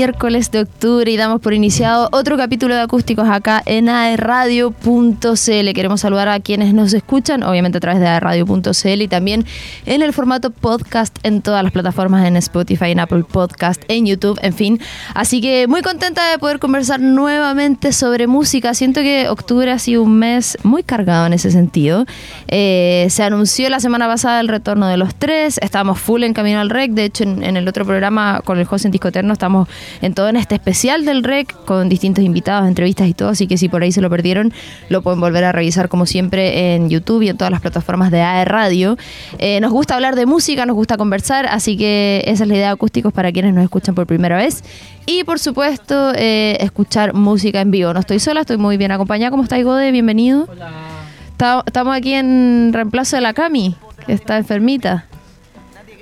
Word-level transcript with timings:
miércoles 0.00 0.50
de 0.50 0.60
octubre 0.60 1.12
y 1.12 1.18
damos 1.18 1.42
por 1.42 1.52
iniciado 1.52 2.08
otro 2.12 2.38
capítulo 2.38 2.74
de 2.74 2.80
acústicos 2.80 3.28
acá 3.28 3.62
en 3.66 3.90
aerradio.cl. 3.90 5.72
Queremos 5.74 6.00
saludar 6.00 6.26
a 6.28 6.40
quienes 6.40 6.72
nos 6.72 6.94
escuchan, 6.94 7.42
obviamente 7.42 7.76
a 7.76 7.80
través 7.82 8.00
de 8.00 8.06
aerradio.cl 8.06 9.02
y 9.02 9.08
también 9.08 9.44
en 9.84 10.00
el 10.00 10.14
formato 10.14 10.52
podcast 10.52 11.18
en 11.22 11.42
todas 11.42 11.62
las 11.62 11.70
plataformas, 11.70 12.26
en 12.26 12.38
Spotify, 12.38 12.92
en 12.92 13.00
Apple 13.00 13.24
Podcast, 13.30 13.82
en 13.88 14.06
YouTube, 14.06 14.38
en 14.40 14.54
fin. 14.54 14.80
Así 15.12 15.42
que 15.42 15.66
muy 15.66 15.82
contenta 15.82 16.30
de 16.30 16.38
poder 16.38 16.60
conversar 16.60 17.00
nuevamente 17.00 17.92
sobre 17.92 18.26
música. 18.26 18.72
Siento 18.72 19.02
que 19.02 19.28
octubre 19.28 19.70
ha 19.70 19.78
sido 19.78 20.02
un 20.02 20.18
mes 20.18 20.56
muy 20.62 20.82
cargado 20.82 21.26
en 21.26 21.34
ese 21.34 21.50
sentido. 21.50 22.06
Eh, 22.48 23.06
se 23.10 23.22
anunció 23.22 23.68
la 23.68 23.80
semana 23.80 24.06
pasada 24.06 24.40
el 24.40 24.48
retorno 24.48 24.86
de 24.86 24.96
los 24.96 25.14
tres, 25.14 25.58
estábamos 25.60 25.98
full 26.00 26.22
en 26.22 26.32
camino 26.32 26.58
al 26.58 26.70
rec, 26.70 26.92
de 26.92 27.04
hecho 27.04 27.24
en, 27.24 27.42
en 27.42 27.58
el 27.58 27.68
otro 27.68 27.84
programa 27.84 28.40
con 28.46 28.58
el 28.58 28.64
José 28.64 28.88
en 28.88 28.92
Discoterno 28.92 29.34
estamos 29.34 29.68
en 30.00 30.14
todo 30.14 30.28
en 30.28 30.36
este 30.36 30.54
especial 30.54 31.04
del 31.04 31.24
REC 31.24 31.54
con 31.64 31.88
distintos 31.88 32.24
invitados, 32.24 32.68
entrevistas 32.68 33.08
y 33.08 33.14
todo, 33.14 33.30
así 33.30 33.46
que 33.46 33.56
si 33.56 33.68
por 33.68 33.82
ahí 33.82 33.92
se 33.92 34.00
lo 34.00 34.10
perdieron, 34.10 34.52
lo 34.88 35.02
pueden 35.02 35.20
volver 35.20 35.44
a 35.44 35.52
revisar 35.52 35.88
como 35.88 36.06
siempre 36.06 36.74
en 36.74 36.90
YouTube 36.90 37.22
y 37.22 37.28
en 37.28 37.36
todas 37.36 37.50
las 37.50 37.60
plataformas 37.60 38.10
de 38.10 38.22
AE 38.22 38.44
Radio. 38.44 38.96
Eh, 39.38 39.60
nos 39.60 39.72
gusta 39.72 39.94
hablar 39.94 40.16
de 40.16 40.26
música, 40.26 40.66
nos 40.66 40.76
gusta 40.76 40.96
conversar, 40.96 41.46
así 41.46 41.76
que 41.76 42.22
esa 42.26 42.44
es 42.44 42.48
la 42.48 42.54
idea 42.54 42.66
de 42.66 42.72
acústicos 42.72 43.12
para 43.12 43.32
quienes 43.32 43.54
nos 43.54 43.64
escuchan 43.64 43.94
por 43.94 44.06
primera 44.06 44.36
vez. 44.36 44.62
Y 45.06 45.24
por 45.24 45.38
supuesto, 45.38 46.12
eh, 46.14 46.56
escuchar 46.60 47.14
música 47.14 47.60
en 47.60 47.70
vivo. 47.70 47.92
No 47.92 48.00
estoy 48.00 48.20
sola, 48.20 48.42
estoy 48.42 48.58
muy 48.58 48.76
bien 48.76 48.92
acompañada. 48.92 49.30
¿Cómo 49.30 49.42
estáis, 49.42 49.64
Gode? 49.64 49.90
Bienvenido. 49.90 50.46
Hola. 50.48 50.70
Estamos 51.64 51.96
aquí 51.96 52.12
en 52.12 52.70
reemplazo 52.72 53.16
de 53.16 53.22
la 53.22 53.32
Cami, 53.32 53.74
que 54.06 54.12
está 54.12 54.36
enfermita. 54.36 55.06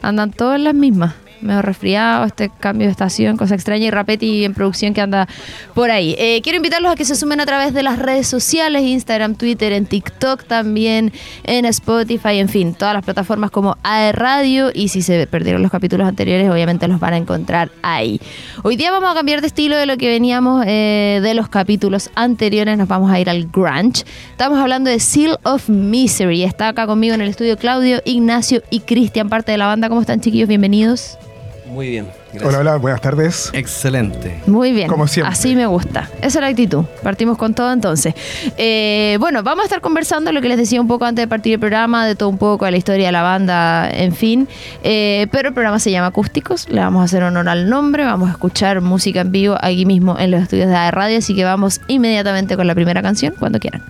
Andan 0.03 0.33
todas 0.33 0.61
las 0.61 0.75
mismas 0.75 1.15
medio 1.41 1.63
resfriado, 1.63 2.25
este 2.25 2.51
cambio 2.61 2.87
de 2.87 2.91
estación, 2.91 3.37
cosa 3.37 3.55
extraña, 3.55 3.87
y 3.87 3.91
Rapetti 3.91 4.45
en 4.45 4.55
producción 4.55 4.95
que 4.95 5.01
anda 5.01 5.29
por 5.75 5.91
ahí. 5.91 6.15
Eh, 6.19 6.41
quiero 6.43 6.57
invitarlos 6.57 6.93
a 6.93 6.97
que 6.97 7.05
se 7.05 7.15
sumen 7.15 7.41
a 7.41 7.47
través 7.47 7.75
de 7.75 7.83
las 7.83 7.99
redes 7.99 8.27
sociales, 8.27 8.83
Instagram, 8.83 9.35
Twitter, 9.35 9.73
en 9.73 9.87
TikTok 9.87 10.45
también, 10.45 11.13
en 11.45 11.65
Spotify, 11.67 12.39
en 12.39 12.49
fin, 12.49 12.75
todas 12.75 12.95
las 12.95 13.05
plataformas 13.05 13.51
como 13.51 13.77
AE 13.83 14.13
Radio, 14.13 14.71
y 14.75 14.89
si 14.89 15.03
se 15.03 15.27
perdieron 15.27 15.63
los 15.63 15.71
capítulos 15.71 16.09
anteriores, 16.09 16.51
obviamente 16.51 16.89
los 16.89 17.01
van 17.01 17.15
a 17.15 17.17
encontrar 17.17 17.71
ahí. 17.83 18.21
Hoy 18.63 18.77
día 18.77 18.91
vamos 18.91 19.11
a 19.11 19.15
cambiar 19.15 19.41
de 19.41 19.47
estilo 19.49 19.77
de 19.77 19.87
lo 19.87 19.97
que 19.97 20.09
veníamos 20.09 20.65
eh, 20.67 21.21
de 21.23 21.35
los 21.35 21.49
capítulos 21.49 22.11
anteriores, 22.15 22.77
nos 22.77 22.89
vamos 22.89 23.11
a 23.11 23.21
ir 23.21 23.31
al 23.31 23.47
grunge. 23.47 24.05
Estamos 24.31 24.59
hablando 24.59 24.91
de 24.91 25.01
Seal 25.01 25.39
of 25.45 25.69
Misery. 25.69 26.45
Está 26.45 26.69
acá 26.69 26.87
conmigo 26.87 27.15
en 27.15 27.21
el 27.21 27.29
estudio 27.29 27.57
Claudio, 27.57 28.01
Ignacio 28.05 28.63
y 28.71 28.81
Cristian, 28.81 29.29
parte 29.29 29.53
de 29.53 29.59
la 29.59 29.67
banda. 29.67 29.89
¿Cómo 29.89 30.01
están, 30.01 30.21
chiquillos? 30.21 30.49
Bienvenidos. 30.49 31.19
Muy 31.69 31.91
bien. 31.91 32.09
Gracias. 32.33 32.45
Hola, 32.45 32.59
hola, 32.59 32.77
buenas 32.77 33.01
tardes. 33.01 33.51
Excelente. 33.53 34.41
Muy 34.47 34.73
bien. 34.73 34.89
Como 34.89 35.07
siempre. 35.07 35.33
Así 35.33 35.55
me 35.55 35.67
gusta. 35.67 36.09
Esa 36.19 36.27
es 36.27 36.41
la 36.41 36.47
actitud. 36.47 36.85
Partimos 37.03 37.37
con 37.37 37.55
todo 37.55 37.73
entonces. 37.73 38.15
Eh, 38.57 39.17
bueno, 39.21 39.43
vamos 39.43 39.63
a 39.63 39.67
estar 39.67 39.81
conversando 39.81 40.33
lo 40.33 40.41
que 40.41 40.49
les 40.49 40.57
decía 40.57 40.81
un 40.81 40.89
poco 40.89 41.05
antes 41.05 41.23
de 41.23 41.29
partir 41.29 41.55
el 41.55 41.61
programa, 41.61 42.07
de 42.07 42.15
todo 42.15 42.29
un 42.29 42.39
poco, 42.39 42.65
de 42.65 42.71
la 42.71 42.77
historia 42.77 43.07
de 43.07 43.13
la 43.13 43.23
banda, 43.23 43.89
en 43.91 44.15
fin. 44.15 44.49
Eh, 44.83 45.27
pero 45.31 45.49
el 45.49 45.55
programa 45.55 45.79
se 45.79 45.91
llama 45.91 46.09
Acústicos. 46.09 46.69
Le 46.69 46.81
vamos 46.81 47.03
a 47.03 47.05
hacer 47.05 47.23
honor 47.23 47.49
al 47.49 47.69
nombre. 47.69 48.05
Vamos 48.05 48.29
a 48.29 48.33
escuchar 48.33 48.81
música 48.81 49.21
en 49.21 49.33
vivo 49.33 49.57
aquí 49.61 49.85
mismo 49.85 50.19
en 50.19 50.31
los 50.31 50.43
estudios 50.43 50.69
de 50.69 50.73
la 50.75 50.91
radio. 50.91 51.19
Así 51.19 51.35
que 51.35 51.45
vamos 51.45 51.81
inmediatamente 51.89 52.57
con 52.57 52.67
la 52.67 52.75
primera 52.75 53.03
canción, 53.03 53.35
cuando 53.39 53.59
quieran. 53.59 53.83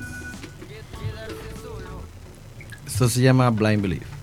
Esto 2.86 3.08
se 3.08 3.20
llama 3.20 3.50
Blind 3.50 3.82
Belief. 3.82 4.19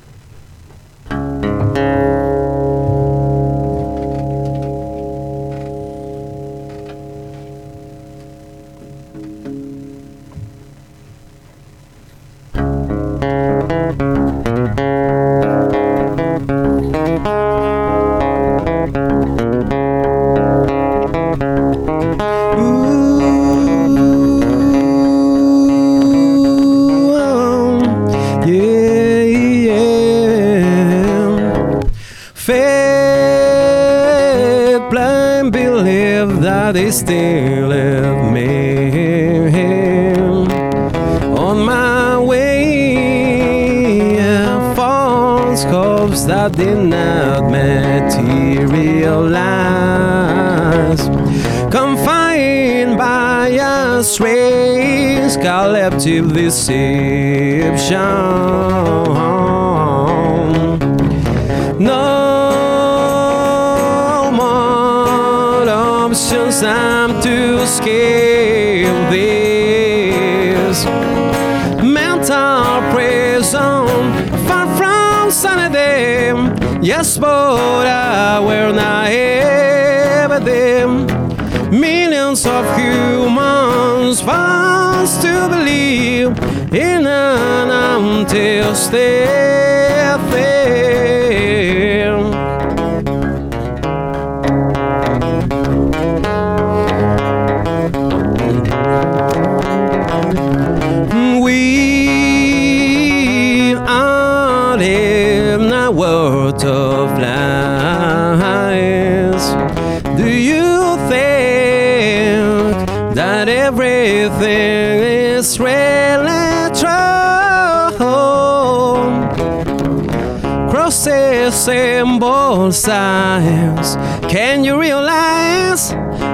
Both 122.66 122.76
sides. 122.76 123.96
Can 124.32 124.64
you 124.64 124.80
realize? 124.80 125.92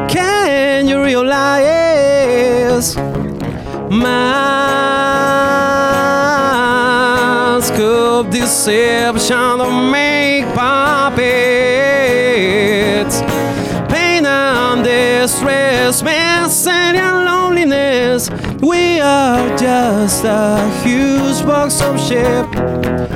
Can 0.10 0.88
you 0.88 1.04
realize? 1.04 2.95
Mask 3.92 4.54
of 7.74 8.30
deception 8.30 9.60
of 9.60 9.92
make 9.92 10.45
puppets. 10.56 11.22
Pain 13.92 14.25
and 14.25 14.84
distress, 14.86 16.01
mess 16.01 16.66
and 16.66 16.98
loneliness. 17.25 18.30
We 18.62 19.01
are 19.01 19.50
just 19.57 20.24
a 20.24 20.69
huge 20.81 21.45
box 21.45 21.81
of 21.81 22.00
shit. 22.00 23.11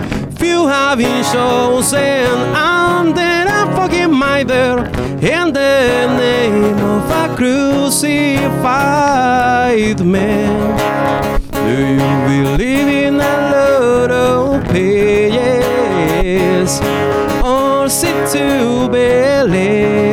Few 0.46 0.64
having 0.68 1.24
chosen 1.34 2.30
under 2.54 3.46
a 3.60 3.62
fucking 3.76 4.14
mother 4.14 4.86
in 5.34 5.46
the 5.54 6.08
name 6.22 6.78
of 6.94 7.10
a 7.10 7.26
crucified 7.36 8.46
man. 10.06 10.78
Do 11.52 11.76
you 12.00 12.14
believe 12.30 12.90
in 13.08 13.16
a 13.16 13.38
lot 13.56 14.12
of 14.12 14.64
pages? 14.66 16.72
Or 17.44 17.90
sit 17.90 18.30
to 18.34 18.88
believe? 18.88 20.05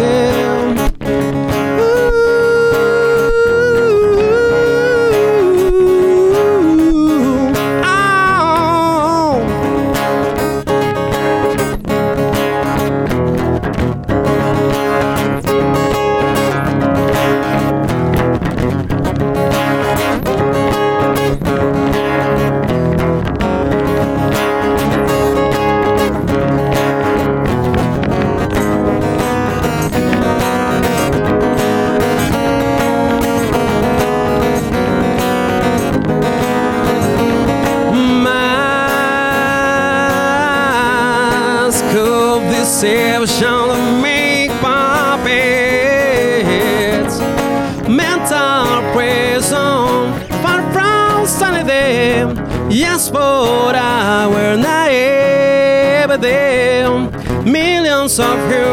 Of 58.18 58.50
humans 58.50 58.71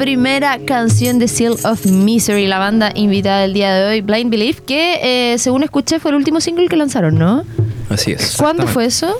primera 0.00 0.58
canción 0.64 1.18
de 1.18 1.28
Seal 1.28 1.56
of 1.62 1.84
Misery, 1.84 2.46
la 2.46 2.58
banda 2.58 2.90
invitada 2.94 3.42
del 3.42 3.52
día 3.52 3.74
de 3.74 3.86
hoy, 3.86 4.00
Blind 4.00 4.30
Belief, 4.30 4.62
que 4.62 5.34
eh, 5.34 5.38
según 5.38 5.62
escuché 5.62 6.00
fue 6.00 6.10
el 6.12 6.16
último 6.16 6.40
single 6.40 6.68
que 6.68 6.76
lanzaron, 6.76 7.18
¿no? 7.18 7.44
Así 7.90 8.12
es. 8.12 8.34
¿Cuándo 8.38 8.66
fue 8.66 8.86
eso? 8.86 9.14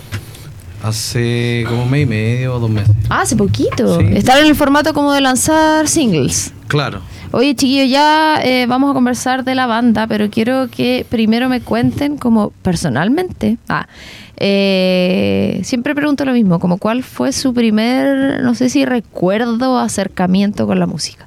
Hace 0.82 1.64
como 1.68 1.82
un 1.82 1.90
mes 1.90 2.04
y 2.04 2.06
medio 2.06 2.54
o 2.54 2.58
dos 2.60 2.70
meses. 2.70 2.96
Ah, 3.10 3.20
hace 3.20 3.36
poquito. 3.36 4.00
Sí. 4.00 4.06
Estar 4.14 4.38
en 4.38 4.46
el 4.46 4.56
formato 4.56 4.94
como 4.94 5.12
de 5.12 5.20
lanzar 5.20 5.86
singles. 5.86 6.54
Claro. 6.70 7.00
Oye, 7.32 7.56
chiquillos, 7.56 7.90
ya 7.90 8.40
eh, 8.44 8.66
vamos 8.66 8.92
a 8.92 8.94
conversar 8.94 9.42
de 9.42 9.56
la 9.56 9.66
banda, 9.66 10.06
pero 10.06 10.30
quiero 10.30 10.68
que 10.70 11.04
primero 11.08 11.48
me 11.48 11.60
cuenten 11.60 12.16
como 12.16 12.50
personalmente. 12.62 13.58
Ah, 13.68 13.88
eh, 14.36 15.60
siempre 15.64 15.96
pregunto 15.96 16.24
lo 16.24 16.32
mismo, 16.32 16.60
como 16.60 16.78
cuál 16.78 17.02
fue 17.02 17.32
su 17.32 17.52
primer, 17.52 18.40
no 18.44 18.54
sé 18.54 18.68
si 18.68 18.84
recuerdo 18.84 19.80
acercamiento 19.80 20.68
con 20.68 20.78
la 20.78 20.86
música. 20.86 21.26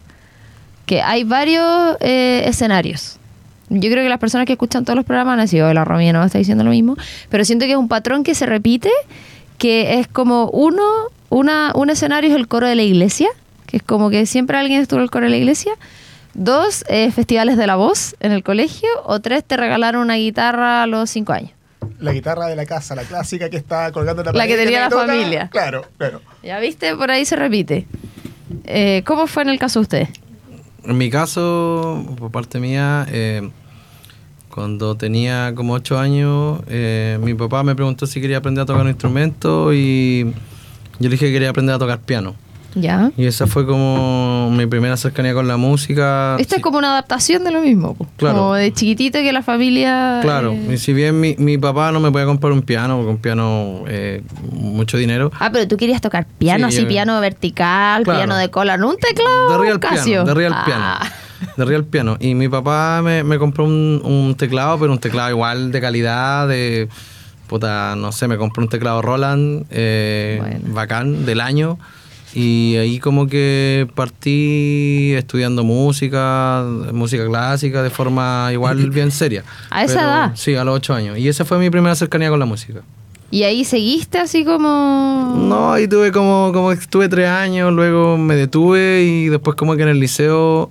Que 0.85 1.01
hay 1.01 1.25
varios 1.25 1.97
eh, 1.99 2.43
escenarios. 2.45 3.19
Yo 3.67 3.91
creo 3.91 4.01
que 4.01 4.09
las 4.09 4.19
personas 4.19 4.47
que 4.47 4.53
escuchan 4.53 4.85
todos 4.85 4.95
los 4.95 5.05
programas 5.05 5.37
han 5.39 5.49
sido 5.49 5.73
la 5.73 5.83
Romina 5.83 6.19
no 6.19 6.23
está 6.23 6.37
diciendo 6.37 6.63
lo 6.63 6.69
mismo, 6.69 6.95
pero 7.27 7.43
siento 7.43 7.65
que 7.65 7.73
es 7.73 7.77
un 7.77 7.89
patrón 7.89 8.23
que 8.23 8.33
se 8.33 8.45
repite, 8.45 8.91
que 9.57 9.99
es 9.99 10.07
como 10.07 10.45
uno, 10.51 10.83
una, 11.29 11.73
un 11.75 11.89
escenario 11.89 12.29
es 12.29 12.35
el 12.37 12.47
coro 12.47 12.65
de 12.65 12.75
la 12.75 12.83
iglesia, 12.83 13.27
que 13.73 13.77
es 13.77 13.83
como 13.83 14.11
que 14.11 14.27
siempre 14.27 14.55
alguien 14.55 14.81
estuvo 14.81 14.99
en 14.99 15.05
el 15.05 15.09
coro 15.09 15.25
de 15.25 15.31
la 15.31 15.37
iglesia. 15.37 15.73
Dos, 16.35 16.85
eh, 16.89 17.09
festivales 17.11 17.57
de 17.57 17.65
la 17.65 17.75
voz 17.75 18.15
en 18.19 18.31
el 18.31 18.43
colegio. 18.43 18.87
O 19.03 19.19
tres, 19.19 19.43
te 19.43 19.57
regalaron 19.57 20.03
una 20.03 20.13
guitarra 20.13 20.83
a 20.83 20.85
los 20.87 21.09
cinco 21.09 21.33
años. 21.33 21.49
La 21.97 22.13
guitarra 22.13 22.45
de 22.45 22.55
la 22.55 22.67
casa, 22.67 22.93
la 22.93 23.01
clásica 23.01 23.49
que 23.49 23.57
está 23.57 23.91
colgando 23.91 24.21
en 24.21 24.27
la 24.27 24.31
La 24.33 24.37
pared 24.41 24.51
que 24.55 24.63
tenía 24.63 24.81
la 24.81 24.89
toca. 24.89 25.07
familia. 25.07 25.49
Claro, 25.51 25.85
claro. 25.97 26.21
Ya 26.43 26.59
viste, 26.59 26.95
por 26.95 27.09
ahí 27.09 27.25
se 27.25 27.35
repite. 27.35 27.87
Eh, 28.65 29.01
¿Cómo 29.07 29.25
fue 29.25 29.41
en 29.41 29.49
el 29.49 29.57
caso 29.57 29.79
de 29.79 29.81
usted? 29.81 30.07
En 30.83 30.95
mi 30.95 31.09
caso, 31.09 32.05
por 32.19 32.29
parte 32.29 32.59
mía, 32.59 33.07
eh, 33.09 33.49
cuando 34.49 34.95
tenía 34.97 35.53
como 35.55 35.73
ocho 35.73 35.97
años, 35.97 36.61
eh, 36.67 37.17
mi 37.23 37.33
papá 37.33 37.63
me 37.63 37.73
preguntó 37.73 38.05
si 38.05 38.21
quería 38.21 38.37
aprender 38.37 38.61
a 38.61 38.65
tocar 38.67 38.83
un 38.83 38.89
instrumento 38.89 39.73
y 39.73 40.25
yo 40.25 40.33
le 40.99 41.09
dije 41.09 41.25
que 41.25 41.33
quería 41.33 41.49
aprender 41.49 41.73
a 41.73 41.79
tocar 41.79 42.01
piano. 42.01 42.35
Ya. 42.75 43.11
Y 43.17 43.25
esa 43.25 43.47
fue 43.47 43.65
como 43.65 44.49
mi 44.51 44.65
primera 44.65 44.97
cercanía 44.97 45.33
con 45.33 45.47
la 45.47 45.57
música. 45.57 46.35
Esto 46.39 46.55
Sí, 46.55 46.57
es 46.59 46.63
como 46.63 46.77
una 46.77 46.91
adaptación 46.91 47.43
de 47.43 47.51
lo 47.51 47.61
mismo. 47.61 47.95
Claro. 48.17 48.37
Como 48.37 48.53
de 48.55 48.71
chiquitito 48.73 49.19
que 49.19 49.31
la 49.31 49.43
familia. 49.43 50.19
Claro, 50.21 50.51
eh, 50.53 50.71
y 50.73 50.77
si 50.77 50.93
bien 50.93 51.19
mi, 51.19 51.35
mi 51.37 51.57
papá 51.57 51.91
no 51.91 51.99
me 51.99 52.11
podía 52.11 52.25
comprar 52.25 52.51
un 52.53 52.61
piano, 52.61 52.97
porque 52.97 53.09
un 53.11 53.17
piano, 53.17 53.83
eh, 53.87 54.21
mucho 54.51 54.97
dinero, 54.97 55.31
Ah, 55.39 55.49
pero 55.51 55.67
tú 55.67 55.77
querías 55.77 56.01
tocar 56.01 56.25
piano, 56.37 56.69
Sí, 56.69 56.75
así 56.77 56.83
yo- 56.83 56.89
piano 56.89 57.19
vertical, 57.21 58.03
Claro. 58.03 58.19
piano 58.19 58.35
de 58.37 58.49
cola, 58.49 58.77
no 58.77 58.89
un 58.89 58.97
teclado. 58.97 59.51
De 59.51 59.57
real 59.57 59.79
piano, 59.79 60.23
de 60.25 60.33
real 60.33 60.53
Ah. 60.55 60.63
piano. 60.65 60.83
De 61.57 61.65
real 61.65 61.83
piano. 61.83 62.17
Y 62.19 62.35
mi 62.35 62.47
papá 62.47 63.01
me, 63.03 63.23
me 63.23 63.37
compró 63.37 63.65
un, 63.65 64.01
un 64.03 64.33
teclado, 64.35 64.79
pero 64.79 64.91
un 64.91 64.99
teclado 64.99 65.29
igual 65.29 65.71
de 65.71 65.81
calidad, 65.81 66.47
de... 66.47 66.87
Puta, 67.47 67.95
no 67.97 68.11
sé, 68.11 68.27
me 68.27 68.37
compró 68.37 68.63
un 68.63 68.69
teclado 68.69 69.01
Roland, 69.01 69.65
eh, 69.69 70.37
Bueno. 70.39 70.59
bacán, 70.73 71.25
del 71.25 71.41
año. 71.41 71.77
Y 72.35 72.75
ahí 72.77 72.99
como 72.99 73.27
que 73.27 73.87
partí 73.95 75.13
estudiando 75.15 75.63
música, 75.63 76.65
música 76.91 77.25
clásica, 77.27 77.83
de 77.83 77.89
forma 77.89 78.49
igual 78.51 78.89
bien 78.91 79.11
seria. 79.11 79.43
¿A 79.69 79.83
esa 79.83 79.95
Pero- 79.95 80.07
edad? 80.07 80.31
Sí, 80.35 80.55
a 80.55 80.63
los 80.63 80.75
ocho 80.75 80.93
años. 80.93 81.17
Y 81.17 81.27
esa 81.27 81.45
fue 81.45 81.59
mi 81.59 81.69
primera 81.69 81.93
cercanía 81.95 82.29
con 82.29 82.39
la 82.39 82.45
música. 82.45 82.81
Y 83.29 83.43
ahí 83.43 83.63
seguiste 83.65 84.19
así 84.19 84.45
como. 84.45 85.35
No, 85.39 85.73
ahí 85.73 85.87
tuve 85.87 86.11
como, 86.11 86.51
como 86.53 86.71
estuve 86.71 87.09
tres 87.09 87.27
años, 87.29 87.73
luego 87.73 88.17
me 88.17 88.35
detuve 88.35 89.03
y 89.03 89.27
después 89.29 89.55
como 89.55 89.75
que 89.75 89.81
en 89.83 89.89
el 89.89 89.99
liceo 89.99 90.69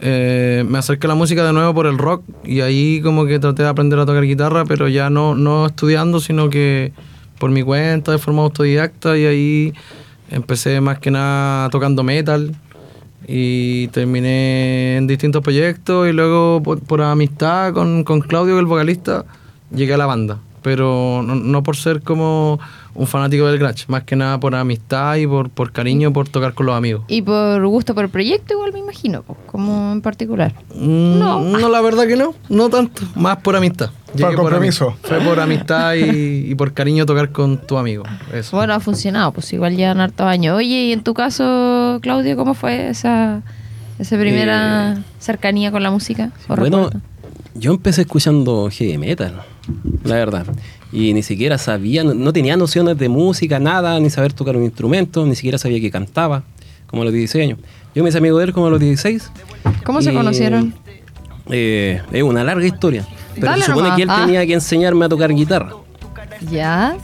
eh, 0.00 0.64
me 0.68 0.78
acerqué 0.78 1.06
a 1.06 1.08
la 1.08 1.14
música 1.14 1.44
de 1.44 1.52
nuevo 1.52 1.72
por 1.74 1.86
el 1.86 1.98
rock 1.98 2.24
y 2.44 2.62
ahí 2.62 3.00
como 3.00 3.26
que 3.26 3.38
traté 3.38 3.62
de 3.62 3.68
aprender 3.68 3.98
a 3.98 4.06
tocar 4.06 4.24
guitarra, 4.24 4.64
pero 4.64 4.88
ya 4.88 5.08
no, 5.08 5.36
no 5.36 5.66
estudiando, 5.66 6.18
sino 6.20 6.50
que 6.50 6.92
por 7.38 7.50
mi 7.52 7.62
cuenta, 7.62 8.10
de 8.12 8.18
forma 8.18 8.42
autodidacta 8.42 9.16
y 9.16 9.26
ahí 9.26 9.72
empecé 10.30 10.80
más 10.80 10.98
que 10.98 11.10
nada 11.10 11.68
tocando 11.70 12.02
metal 12.02 12.54
y 13.26 13.88
terminé 13.88 14.96
en 14.96 15.06
distintos 15.06 15.42
proyectos 15.42 16.08
y 16.08 16.12
luego 16.12 16.62
por, 16.62 16.80
por 16.80 17.02
amistad 17.02 17.72
con, 17.72 18.04
con 18.04 18.20
Claudio, 18.20 18.58
el 18.58 18.66
vocalista, 18.66 19.24
llegué 19.74 19.94
a 19.94 19.98
la 19.98 20.06
banda. 20.06 20.38
Pero 20.62 21.22
no, 21.24 21.34
no 21.36 21.62
por 21.62 21.74
ser 21.76 22.02
como 22.02 22.58
un 22.94 23.06
fanático 23.06 23.46
del 23.46 23.58
Grunge, 23.58 23.86
más 23.88 24.02
que 24.04 24.14
nada 24.14 24.38
por 24.38 24.54
amistad 24.54 25.16
y 25.16 25.26
por, 25.26 25.48
por 25.48 25.72
cariño, 25.72 26.12
por 26.12 26.28
tocar 26.28 26.52
con 26.52 26.66
los 26.66 26.74
amigos. 26.76 27.02
Y 27.08 27.22
por 27.22 27.64
gusto 27.66 27.94
por 27.94 28.04
el 28.04 28.10
proyecto, 28.10 28.52
igual 28.54 28.72
me 28.74 28.80
imagino, 28.80 29.22
como 29.46 29.92
en 29.92 30.02
particular. 30.02 30.52
Mm, 30.74 31.18
No. 31.18 31.40
no. 31.40 31.68
la 31.70 31.80
verdad 31.80 32.06
que 32.06 32.16
no, 32.16 32.34
no 32.50 32.68
tanto, 32.68 33.02
más 33.14 33.38
por 33.38 33.56
amistad. 33.56 33.90
Llegué 34.14 34.34
compromiso. 34.34 34.96
Fue 35.02 35.20
por 35.20 35.38
amistad 35.40 35.94
y, 35.94 36.50
y 36.50 36.54
por 36.54 36.72
cariño 36.72 37.06
tocar 37.06 37.30
con 37.30 37.58
tu 37.58 37.78
amigo. 37.78 38.02
Eso. 38.34 38.56
Bueno, 38.56 38.74
ha 38.74 38.80
funcionado, 38.80 39.32
pues 39.32 39.52
igual 39.52 39.76
llevan 39.76 40.00
hartos 40.00 40.26
años. 40.26 40.56
Oye, 40.56 40.84
y 40.86 40.92
en 40.92 41.02
tu 41.02 41.14
caso, 41.14 41.98
Claudio, 42.02 42.36
¿cómo 42.36 42.54
fue 42.54 42.88
esa, 42.90 43.42
esa 43.98 44.18
primera 44.18 44.94
Eh, 44.98 45.02
cercanía 45.20 45.70
con 45.70 45.82
la 45.82 45.90
música? 45.90 46.32
¿O 46.48 46.56
Bueno, 46.56 46.84
recuerdo? 46.86 47.00
yo 47.54 47.72
empecé 47.72 48.02
escuchando 48.02 48.68
heavy 48.72 48.98
metal, 48.98 49.42
la 50.04 50.14
verdad. 50.16 50.46
Y 50.92 51.12
ni 51.14 51.22
siquiera 51.22 51.56
sabía, 51.56 52.02
no, 52.02 52.14
no 52.14 52.32
tenía 52.32 52.56
nociones 52.56 52.98
de 52.98 53.08
música, 53.08 53.60
nada, 53.60 54.00
ni 54.00 54.10
saber 54.10 54.32
tocar 54.32 54.56
un 54.56 54.64
instrumento, 54.64 55.24
ni 55.24 55.36
siquiera 55.36 55.56
sabía 55.56 55.80
que 55.80 55.90
cantaba, 55.92 56.42
como 56.88 57.02
a 57.02 57.04
los 57.04 57.14
16 57.14 57.44
años. 57.44 57.58
Yo 57.94 58.02
me 58.02 58.08
hice 58.08 58.18
amigo 58.18 58.38
de 58.38 58.46
él 58.46 58.52
como 58.52 58.66
a 58.66 58.70
los 58.70 58.80
16. 58.80 59.30
¿Cómo 59.84 60.02
se 60.02 60.12
conocieron? 60.12 60.74
eh, 61.48 62.02
es 62.12 62.22
una 62.24 62.42
larga 62.44 62.66
historia. 62.66 63.06
Pero 63.34 63.46
Dale 63.46 63.60
se 63.62 63.66
supone 63.66 63.82
nomás. 63.82 63.96
que 63.96 64.02
él 64.02 64.10
Ah. 64.10 64.22
tenía 64.26 64.46
que 64.46 64.54
enseñarme 64.54 65.04
a 65.04 65.08
tocar 65.08 65.32
guitarra. 65.34 65.72
¿Ya? 66.50 66.96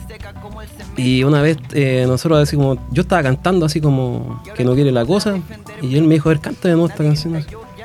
Y 0.95 1.23
una 1.23 1.41
vez 1.41 1.57
eh, 1.73 2.05
nosotros 2.07 2.39
así 2.41 2.55
como, 2.55 2.77
yo 2.91 3.01
estaba 3.01 3.21
cantando 3.23 3.65
así 3.67 3.79
como 3.79 4.41
que 4.55 4.63
no 4.63 4.73
quiere 4.73 4.91
la 4.91 5.05
cosa, 5.05 5.37
y 5.81 5.95
él 5.95 6.03
me 6.03 6.15
dijo, 6.15 6.29
a 6.29 6.31
ver, 6.33 6.39
canta 6.41 6.67
de 6.69 6.73
nuevo 6.73 6.87
esta 6.89 7.03
canción. 7.03 7.33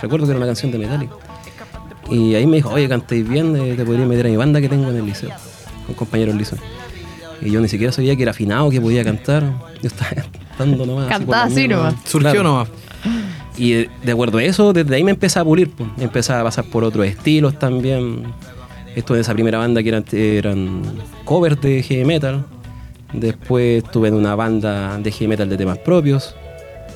Recuerdo 0.01 0.25
que 0.27 0.31
era 0.33 0.39
una 0.39 0.47
canción 0.47 0.71
de 0.73 0.79
Metallica. 0.79 1.13
Y 2.11 2.35
ahí 2.35 2.47
me 2.47 2.57
dijo, 2.57 2.71
oye, 2.71 2.89
cantáis 2.89 3.29
bien, 3.29 3.55
eh, 3.57 3.75
te 3.77 3.85
podría 3.85 4.07
meter 4.07 4.27
a 4.27 4.29
mi 4.31 4.37
banda 4.37 4.61
que 4.61 4.69
tengo 4.69 4.91
en 4.91 4.97
el 4.97 5.07
liceo, 5.07 5.31
con 5.87 5.95
compañeros 5.95 6.35
liceo. 6.35 6.59
Y 7.41 7.51
yo 7.51 7.61
ni 7.61 7.69
siquiera 7.69 7.93
sabía 7.93 8.17
que 8.17 8.23
era 8.23 8.31
afinado, 8.31 8.71
que 8.71 8.81
podía 8.81 9.05
cantar. 9.05 9.43
Yo 9.83 9.89
estaba 9.89 10.11
cantando 10.57 10.87
nomás. 10.87 11.09
Cantaba 11.09 11.45
así 11.45 11.69
nomás. 11.69 11.95
Surgió 12.05 12.31
Claro. 12.31 12.43
nomás. 12.45 12.69
Y 13.57 13.73
de, 13.73 13.91
de 14.03 14.13
acuerdo 14.13 14.39
a 14.39 14.45
eso, 14.45 14.73
desde 14.73 14.95
ahí 14.95 15.05
me 15.05 15.11
empecé 15.11 15.39
a 15.39 15.45
pulir, 15.45 15.71
pues. 15.71 15.89
empecé 15.99 16.33
a 16.33 16.43
pasar 16.43 16.65
por 16.65 16.85
otros 16.85 17.07
estilos 17.07 17.59
también. 17.59 18.25
Estuve 18.97 19.19
en 19.19 19.21
esa 19.23 19.33
primera 19.35 19.59
banda 19.59 19.83
que 19.83 19.89
eran, 19.89 20.05
eran 20.13 20.83
covers 21.25 21.61
de 21.61 21.83
heavy 21.83 22.05
metal. 22.05 22.45
Después 23.13 23.85
estuve 23.85 24.09
en 24.09 24.15
una 24.15 24.35
banda 24.35 24.99
de 24.99 25.11
heavy 25.11 25.29
metal 25.29 25.49
de 25.49 25.57
temas 25.57 25.79
propios. 25.79 26.35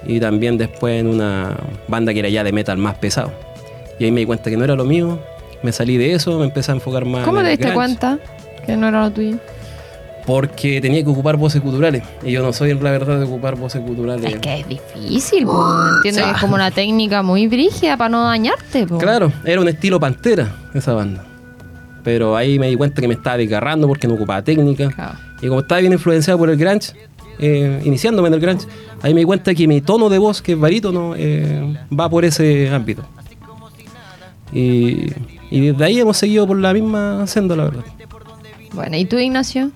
Y 0.06 0.20
también 0.20 0.56
después 0.56 1.00
en 1.00 1.08
una 1.08 1.56
banda 1.88 2.12
que 2.12 2.20
era 2.20 2.28
ya 2.28 2.44
de 2.44 2.52
metal 2.52 2.78
más 2.78 2.96
pesado. 2.96 3.32
Y 3.98 4.04
ahí 4.04 4.12
me 4.12 4.20
di 4.20 4.26
cuenta 4.26 4.50
que 4.50 4.56
no 4.56 4.64
era 4.64 4.74
lo 4.74 4.84
mío. 4.84 5.18
Me 5.62 5.72
salí 5.72 5.96
de 5.96 6.12
eso, 6.14 6.38
me 6.38 6.44
empecé 6.44 6.70
a 6.70 6.74
enfocar 6.74 7.04
más 7.04 7.24
¿Cómo 7.24 7.40
en 7.40 7.46
te 7.46 7.50
diste 7.50 7.64
grunge, 7.70 7.76
cuenta 7.76 8.18
que 8.64 8.76
no 8.76 8.88
era 8.88 9.02
lo 9.02 9.10
tuyo? 9.10 9.38
Porque 10.26 10.80
tenía 10.80 11.04
que 11.04 11.10
ocupar 11.10 11.36
voces 11.36 11.62
culturales. 11.62 12.02
Y 12.24 12.32
yo 12.32 12.42
no 12.42 12.52
soy, 12.52 12.74
la 12.74 12.90
verdad, 12.90 13.20
de 13.20 13.24
ocupar 13.24 13.54
voces 13.54 13.80
culturales. 13.80 14.34
Es 14.34 14.40
que 14.40 14.60
es 14.60 14.68
difícil, 14.68 15.46
po. 15.46 15.64
entiendo 15.96 16.24
que 16.24 16.30
es 16.32 16.40
como 16.40 16.56
una 16.56 16.70
técnica 16.72 17.22
muy 17.22 17.46
brígida 17.46 17.96
para 17.96 18.08
no 18.08 18.24
dañarte. 18.24 18.86
po. 18.86 18.98
Claro, 18.98 19.32
era 19.44 19.60
un 19.60 19.68
estilo 19.68 20.00
pantera 20.00 20.52
esa 20.74 20.94
banda. 20.94 21.24
Pero 22.02 22.36
ahí 22.36 22.58
me 22.58 22.68
di 22.68 22.76
cuenta 22.76 23.00
que 23.00 23.08
me 23.08 23.14
estaba 23.14 23.36
desgarrando 23.36 23.86
porque 23.86 24.08
no 24.08 24.14
ocupaba 24.14 24.42
técnica. 24.42 24.90
Claro. 24.90 25.18
Y 25.40 25.48
como 25.48 25.60
estaba 25.60 25.80
bien 25.80 25.92
influenciado 25.92 26.38
por 26.38 26.50
el 26.50 26.56
grunge, 26.56 26.92
eh, 27.38 27.80
iniciándome 27.84 28.28
en 28.28 28.34
el 28.34 28.40
grunge, 28.40 28.66
ahí 29.02 29.14
me 29.14 29.20
di 29.20 29.26
cuenta 29.26 29.54
que 29.54 29.68
mi 29.68 29.80
tono 29.80 30.08
de 30.08 30.18
voz, 30.18 30.42
que 30.42 30.52
es 30.52 30.58
barítono, 30.58 31.14
eh, 31.16 31.76
va 31.96 32.08
por 32.08 32.24
ese 32.24 32.68
ámbito. 32.70 33.04
Y, 34.52 35.12
y 35.50 35.68
desde 35.68 35.84
ahí 35.84 36.00
hemos 36.00 36.16
seguido 36.16 36.46
por 36.46 36.58
la 36.58 36.72
misma 36.72 37.26
senda, 37.26 37.54
la 37.56 37.64
verdad. 37.64 37.84
Bueno, 38.72 38.96
¿y 38.96 39.04
tú, 39.04 39.18
Ignacio? 39.18 39.70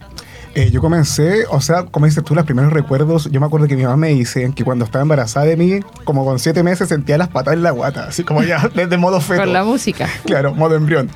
Eh, 0.54 0.70
yo 0.72 0.80
comencé, 0.80 1.44
o 1.50 1.60
sea, 1.60 1.84
como 1.84 2.06
dices 2.06 2.24
tú, 2.24 2.34
los 2.34 2.44
primeros 2.44 2.72
recuerdos, 2.72 3.30
yo 3.30 3.38
me 3.38 3.46
acuerdo 3.46 3.68
que 3.68 3.76
mi 3.76 3.84
mamá 3.84 3.96
me 3.96 4.08
dice 4.08 4.50
que 4.54 4.64
cuando 4.64 4.84
estaba 4.84 5.02
embarazada 5.02 5.46
de 5.46 5.56
mí, 5.56 5.80
como 6.04 6.24
con 6.24 6.40
siete 6.40 6.62
meses 6.64 6.88
sentía 6.88 7.16
las 7.18 7.28
patas 7.28 7.54
en 7.54 7.62
la 7.62 7.70
guata, 7.70 8.06
así 8.08 8.24
como 8.24 8.42
ya 8.42 8.68
desde 8.74 8.96
modo 8.96 9.20
feto. 9.20 9.42
Con 9.42 9.52
la 9.52 9.62
música. 9.62 10.08
Claro, 10.24 10.52
modo 10.54 10.74
embrión. 10.74 11.08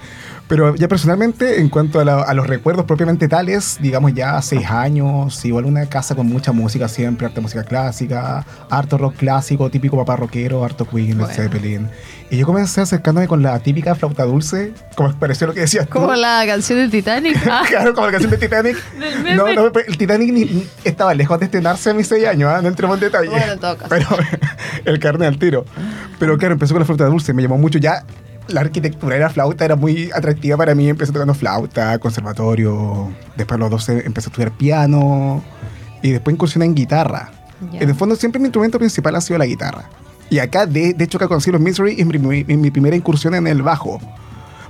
Pero 0.46 0.74
ya 0.74 0.88
personalmente, 0.88 1.58
en 1.60 1.70
cuanto 1.70 2.00
a, 2.00 2.04
la- 2.04 2.22
a 2.22 2.34
los 2.34 2.46
recuerdos 2.46 2.84
propiamente 2.84 3.28
tales, 3.28 3.78
digamos 3.80 4.12
ya 4.12 4.40
seis 4.42 4.70
años, 4.70 5.42
igual 5.46 5.64
una 5.64 5.86
casa 5.86 6.14
con 6.14 6.26
mucha 6.26 6.52
música 6.52 6.86
siempre, 6.86 7.26
harta 7.26 7.40
música 7.40 7.64
clásica, 7.64 8.44
harto 8.68 8.98
rock 8.98 9.16
clásico, 9.16 9.70
típico 9.70 9.96
papá 9.96 10.16
rockero, 10.16 10.62
harto 10.62 10.84
Queen, 10.86 11.16
Led 11.16 11.28
Zeppelin. 11.28 11.88
Y 12.30 12.36
yo 12.36 12.44
comencé 12.46 12.82
acercándome 12.82 13.26
con 13.26 13.42
la 13.42 13.58
típica 13.60 13.94
flauta 13.94 14.24
dulce, 14.24 14.74
como 14.96 15.12
pareció 15.18 15.46
lo 15.46 15.54
que 15.54 15.60
decías 15.60 15.86
tú. 15.86 15.92
Como 15.94 16.14
la 16.14 16.42
canción 16.46 16.78
de 16.78 16.88
Titanic. 16.90 17.38
Ah, 17.50 17.62
Claro, 17.68 17.94
como 17.94 18.06
la 18.06 18.12
canción 18.12 18.30
de 18.30 18.36
Titanic. 18.38 18.76
Del 18.98 19.22
meme. 19.22 19.36
No, 19.36 19.50
no, 19.54 19.66
el 19.86 19.96
Titanic 19.96 20.30
ni- 20.30 20.44
ni- 20.44 20.66
estaba 20.84 21.14
lejos 21.14 21.38
de 21.38 21.46
estrenarse 21.46 21.88
a 21.88 21.94
mis 21.94 22.06
seis 22.06 22.26
años, 22.26 22.50
¿ah? 22.52 22.60
no 22.60 22.68
entremos 22.68 22.96
en 22.96 23.00
detalle. 23.00 23.30
Bueno, 23.30 23.52
en 23.54 23.58
todo 23.60 23.78
caso. 23.78 23.88
Pero 23.88 24.06
el 24.84 24.98
carne 24.98 25.26
al 25.26 25.38
tiro. 25.38 25.64
Pero 26.18 26.36
claro, 26.36 26.52
empezó 26.52 26.74
con 26.74 26.80
la 26.80 26.84
flauta 26.86 27.06
dulce, 27.06 27.32
me 27.32 27.40
llamó 27.40 27.56
mucho 27.56 27.78
ya. 27.78 28.04
La 28.48 28.60
arquitectura 28.60 29.14
de 29.14 29.20
la 29.22 29.30
flauta 29.30 29.64
era 29.64 29.74
muy 29.76 30.10
atractiva 30.14 30.56
para 30.56 30.74
mí. 30.74 30.88
Empecé 30.88 31.12
tocando 31.12 31.34
flauta, 31.34 31.98
conservatorio. 31.98 33.10
Después 33.36 33.56
a 33.56 33.58
los 33.58 33.70
12 33.70 34.02
empecé 34.06 34.28
a 34.28 34.30
estudiar 34.30 34.52
piano. 34.52 35.42
Y 36.02 36.10
después 36.10 36.34
incursioné 36.34 36.66
en 36.66 36.74
guitarra. 36.74 37.30
Ya. 37.72 37.80
En 37.80 37.88
el 37.88 37.94
fondo, 37.94 38.14
siempre 38.16 38.38
mi 38.40 38.46
instrumento 38.46 38.78
principal 38.78 39.14
ha 39.16 39.20
sido 39.22 39.38
la 39.38 39.46
guitarra. 39.46 39.88
Y 40.28 40.38
acá, 40.38 40.66
de, 40.66 40.92
de 40.92 41.04
hecho, 41.04 41.16
acá 41.18 41.28
conocí 41.28 41.50
los 41.50 41.60
Misery 41.60 41.94
es 41.98 42.06
mi, 42.06 42.18
mi- 42.18 42.44
mi 42.56 42.70
primera 42.70 42.94
incursión 42.96 43.34
en 43.34 43.46
el 43.46 43.62
bajo. 43.62 43.98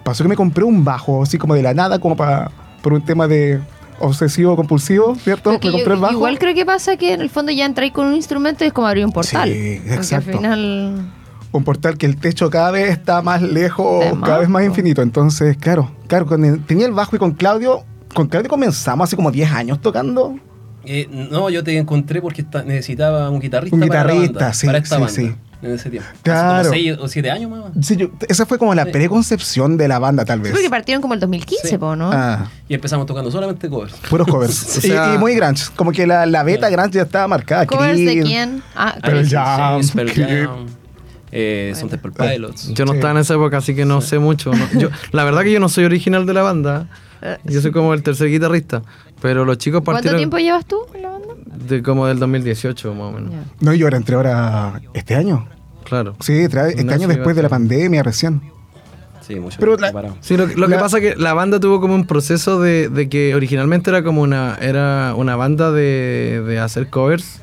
Pasó 0.04 0.23
que 0.23 0.28
me 0.28 0.37
compré 0.37 0.62
un 0.64 0.85
bajo, 0.85 1.23
así 1.23 1.38
como 1.38 1.54
de 1.54 1.62
la 1.62 1.75
nada, 1.75 1.99
como 1.99 2.16
para 2.16 2.50
por 2.83 2.93
un 2.93 3.02
tema 3.04 3.26
de 3.26 3.61
obsesivo 3.99 4.54
compulsivo, 4.57 5.14
¿cierto? 5.16 5.50
Porque 5.52 5.69
me 5.69 5.73
yo- 5.73 5.78
compré 5.78 5.95
el 5.95 6.00
bajo. 6.00 6.12
Igual 6.14 6.38
creo 6.38 6.54
que 6.54 6.66
pasa 6.66 6.97
que 6.97 7.14
en 7.14 7.21
el 7.21 7.31
fondo 7.31 7.50
ya 7.52 7.64
entráis 7.64 7.93
con 7.93 8.07
un 8.07 8.14
instrumento 8.14 8.62
y 8.64 8.69
es 8.69 8.73
como 8.73 8.87
abrir 8.87 9.04
un 9.07 9.12
portal. 9.12 9.49
Sí, 9.50 9.78
Porque 9.83 9.95
exacto. 9.95 10.31
al 10.31 10.37
final. 10.37 11.12
Un 11.58 11.64
portal 11.64 11.96
que 11.96 12.06
el 12.06 12.16
techo 12.16 12.50
cada 12.50 12.70
vez 12.70 12.90
está 12.90 13.23
más 13.23 13.40
lejos, 13.42 14.04
De 14.04 14.20
cada 14.20 14.38
vez 14.38 14.49
más 14.49 14.64
infinito. 14.64 15.02
Entonces, 15.02 15.56
claro, 15.56 15.90
claro, 16.08 16.32
el- 16.37 16.64
tenía 16.64 16.87
el 16.87 16.92
bajo 16.92 17.14
y 17.16 17.18
con 17.18 17.32
Claudio, 17.32 17.84
con 18.12 18.26
Claudio 18.28 18.49
comenzamos 18.50 19.08
hace 19.08 19.16
como 19.16 19.30
10 19.30 19.50
años 19.52 19.80
tocando. 19.80 20.37
Eh, 20.84 21.08
no, 21.30 21.49
yo 21.50 21.64
te 21.64 21.78
encontré 21.78 22.20
porque 22.20 22.44
necesitaba 22.66 23.30
un 23.30 23.40
guitarrista. 23.40 23.75
Un 23.75 23.80
para 23.88 24.04
la 24.04 24.12
guitarrista, 24.12 24.38
banda, 24.40 24.52
sí, 24.54 24.66
Para 24.66 24.78
esta 24.78 24.96
sí, 24.96 25.00
banda, 25.02 25.14
sí. 25.14 25.34
En 25.62 25.70
ese 25.73 25.88
tiempo. 25.88 26.06
Claro. 26.23 26.58
Hace 26.58 26.68
como 26.68 26.75
seis 26.75 26.99
o 27.00 27.08
siete 27.08 27.30
años 27.30 27.50
más. 27.50 27.61
Sí, 27.87 27.96
yo- 27.96 28.11
esa 28.28 28.44
fue 28.44 28.58
como 28.58 28.75
la 28.75 28.84
Sí. 28.84 28.90
preconcepción 28.90 29.78
de 29.78 29.88
la 29.88 29.99
banda, 29.99 30.26
tal 30.26 30.40
Sí, 30.40 30.42
vez. 30.42 30.52
porque 30.52 30.68
partieron 30.68 31.00
como 31.00 31.14
el 31.14 31.20
2015, 31.20 31.68
Sí. 31.68 31.78
po, 31.78 31.96
¿no? 31.96 32.11
Ah, 32.12 32.50
Y 32.68 32.75
empezamos 32.75 33.06
tocando 33.06 33.30
solamente 33.30 33.70
covers. 33.70 33.94
puros 34.11 34.26
covers. 34.26 34.76
O 34.76 34.80
sea- 34.82 35.12
y, 35.12 35.14
y 35.14 35.18
muy 35.18 35.34
grunge. 35.37 35.64
Como 35.75 35.90
que 35.92 36.06
la, 36.06 36.26
la 36.26 36.42
beta 36.42 36.68
grunge 36.68 36.90
ya 36.96 37.02
estaba 37.02 37.26
marcada. 37.28 37.64
¿Covers 37.66 37.96
de 37.96 38.04
Creed. 38.04 38.25
quién? 38.25 38.62
Ah, 38.76 38.94
Pearl 39.02 39.26
Jam, 39.26 39.80
Pearl. 39.94 40.11
Jam, 40.12 40.66
eh, 41.35 41.73
Son 41.75 41.88
Temple 41.88 42.12
Pilots. 42.12 42.73
Yo 42.75 42.85
no 42.85 42.93
Sí. 42.93 42.99
estaba 42.99 43.12
en 43.12 43.19
esa 43.21 43.35
época, 43.35 43.59
así 43.59 43.75
que 43.75 43.85
no 43.85 44.00
sé 44.00 44.19
mucho. 44.19 44.53
¿no? 44.53 44.67
Yo, 44.79 44.88
la 45.12 45.25
verdad 45.25 45.43
que 45.43 45.53
yo 45.53 45.61
no 45.61 45.69
soy 45.69 45.85
original 45.85 46.25
de 46.26 46.33
la 46.35 46.43
banda. 46.43 46.88
Yo 47.45 47.61
soy 47.61 47.73
como 47.73 47.93
el 47.95 48.03
tercer 48.03 48.29
guitarrista. 48.29 48.83
Pero 49.23 49.45
los 49.47 49.57
chicos 49.59 49.81
¿Cuánto 49.83 49.97
partieron 49.97 50.19
tiempo 50.19 50.38
llevas 50.38 50.67
tú 50.67 50.76
en 50.95 51.03
la 51.03 51.09
banda? 51.11 51.25
de 51.67 51.83
como 51.83 52.07
del 52.07 52.19
2018, 52.19 52.93
más 52.95 53.03
o 53.09 53.12
menos. 53.12 53.31
No, 53.61 53.73
yo 53.73 53.87
ahora 53.87 53.97
entré 53.97 54.17
ahora 54.17 54.81
este 54.93 55.14
año. 55.14 55.49
Claro. 55.85 56.14
Sí, 56.21 56.33
este 56.35 56.85
No, 56.85 56.93
año 56.93 57.09
sí, 57.09 57.14
después 57.14 57.35
de 57.35 57.43
la 57.43 57.49
pandemia 57.49 58.03
recién. 58.03 58.43
Sí, 59.26 59.37
mucho 59.37 59.57
Pero 59.59 59.79
tiempo 59.79 60.03
la-. 60.03 60.14
Sí, 60.21 60.37
lo, 60.37 60.47
que- 60.47 60.75
pasa 60.76 60.99
es 60.99 61.14
que 61.14 61.17
la 61.21 61.33
banda 61.33 61.59
tuvo 61.59 61.81
como 61.81 61.95
un 61.95 62.07
proceso 62.07 62.61
de, 62.61 62.91
de 62.91 63.09
que 63.09 63.35
originalmente 63.35 63.88
era 63.88 64.03
como 64.05 64.21
una, 64.21 64.59
era 64.61 65.14
una 65.17 65.37
banda 65.37 65.73
de, 65.73 66.43
de 66.47 66.59
hacer 66.59 66.88
covers. 66.91 67.41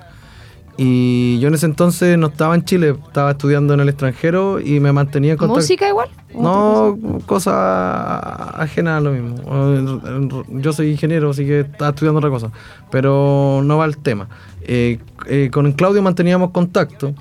Y 0.78 1.40
yo 1.40 1.50
en 1.50 1.54
ese 1.54 1.66
entonces 1.66 2.18
no 2.18 2.28
estaba 2.28 2.56
en 2.56 2.64
Chile, 2.64 2.96
estaba 3.06 3.32
estudiando 3.32 3.74
en 3.74 3.82
el 3.82 3.90
extranjero 3.90 4.60
y 4.60 4.80
me 4.80 4.92
mantenía 4.92 5.34
en 5.34 5.38
contacto. 5.38 5.60
¿Música 5.60 5.88
igual? 5.88 6.10
¿O 6.34 6.42
No, 6.42 7.20
cosa 7.26 8.62
ajena 8.62 8.98
a 8.98 9.02
lo 9.02 9.12
mismo. 9.12 10.44
Yo 10.50 10.74
soy 10.74 10.92
ingeniero, 10.92 11.32
así 11.32 11.46
que 11.46 11.62
estaba 11.62 11.90
estudiando 11.90 12.20
otra 12.20 12.30
cosa. 12.30 12.52
Pero 12.90 13.62
no 13.64 13.78
va 13.78 13.84
al 13.84 13.98
tema. 13.98 14.28
Eh, 14.62 15.00
eh, 15.28 15.50
con 15.52 15.72
Claudio 15.74 16.02
manteníamos 16.02 16.52
contacto. 16.52 17.14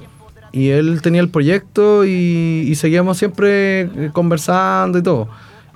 Y 0.52 0.70
él 0.70 1.00
tenía 1.02 1.20
el 1.20 1.28
proyecto 1.28 2.04
y, 2.04 2.64
y 2.66 2.74
seguíamos 2.74 3.18
siempre 3.18 3.82
eh, 3.82 4.10
conversando 4.12 4.98
y 4.98 5.02
todo. 5.02 5.28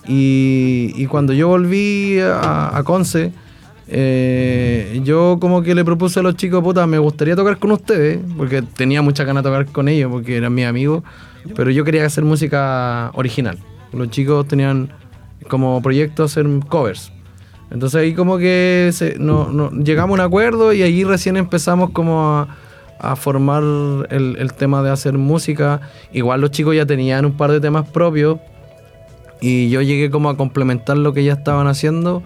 Y, 0.07 0.93
y 0.97 1.07
cuando 1.07 1.33
yo 1.33 1.49
volví 1.49 2.19
a, 2.21 2.76
a 2.76 2.83
Conce, 2.83 3.33
eh, 3.88 5.00
yo 5.05 5.38
como 5.41 5.62
que 5.62 5.75
le 5.75 5.85
propuse 5.85 6.21
a 6.21 6.23
los 6.23 6.37
chicos, 6.37 6.62
puta, 6.62 6.87
me 6.87 6.99
gustaría 6.99 7.37
tocar 7.37 7.59
con 7.59 7.73
ustedes, 7.73 8.19
porque 8.37 8.62
tenía 8.62 9.03
muchas 9.03 9.26
ganas 9.26 9.43
de 9.43 9.50
tocar 9.50 9.67
con 9.67 9.88
ellos, 9.88 10.11
porque 10.11 10.37
eran 10.37 10.55
mis 10.55 10.67
amigos, 10.67 11.03
pero 11.55 11.71
yo 11.71 11.85
quería 11.85 12.05
hacer 12.07 12.25
música 12.25 13.11
original. 13.14 13.59
Los 13.93 14.11
chicos 14.11 14.49
tenían 14.49 14.91
como 15.49 15.81
proyecto 15.83 16.25
hacer 16.25 16.47
covers. 16.69 17.12
Entonces 17.71 18.00
ahí 18.00 18.14
como 18.14 18.38
que 18.38 18.91
llegamos 19.85 20.19
a 20.19 20.23
un 20.23 20.26
acuerdo 20.26 20.73
y 20.73 20.83
ahí 20.83 21.05
recién 21.05 21.37
empezamos 21.37 21.91
como 21.91 22.23
a, 22.23 22.57
a 23.00 23.17
formar 23.17 23.62
el, 24.11 24.37
el 24.38 24.53
tema 24.55 24.83
de 24.83 24.91
hacer 24.91 25.14
música. 25.14 25.81
Igual 26.12 26.41
los 26.41 26.50
chicos 26.50 26.76
ya 26.76 26.87
tenían 26.87 27.25
un 27.25 27.37
par 27.37 27.50
de 27.50 27.61
temas 27.61 27.88
propios 27.88 28.38
y 29.41 29.69
yo 29.71 29.83
llegué 29.83 30.11
como 30.11 30.31
a 30.31 30.37
complementar 30.37 30.97
lo 30.97 31.12
que 31.12 31.25
ya 31.25 31.35
estaban 31.35 31.67
haciendo, 31.67 32.23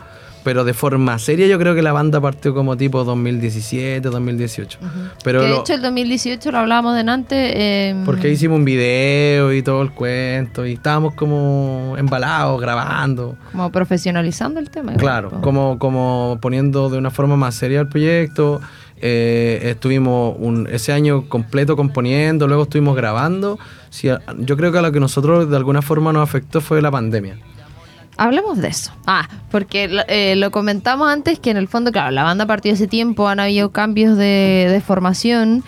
pero 0.49 0.65
de 0.65 0.73
forma 0.73 1.19
seria 1.19 1.47
yo 1.47 1.59
creo 1.59 1.75
que 1.75 1.83
la 1.83 1.93
banda 1.93 2.23
partió 2.23 2.55
como 2.55 2.75
tipo 2.75 3.05
2017, 3.05 4.01
2018. 4.09 4.79
Pero 5.23 5.41
que 5.41 5.45
de 5.47 5.53
lo- 5.53 5.61
hecho 5.61 5.75
el 5.75 5.83
2018 5.83 6.51
lo 6.51 6.57
hablábamos 6.57 6.95
de 6.95 7.01
antes. 7.11 7.53
eh, 7.55 8.03
porque 8.07 8.31
hicimos 8.31 8.57
un 8.59 8.65
video 8.65 9.53
y 9.53 9.61
todo 9.63 9.83
el 9.83 9.91
cuento 9.91 10.65
y 10.65 10.73
estábamos 10.73 11.13
como 11.13 11.97
embalados, 11.99 12.59
grabando. 12.63 13.37
Como 13.53 13.71
profesionalizando 13.71 14.59
el 14.59 14.71
tema. 14.71 14.95
Claro, 14.95 15.31
como, 15.43 15.79
como 15.79 16.39
poniendo 16.41 16.89
de 16.89 16.97
una 16.97 17.11
forma 17.11 17.37
más 17.37 17.55
seria 17.55 17.81
el 17.81 17.89
proyecto. 17.89 18.63
Eh, 19.03 19.61
estuvimos 19.65 20.35
un, 20.39 20.67
ese 20.73 20.93
año 20.95 21.29
completo 21.29 21.77
componiendo, 21.77 22.49
luego 22.49 22.63
estuvimos 22.63 22.97
grabando. 22.97 23.59
Sí, 23.91 24.09
yo 24.39 24.57
creo 24.57 24.73
que 24.73 24.79
a 24.79 24.83
lo 24.83 24.93
que 24.93 24.99
nosotros 25.01 25.51
de 25.51 25.57
alguna 25.59 25.83
forma 25.83 26.11
nos 26.11 26.23
afectó 26.23 26.63
fue 26.63 26.81
la 26.81 26.91
pandemia. 26.91 27.37
Hablemos 28.19 28.59
de 28.59 28.67
eso. 28.67 28.91
Ah, 29.07 29.29
porque 29.49 29.89
eh, 30.09 30.35
lo 30.35 30.51
comentamos 30.51 31.09
antes 31.09 31.39
que 31.39 31.51
en 31.51 31.57
el 31.57 31.69
fondo, 31.69 31.93
claro, 31.93 32.11
la 32.11 32.25
banda 32.25 32.47
partió 32.47 32.73
hace 32.73 32.89
tiempo, 32.89 33.29
han 33.29 33.39
habido 33.39 33.71
cambios 33.71 34.19
de, 34.19 34.67
de 34.69 34.81
formación 34.81 35.63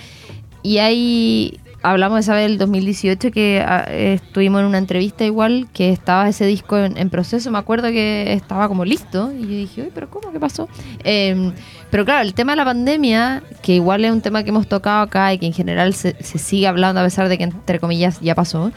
y 0.65 0.79
hay, 0.79 1.61
hablamos 1.83 2.19
esa 2.19 2.35
vez 2.35 2.49
del 2.49 2.59
2018 2.59 3.31
que 3.31 3.65
ah, 3.65 3.85
estuvimos 3.89 4.63
en 4.63 4.67
una 4.67 4.79
entrevista 4.79 5.25
igual 5.25 5.69
que 5.73 5.91
estaba 5.91 6.29
ese 6.29 6.45
disco 6.45 6.77
en, 6.77 6.97
en 6.97 7.09
proceso, 7.09 7.53
me 7.53 7.59
acuerdo 7.59 7.87
que 7.91 8.33
estaba 8.33 8.67
como 8.67 8.85
listo 8.85 9.33
y 9.33 9.43
yo 9.43 9.49
dije, 9.49 9.83
uy, 9.83 9.91
pero 9.95 10.11
¿cómo? 10.11 10.33
¿Qué 10.33 10.41
pasó? 10.41 10.69
Eh, 11.05 11.53
pero 11.89 12.05
claro, 12.05 12.23
el 12.23 12.35
tema 12.35 12.53
de 12.53 12.57
la 12.57 12.65
pandemia, 12.65 13.45
que 13.63 13.77
igual 13.77 14.05
es 14.05 14.11
un 14.11 14.23
tema 14.23 14.43
que 14.43 14.49
hemos 14.49 14.67
tocado 14.67 15.03
acá 15.03 15.33
y 15.33 15.39
que 15.39 15.47
en 15.47 15.53
general 15.53 15.95
se, 15.95 16.17
se 16.21 16.39
sigue 16.39 16.67
hablando 16.67 17.01
a 17.01 17.05
pesar 17.05 17.29
de 17.29 17.39
que 17.39 17.45
entre 17.45 17.79
comillas 17.79 18.19
ya 18.21 18.35
pasó, 18.35 18.73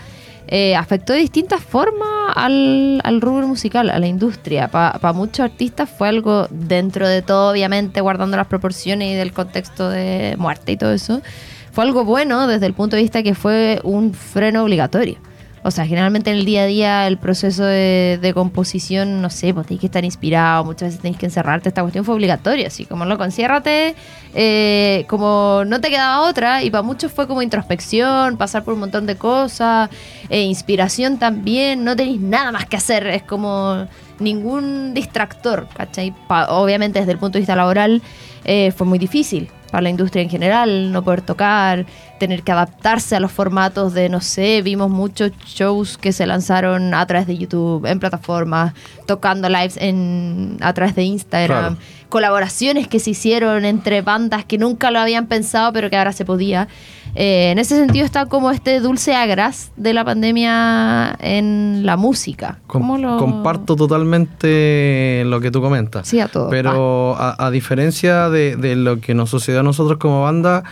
eh, 0.56 0.76
afectó 0.76 1.14
de 1.14 1.20
distintas 1.20 1.64
formas 1.64 2.32
al, 2.36 3.02
al 3.04 3.22
rubro 3.22 3.48
musical, 3.48 3.90
a 3.90 3.98
la 3.98 4.06
industria. 4.06 4.68
Para 4.68 5.12
muchos 5.12 5.40
artistas 5.40 5.90
fue 5.90 6.08
algo 6.08 6.46
dentro 6.52 7.08
de 7.08 7.24
todo, 7.24 7.50
obviamente, 7.50 8.02
guardando 8.02 8.38
las 8.38 8.46
proporciones 8.46 9.14
y 9.14 9.16
del 9.16 9.34
contexto 9.34 9.90
de 9.90 10.36
muerte 10.38 10.74
y 10.74 10.78
todo 10.78 10.94
eso. 10.94 11.24
Fue 11.72 11.84
algo 11.84 12.06
bueno 12.06 12.46
desde 12.46 12.68
el 12.68 12.76
punto 12.76 12.96
de 12.96 13.02
vista 13.02 13.24
que 13.24 13.34
fue 13.34 13.80
un 13.84 14.14
freno 14.14 14.62
obligatorio. 14.62 15.18
O 15.66 15.72
sea, 15.72 15.86
generalmente 15.86 16.30
en 16.30 16.36
el 16.38 16.46
día 16.46 16.64
a 16.64 16.66
día 16.66 17.08
el 17.08 17.18
proceso 17.18 17.64
de, 17.64 18.20
de 18.22 18.34
composición, 18.34 19.22
no 19.22 19.30
sé, 19.30 19.54
pues 19.54 19.66
tenés 19.66 19.80
que 19.80 19.86
estar 19.88 20.04
inspirado, 20.04 20.66
muchas 20.66 20.90
veces 20.90 21.02
tenés 21.02 21.18
que 21.18 21.26
encerrarte. 21.26 21.70
Esta 21.70 21.82
cuestión 21.82 22.04
fue 22.04 22.16
obligatoria, 22.16 22.68
así 22.68 22.84
como 22.86 23.06
loco, 23.06 23.24
enciérrate, 23.24 23.96
eh, 24.36 25.06
como 25.08 25.64
no 25.66 25.80
te 25.80 25.90
quedaba 25.90 26.28
otra. 26.28 26.64
Y 26.64 26.70
para 26.70 26.82
muchos 26.82 27.14
fue 27.14 27.28
como 27.28 27.42
introspección, 27.42 28.36
pasar 28.36 28.66
por 28.66 28.74
un 28.74 28.82
montón 28.82 29.06
de 29.06 29.16
cosas, 29.16 29.90
eh, 30.30 30.42
inspiración 30.42 31.18
también. 31.18 31.86
No 31.86 31.96
tenéis 31.96 32.20
nada 32.20 32.52
más 32.52 32.66
que 32.66 32.76
hacer, 32.76 33.08
es 33.08 33.24
como 33.24 33.88
ningún 34.20 34.94
distractor, 34.94 35.68
¿cachai? 35.76 36.14
Pa- 36.28 36.48
obviamente 36.50 37.00
desde 37.00 37.14
el 37.14 37.18
punto 37.20 37.38
de 37.38 37.40
vista 37.40 37.56
laboral 37.56 38.02
eh, 38.44 38.72
fue 38.76 38.86
muy 38.86 39.00
difícil. 39.00 39.50
Para 39.74 39.82
la 39.82 39.90
industria 39.90 40.22
en 40.22 40.30
general, 40.30 40.92
no 40.92 41.04
poder 41.04 41.24
tocar, 41.24 41.88
tener 42.20 42.44
que 42.44 42.52
adaptarse 42.52 43.16
a 43.16 43.20
los 43.20 43.32
formatos 43.32 43.96
de, 43.96 44.08
no 44.08 44.22
sé, 44.22 44.62
vimos 44.62 44.92
muchos 44.92 45.32
shows 45.48 45.98
que 45.98 46.12
se 46.14 46.28
lanzaron 46.28 46.94
a 46.94 47.04
través 47.08 47.26
de 47.26 47.40
YouTube, 47.40 47.84
en 47.88 48.00
plataformas, 48.00 48.76
tocando 49.08 49.50
lives 49.50 49.78
en, 49.78 50.60
a 50.62 50.74
través 50.74 50.94
de 50.94 51.02
Instagram, 51.02 51.78
Claro. 51.78 51.78
colaboraciones 52.10 52.88
que 52.88 53.00
se 53.00 53.10
hicieron 53.10 53.66
entre 53.66 54.04
bandas 54.04 54.46
que 54.46 54.60
nunca 54.60 54.92
lo 54.92 55.00
habían 55.00 55.26
pensado, 55.26 55.74
pero 55.74 55.90
que 55.90 55.98
ahora 55.98 56.12
se 56.12 56.24
podía. 56.24 56.68
Eh, 57.16 57.52
en 57.52 57.60
ese 57.60 57.76
sentido 57.78 58.06
está 58.06 58.26
como 58.26 58.50
este 58.50 58.80
dulce 58.80 59.14
agras 59.16 59.72
de 59.78 59.94
la 59.94 60.04
pandemia 60.04 61.16
en 61.20 61.86
la 61.86 61.96
música. 61.96 62.60
Com- 62.68 62.82
¿Cómo 62.82 62.98
lo- 62.98 63.18
Comparto 63.18 63.76
totalmente 63.76 65.24
lo 65.26 65.40
que 65.40 65.52
tú 65.52 65.62
comentas. 65.62 66.08
Sí, 66.08 66.20
a 66.20 66.28
todo. 66.28 66.50
Pero 66.50 67.16
a, 67.18 67.46
a 67.46 67.52
diferencia 67.52 68.30
de, 68.30 68.56
de 68.56 68.76
lo 68.76 69.00
que 69.00 69.14
nos 69.14 69.30
sucedió 69.30 69.60
a 69.60 69.64
nosotros 69.64 69.98
como 70.00 70.24
banda, 70.24 70.64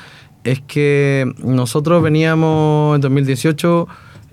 es 0.44 0.62
que 0.62 1.32
nosotros 1.44 2.02
veníamos 2.02 2.96
en 2.96 3.02
2018 3.02 3.88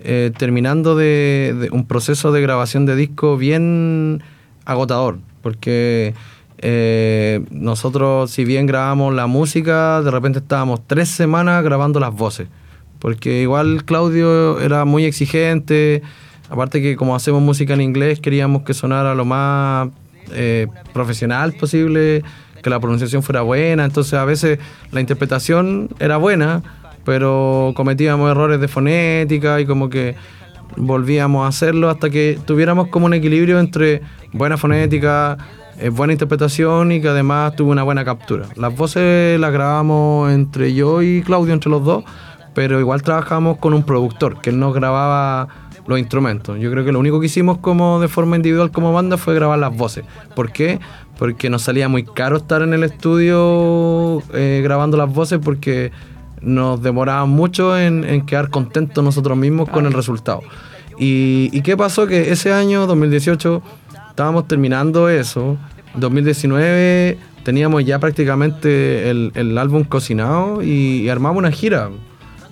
eh, 0.04 0.30
terminando 0.36 0.96
de, 0.96 1.54
de 1.60 1.68
un 1.70 1.84
proceso 1.86 2.32
de 2.32 2.40
grabación 2.40 2.86
de 2.86 2.96
disco 2.96 3.36
bien 3.36 4.22
agotador, 4.64 5.18
porque 5.42 6.14
eh, 6.60 7.44
nosotros 7.50 8.30
si 8.30 8.44
bien 8.44 8.66
grabamos 8.66 9.14
la 9.14 9.26
música, 9.26 10.02
de 10.02 10.10
repente 10.10 10.40
estábamos 10.40 10.80
tres 10.86 11.08
semanas 11.08 11.62
grabando 11.62 12.00
las 12.00 12.12
voces, 12.12 12.48
porque 12.98 13.42
igual 13.42 13.84
Claudio 13.84 14.60
era 14.60 14.84
muy 14.84 15.04
exigente, 15.04 16.02
aparte 16.50 16.82
que 16.82 16.96
como 16.96 17.14
hacemos 17.14 17.42
música 17.42 17.74
en 17.74 17.80
inglés 17.80 18.18
queríamos 18.20 18.62
que 18.62 18.74
sonara 18.74 19.14
lo 19.14 19.24
más 19.24 19.88
eh, 20.32 20.66
profesional 20.92 21.52
posible, 21.52 22.24
que 22.60 22.70
la 22.70 22.80
pronunciación 22.80 23.22
fuera 23.22 23.42
buena, 23.42 23.84
entonces 23.84 24.14
a 24.14 24.24
veces 24.24 24.58
la 24.90 25.00
interpretación 25.00 25.90
era 26.00 26.16
buena, 26.16 26.62
pero 27.04 27.72
cometíamos 27.76 28.30
errores 28.30 28.60
de 28.60 28.66
fonética 28.66 29.60
y 29.60 29.66
como 29.66 29.88
que 29.88 30.16
volvíamos 30.76 31.44
a 31.44 31.48
hacerlo 31.48 31.88
hasta 31.88 32.10
que 32.10 32.38
tuviéramos 32.44 32.88
como 32.88 33.06
un 33.06 33.14
equilibrio 33.14 33.60
entre 33.60 34.02
buena 34.32 34.56
fonética, 34.56 35.38
eh, 35.80 35.90
buena 35.90 36.12
interpretación 36.12 36.92
y 36.92 37.00
que 37.00 37.08
además 37.08 37.54
tuvo 37.54 37.70
una 37.70 37.82
buena 37.82 38.04
captura. 38.04 38.46
Las 38.56 38.76
voces 38.76 39.38
las 39.38 39.52
grabamos 39.52 40.30
entre 40.32 40.74
yo 40.74 41.02
y 41.02 41.22
Claudio, 41.22 41.52
entre 41.54 41.70
los 41.70 41.84
dos, 41.84 42.04
pero 42.54 42.80
igual 42.80 43.02
trabajamos 43.02 43.58
con 43.58 43.74
un 43.74 43.84
productor 43.84 44.40
que 44.40 44.50
él 44.50 44.58
nos 44.58 44.74
grababa 44.74 45.48
los 45.86 45.98
instrumentos. 45.98 46.58
Yo 46.58 46.70
creo 46.70 46.84
que 46.84 46.92
lo 46.92 46.98
único 46.98 47.20
que 47.20 47.26
hicimos 47.26 47.58
como 47.58 48.00
de 48.00 48.08
forma 48.08 48.36
individual 48.36 48.70
como 48.70 48.92
banda 48.92 49.16
fue 49.16 49.34
grabar 49.34 49.58
las 49.58 49.76
voces. 49.76 50.04
¿Por 50.34 50.52
qué? 50.52 50.80
Porque 51.18 51.48
nos 51.48 51.62
salía 51.62 51.88
muy 51.88 52.04
caro 52.04 52.36
estar 52.36 52.62
en 52.62 52.74
el 52.74 52.84
estudio 52.84 54.22
eh, 54.34 54.60
grabando 54.62 54.96
las 54.96 55.12
voces 55.12 55.38
porque 55.42 55.92
nos 56.42 56.82
demoraba 56.82 57.24
mucho 57.24 57.78
en, 57.78 58.04
en 58.04 58.26
quedar 58.26 58.50
contentos 58.50 59.02
nosotros 59.02 59.36
mismos 59.36 59.68
con 59.68 59.86
el 59.86 59.92
resultado. 59.92 60.42
Y, 60.98 61.48
¿Y 61.52 61.62
qué 61.62 61.76
pasó? 61.76 62.06
Que 62.06 62.32
ese 62.32 62.52
año, 62.52 62.86
2018, 62.86 63.62
estábamos 64.18 64.48
terminando 64.48 65.08
eso. 65.08 65.56
2019 65.94 67.18
teníamos 67.44 67.84
ya 67.84 68.00
prácticamente 68.00 69.08
el, 69.10 69.30
el 69.36 69.56
álbum 69.56 69.84
cocinado 69.84 70.60
y, 70.60 71.08
armamos 71.08 71.38
una 71.38 71.52
gira. 71.52 71.88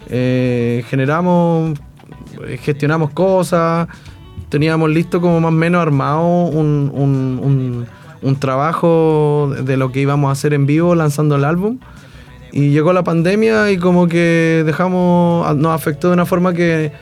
Eh, 0.08 0.84
generamos, 0.88 1.76
gestionamos 2.60 3.10
cosas, 3.10 3.88
teníamos 4.48 4.90
listo 4.90 5.20
como 5.20 5.40
más 5.40 5.48
o 5.48 5.52
menos 5.56 5.82
armado 5.82 6.24
un- 6.44 6.92
un- 6.94 7.86
un 8.22 8.36
trabajo 8.36 9.52
de 9.60 9.76
lo 9.76 9.90
que 9.90 10.00
íbamos 10.02 10.28
a 10.28 10.32
hacer 10.32 10.54
en 10.54 10.66
vivo 10.66 10.94
lanzando 10.94 11.34
el 11.34 11.44
álbum. 11.44 11.78
Y 12.52 12.70
llegó 12.70 12.92
la 12.92 13.02
pandemia 13.02 13.72
y 13.72 13.76
como 13.76 14.06
que 14.06 14.62
dejamos, 14.64 15.56
nos 15.56 15.72
afectó 15.74 16.08
de 16.08 16.14
una 16.14 16.26
forma 16.26 16.54
que 16.54 16.92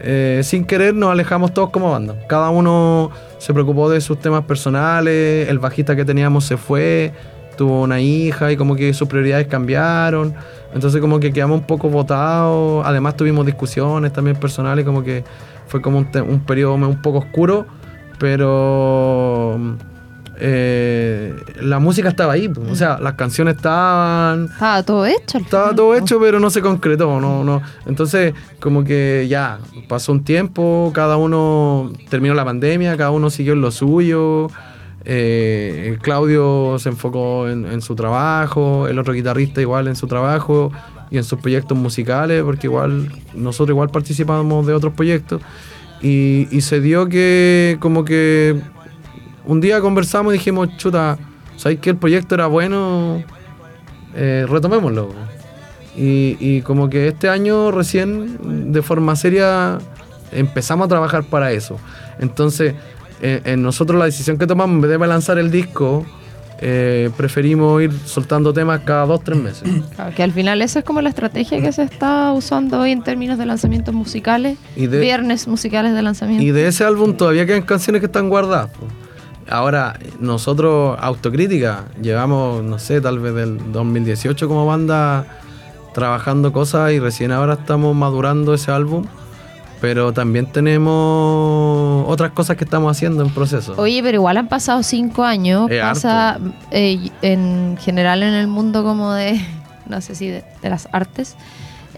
eh, 0.00 0.40
sin 0.44 0.64
querer 0.64 0.94
nos 0.94 1.10
alejamos 1.10 1.52
todos 1.52 1.70
como 1.70 1.90
banda. 1.90 2.14
Cada 2.28 2.50
uno 2.50 3.10
se 3.38 3.52
preocupó 3.52 3.90
de 3.90 4.00
sus 4.00 4.18
temas 4.18 4.44
personales, 4.44 5.48
el 5.48 5.58
bajista 5.58 5.96
que 5.96 6.04
teníamos 6.04 6.44
se 6.44 6.56
fue, 6.56 7.12
tuvo 7.56 7.82
una 7.82 8.00
hija 8.00 8.52
y 8.52 8.56
como 8.56 8.76
que 8.76 8.92
sus 8.94 9.08
prioridades 9.08 9.46
cambiaron. 9.48 10.34
Entonces 10.74 11.00
como 11.00 11.18
que 11.20 11.32
quedamos 11.32 11.60
un 11.60 11.66
poco 11.66 11.88
botados. 11.88 12.86
Además 12.86 13.16
tuvimos 13.16 13.44
discusiones 13.46 14.12
también 14.12 14.36
personales, 14.36 14.84
como 14.84 15.02
que 15.02 15.24
fue 15.66 15.82
como 15.82 15.98
un, 15.98 16.08
un 16.28 16.40
periodo 16.40 16.74
un 16.74 17.02
poco 17.02 17.18
oscuro, 17.18 17.66
pero 18.18 19.58
eh, 20.40 21.34
la 21.60 21.78
música 21.78 22.08
estaba 22.08 22.32
ahí. 22.34 22.48
pues. 22.48 22.70
O 22.70 22.74
sea, 22.74 22.98
las 23.00 23.14
canciones 23.14 23.56
estaban, 23.56 24.44
Estaba 24.46 24.82
todo 24.82 25.06
hecho. 25.06 25.38
estaba 25.38 25.74
todo 25.74 25.94
hecho, 25.94 26.18
pero 26.20 26.38
no 26.40 26.50
se 26.50 26.60
concretó, 26.62 27.20
no, 27.20 27.44
no. 27.44 27.60
Entonces, 27.86 28.34
como 28.60 28.84
que 28.84 29.26
ya, 29.28 29.58
pasó 29.88 30.12
un 30.12 30.24
tiempo, 30.24 30.90
cada 30.94 31.16
uno 31.16 31.92
terminó 32.08 32.34
la 32.34 32.44
pandemia, 32.44 32.96
cada 32.96 33.10
uno 33.10 33.30
siguió 33.30 33.52
en 33.54 33.60
lo 33.60 33.70
suyo. 33.70 34.48
eh, 35.04 35.98
Claudio 36.02 36.76
se 36.78 36.88
enfocó 36.90 37.48
en, 37.48 37.66
en 37.66 37.80
su 37.80 37.94
trabajo, 37.94 38.88
el 38.88 38.98
otro 38.98 39.12
guitarrista 39.14 39.60
igual 39.60 39.88
en 39.88 39.96
su 39.96 40.06
trabajo 40.06 40.70
y 41.10 41.16
en 41.16 41.24
sus 41.24 41.40
proyectos 41.40 41.76
musicales, 41.78 42.42
porque 42.42 42.66
igual 42.66 43.10
nosotros 43.34 43.70
igual 43.74 43.88
participamos 43.90 44.66
de 44.66 44.74
otros 44.74 44.92
proyectos. 44.92 45.40
Y, 46.02 46.46
y 46.52 46.60
se 46.60 46.80
dio 46.80 47.08
que 47.08 47.76
como 47.80 48.04
que 48.04 48.60
un 49.48 49.60
día 49.60 49.80
conversamos 49.80 50.32
y 50.32 50.38
dijimos, 50.38 50.68
chuta, 50.76 51.18
¿sabes 51.56 51.80
que 51.80 51.90
el 51.90 51.96
proyecto 51.96 52.36
era 52.36 52.46
bueno? 52.46 53.22
Eh, 54.14 54.46
retomémoslo. 54.48 55.10
Y, 55.96 56.36
y 56.38 56.62
como 56.62 56.88
que 56.88 57.08
este 57.08 57.28
año 57.28 57.70
recién, 57.72 58.72
de 58.72 58.82
forma 58.82 59.16
seria, 59.16 59.78
empezamos 60.30 60.84
a 60.84 60.88
trabajar 60.88 61.24
para 61.24 61.50
eso. 61.50 61.78
Entonces, 62.20 62.74
eh, 63.20 63.40
en 63.44 63.62
nosotros 63.62 63.98
la 63.98 64.04
decisión 64.04 64.38
que 64.38 64.46
tomamos, 64.46 64.76
en 64.76 64.80
vez 64.82 64.90
de 65.00 65.06
lanzar 65.06 65.38
el 65.38 65.50
disco, 65.50 66.06
eh, 66.60 67.10
preferimos 67.16 67.82
ir 67.82 67.92
soltando 68.04 68.52
temas 68.52 68.80
cada 68.84 69.06
dos, 69.06 69.24
tres 69.24 69.38
meses. 69.38 69.68
Claro, 69.96 70.14
que 70.14 70.22
al 70.22 70.32
final 70.32 70.62
esa 70.62 70.80
es 70.80 70.84
como 70.84 71.00
la 71.00 71.08
estrategia 71.08 71.60
que 71.60 71.72
se 71.72 71.82
está 71.82 72.32
usando 72.32 72.78
hoy 72.80 72.92
en 72.92 73.02
términos 73.02 73.38
de 73.38 73.46
lanzamientos 73.46 73.92
musicales. 73.94 74.56
Y 74.76 74.86
de- 74.86 75.00
Viernes 75.00 75.48
musicales 75.48 75.94
de 75.94 76.02
lanzamiento. 76.02 76.44
Y 76.44 76.50
de 76.52 76.68
ese 76.68 76.84
álbum 76.84 77.14
todavía 77.14 77.46
quedan 77.46 77.62
canciones 77.62 78.00
que 78.00 78.06
están 78.06 78.28
guardadas. 78.28 78.70
po. 78.70 78.86
Ahora, 79.48 79.98
nosotros, 80.20 80.98
autocrítica, 81.00 81.84
llevamos, 82.02 82.62
no 82.62 82.78
sé, 82.78 83.00
tal 83.00 83.18
vez 83.18 83.34
del 83.34 83.72
2018 83.72 84.46
como 84.48 84.66
banda 84.66 85.24
trabajando 85.94 86.52
cosas 86.52 86.92
y 86.92 87.00
recién 87.00 87.32
ahora 87.32 87.54
estamos 87.54 87.94
madurando 87.96 88.54
ese 88.54 88.70
álbum. 88.70 89.04
Pero 89.80 90.12
también 90.12 90.46
tenemos 90.46 92.04
otras 92.08 92.32
cosas 92.32 92.56
que 92.56 92.64
estamos 92.64 92.90
haciendo 92.90 93.22
en 93.22 93.30
proceso. 93.30 93.74
Oye, 93.78 94.02
pero 94.02 94.16
igual 94.16 94.36
han 94.36 94.48
pasado 94.48 94.82
cinco 94.82 95.22
años. 95.22 95.70
Es 95.70 95.80
pasa 95.80 96.38
eh, 96.72 97.10
en 97.22 97.76
general 97.80 98.22
en 98.24 98.34
el 98.34 98.48
mundo 98.48 98.82
como 98.82 99.12
de, 99.12 99.40
no 99.86 100.00
sé 100.00 100.14
si 100.16 100.28
de, 100.28 100.44
de 100.62 100.68
las 100.70 100.88
artes, 100.92 101.36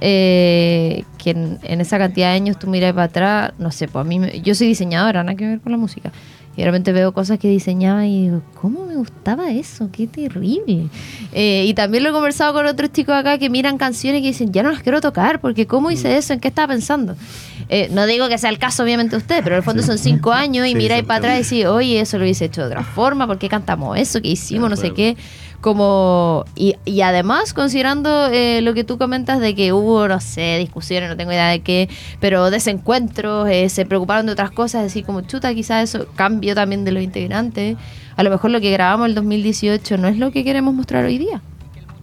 eh, 0.00 1.04
que 1.18 1.30
en, 1.30 1.58
en 1.62 1.80
esa 1.80 1.98
cantidad 1.98 2.28
de 2.28 2.34
años 2.34 2.58
tú 2.58 2.66
miras 2.66 2.92
para 2.92 3.04
atrás, 3.04 3.52
no 3.58 3.70
sé, 3.70 3.88
pues 3.88 4.04
a 4.04 4.08
mí, 4.08 4.18
me- 4.18 4.40
yo 4.42 4.54
soy 4.54 4.66
diseñadora, 4.68 5.22
nada 5.22 5.36
que 5.36 5.46
ver 5.46 5.60
con 5.60 5.72
la 5.72 5.78
música. 5.78 6.12
Y 6.56 6.62
de 6.62 6.64
repente 6.66 6.92
veo 6.92 7.12
cosas 7.12 7.38
que 7.38 7.48
diseñaba 7.48 8.06
y 8.06 8.24
digo, 8.24 8.42
¿cómo 8.60 8.84
me 8.84 8.96
gustaba 8.96 9.50
eso? 9.52 9.88
Qué 9.92 10.06
terrible. 10.08 10.88
Eh, 11.32 11.64
y 11.66 11.74
también 11.74 12.02
lo 12.02 12.10
he 12.10 12.12
conversado 12.12 12.52
con 12.52 12.66
otros 12.66 12.92
chicos 12.92 13.14
acá 13.14 13.38
que 13.38 13.48
miran 13.48 13.78
canciones 13.78 14.18
y 14.18 14.22
que 14.22 14.28
dicen, 14.28 14.52
ya 14.52 14.62
no 14.62 14.70
las 14.72 14.82
quiero 14.82 15.00
tocar, 15.00 15.40
porque 15.40 15.66
¿cómo 15.66 15.90
hice 15.90 16.16
eso? 16.16 16.32
¿En 16.32 16.40
qué 16.40 16.48
estaba 16.48 16.68
pensando? 16.68 17.14
Eh, 17.68 17.88
no 17.92 18.04
digo 18.04 18.28
que 18.28 18.36
sea 18.36 18.50
el 18.50 18.58
caso, 18.58 18.82
obviamente, 18.82 19.12
de 19.12 19.18
ustedes, 19.18 19.42
pero 19.42 19.54
en 19.54 19.58
el 19.58 19.62
fondo 19.62 19.82
son 19.82 19.96
cinco 19.96 20.32
años 20.32 20.66
y 20.66 20.70
Sí, 20.70 20.74
miráis 20.74 21.04
para 21.04 21.18
atrás 21.18 21.34
y 21.38 21.42
decís, 21.42 21.66
oye, 21.66 22.00
eso 22.00 22.18
lo 22.18 22.24
hubiese 22.24 22.46
hecho 22.46 22.62
de 22.62 22.66
otra 22.66 22.82
forma, 22.82 23.28
¿por 23.28 23.38
qué 23.38 23.48
cantamos 23.48 23.96
eso? 23.96 24.20
¿Qué 24.20 24.28
hicimos? 24.30 24.68
No 24.68 24.76
sé 24.76 24.92
qué. 24.92 25.16
Como, 25.60 26.46
y, 26.54 26.76
y 26.86 27.02
además, 27.02 27.52
considerando 27.52 28.28
eh, 28.28 28.62
lo 28.62 28.72
que 28.72 28.82
tú 28.82 28.96
comentas 28.96 29.40
de 29.40 29.54
que 29.54 29.74
hubo, 29.74 30.08
no 30.08 30.18
sé, 30.20 30.56
discusiones, 30.58 31.10
no 31.10 31.16
tengo 31.18 31.32
idea 31.32 31.48
de 31.48 31.60
qué, 31.60 31.90
pero 32.18 32.50
desencuentros, 32.50 33.48
eh, 33.50 33.68
se 33.68 33.84
preocuparon 33.84 34.24
de 34.24 34.32
otras 34.32 34.50
cosas, 34.50 34.82
decir, 34.82 35.04
como 35.04 35.20
chuta, 35.20 35.52
quizás 35.52 35.94
eso 35.94 36.06
cambió 36.16 36.54
también 36.54 36.84
de 36.84 36.92
los 36.92 37.02
integrantes. 37.02 37.76
A 38.16 38.22
lo 38.22 38.30
mejor 38.30 38.50
lo 38.50 38.60
que 38.60 38.70
grabamos 38.70 39.08
el 39.08 39.14
2018 39.14 39.98
no 39.98 40.08
es 40.08 40.16
lo 40.16 40.30
que 40.30 40.44
queremos 40.44 40.72
mostrar 40.74 41.04
hoy 41.04 41.18
día. 41.18 41.42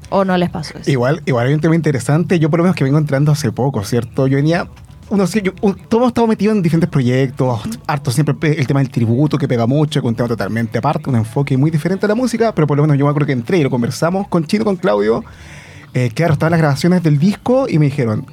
¿O 0.09 0.23
no 0.23 0.37
les 0.37 0.49
pasó 0.49 0.77
eso? 0.77 0.89
Igual, 0.89 1.21
igual 1.25 1.47
hay 1.47 1.53
un 1.53 1.59
tema 1.59 1.75
interesante. 1.75 2.39
Yo 2.39 2.49
por 2.49 2.59
lo 2.59 2.63
menos 2.63 2.75
que 2.75 2.83
vengo 2.83 2.97
entrando 2.97 3.31
hace 3.31 3.51
poco, 3.51 3.83
¿cierto? 3.83 4.27
Yo 4.27 4.37
venía... 4.37 4.67
Uno, 5.09 5.25
yo, 5.25 5.53
todos 5.53 5.77
hemos 5.93 6.07
estado 6.09 6.27
metidos 6.27 6.57
en 6.57 6.61
diferentes 6.61 6.89
proyectos, 6.89 7.61
harto 7.87 8.11
siempre 8.11 8.35
el 8.59 8.67
tema 8.67 8.81
del 8.81 8.89
tributo 8.89 9.37
que 9.37 9.47
pega 9.47 9.65
mucho, 9.65 10.01
que 10.01 10.07
es 10.07 10.09
un 10.09 10.15
tema 10.15 10.27
totalmente 10.27 10.77
aparte, 10.77 11.09
un 11.09 11.15
enfoque 11.15 11.55
muy 11.55 11.71
diferente 11.71 12.05
a 12.05 12.09
la 12.09 12.15
música, 12.15 12.53
pero 12.53 12.67
por 12.67 12.75
lo 12.75 12.83
menos 12.83 12.97
yo 12.97 13.05
me 13.05 13.11
acuerdo 13.11 13.27
que 13.27 13.31
entré 13.31 13.59
y 13.59 13.63
lo 13.63 13.69
conversamos 13.69 14.27
con 14.27 14.45
Chino, 14.45 14.65
con 14.65 14.75
Claudio, 14.75 15.23
eh, 15.93 16.09
que 16.13 16.23
estaban 16.23 16.51
las 16.51 16.59
grabaciones 16.59 17.03
del 17.03 17.19
disco 17.19 17.67
y 17.69 17.79
me 17.79 17.85
dijeron, 17.85 18.25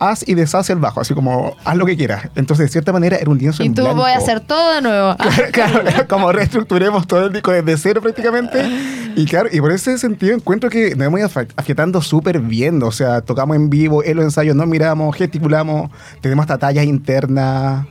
haz 0.00 0.26
y 0.26 0.34
deshace 0.34 0.72
el 0.72 0.78
bajo, 0.80 1.00
así 1.00 1.14
como 1.14 1.56
haz 1.64 1.76
lo 1.76 1.86
que 1.86 1.96
quieras. 1.96 2.28
Entonces, 2.34 2.66
de 2.66 2.72
cierta 2.72 2.92
manera, 2.92 3.16
era 3.16 3.30
un 3.30 3.38
lienzo 3.38 3.62
Y 3.62 3.66
en 3.66 3.74
tú 3.74 3.82
blanco. 3.82 4.00
voy 4.00 4.10
a 4.10 4.16
hacer 4.16 4.40
todo 4.40 4.74
de 4.74 4.82
nuevo. 4.82 5.16
Ah, 5.20 5.30
claro, 5.52 5.82
como 6.08 6.32
reestructuremos 6.32 7.06
todo 7.06 7.26
el 7.26 7.32
disco 7.32 7.52
desde 7.52 7.76
cero 7.76 8.00
prácticamente. 8.00 8.64
Y 9.14 9.24
claro, 9.26 9.48
y 9.52 9.60
por 9.60 9.70
ese 9.72 9.96
sentido 9.98 10.34
encuentro 10.34 10.70
que 10.70 10.94
nos 10.96 11.06
hemos 11.06 11.20
ido 11.20 11.28
afiatando 11.56 12.00
súper 12.02 12.40
bien. 12.40 12.82
O 12.82 12.90
sea, 12.90 13.20
tocamos 13.20 13.56
en 13.56 13.70
vivo, 13.70 14.02
en 14.02 14.16
los 14.16 14.24
ensayos 14.24 14.56
nos 14.56 14.66
miramos, 14.66 15.14
gesticulamos, 15.16 15.90
tenemos 16.20 16.44
hasta 16.44 16.58
tallas 16.58 16.84
internas. 16.84 17.86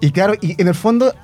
Y 0.00 0.10
claro, 0.10 0.34
y 0.40 0.60
en 0.60 0.68
el 0.68 0.74
fondo 0.74 1.14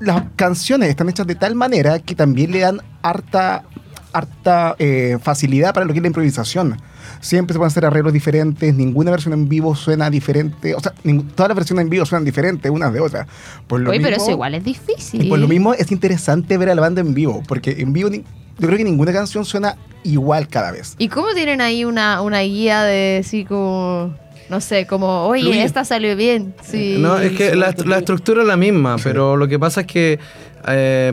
las 0.00 0.22
canciones 0.36 0.88
están 0.90 1.08
hechas 1.08 1.26
de 1.26 1.34
tal 1.34 1.54
manera 1.54 1.98
que 1.98 2.14
también 2.14 2.52
le 2.52 2.60
dan 2.60 2.80
harta, 3.02 3.64
harta 4.12 4.76
eh, 4.78 5.18
facilidad 5.20 5.74
para 5.74 5.86
lo 5.86 5.92
que 5.92 5.98
es 5.98 6.02
la 6.02 6.08
improvisación. 6.08 6.80
Siempre 7.20 7.54
se 7.54 7.58
pueden 7.58 7.68
hacer 7.70 7.84
arreglos 7.84 8.12
diferentes, 8.12 8.74
ninguna 8.74 9.10
versión 9.10 9.32
en 9.34 9.48
vivo 9.48 9.74
suena 9.74 10.10
diferente. 10.10 10.74
O 10.74 10.80
sea, 10.80 10.92
todas 11.34 11.48
las 11.48 11.56
versiones 11.56 11.82
en 11.84 11.90
vivo 11.90 12.04
suenan 12.06 12.24
diferentes 12.24 12.70
unas 12.70 12.92
de 12.92 13.00
otras. 13.00 13.26
Por 13.66 13.80
lo 13.80 13.90
Oye, 13.90 14.00
pero 14.00 14.10
mismo- 14.16 14.24
eso 14.24 14.30
igual 14.32 14.54
es 14.54 14.64
difícil. 14.64 15.24
y 15.24 15.28
por 15.28 15.38
lo 15.38 15.48
mismo 15.48 15.74
es 15.74 15.90
interesante 15.92 16.56
ver 16.58 16.70
a 16.70 16.74
la 16.74 16.80
banda 16.80 17.00
en 17.00 17.14
vivo, 17.14 17.42
porque 17.46 17.76
en 17.78 17.92
vivo 17.92 18.08
yo 18.10 18.20
creo 18.66 18.76
que 18.76 18.84
ninguna 18.84 19.12
canción 19.12 19.44
suena 19.44 19.76
igual 20.04 20.48
cada 20.48 20.72
vez. 20.72 20.94
¿Y 20.98 21.08
cómo 21.08 21.28
tienen 21.34 21.60
ahí 21.60 21.84
una, 21.84 22.22
una 22.22 22.40
guía 22.40 22.82
de 22.82 23.22
así 23.24 23.44
como, 23.44 24.14
no 24.48 24.60
sé, 24.60 24.86
como, 24.86 25.26
oye, 25.26 25.42
Fluye. 25.42 25.62
esta 25.62 25.84
salió 25.84 26.16
bien? 26.16 26.54
Sí. 26.62 26.96
No, 26.98 27.18
es 27.18 27.32
que 27.36 27.54
la, 27.54 27.74
la 27.84 27.98
estructura 27.98 28.42
es 28.42 28.48
la 28.48 28.56
misma, 28.56 28.96
pero 29.02 29.36
lo 29.36 29.46
que 29.48 29.58
pasa 29.58 29.82
es 29.82 29.86
que, 29.86 30.18
eh, 30.66 31.12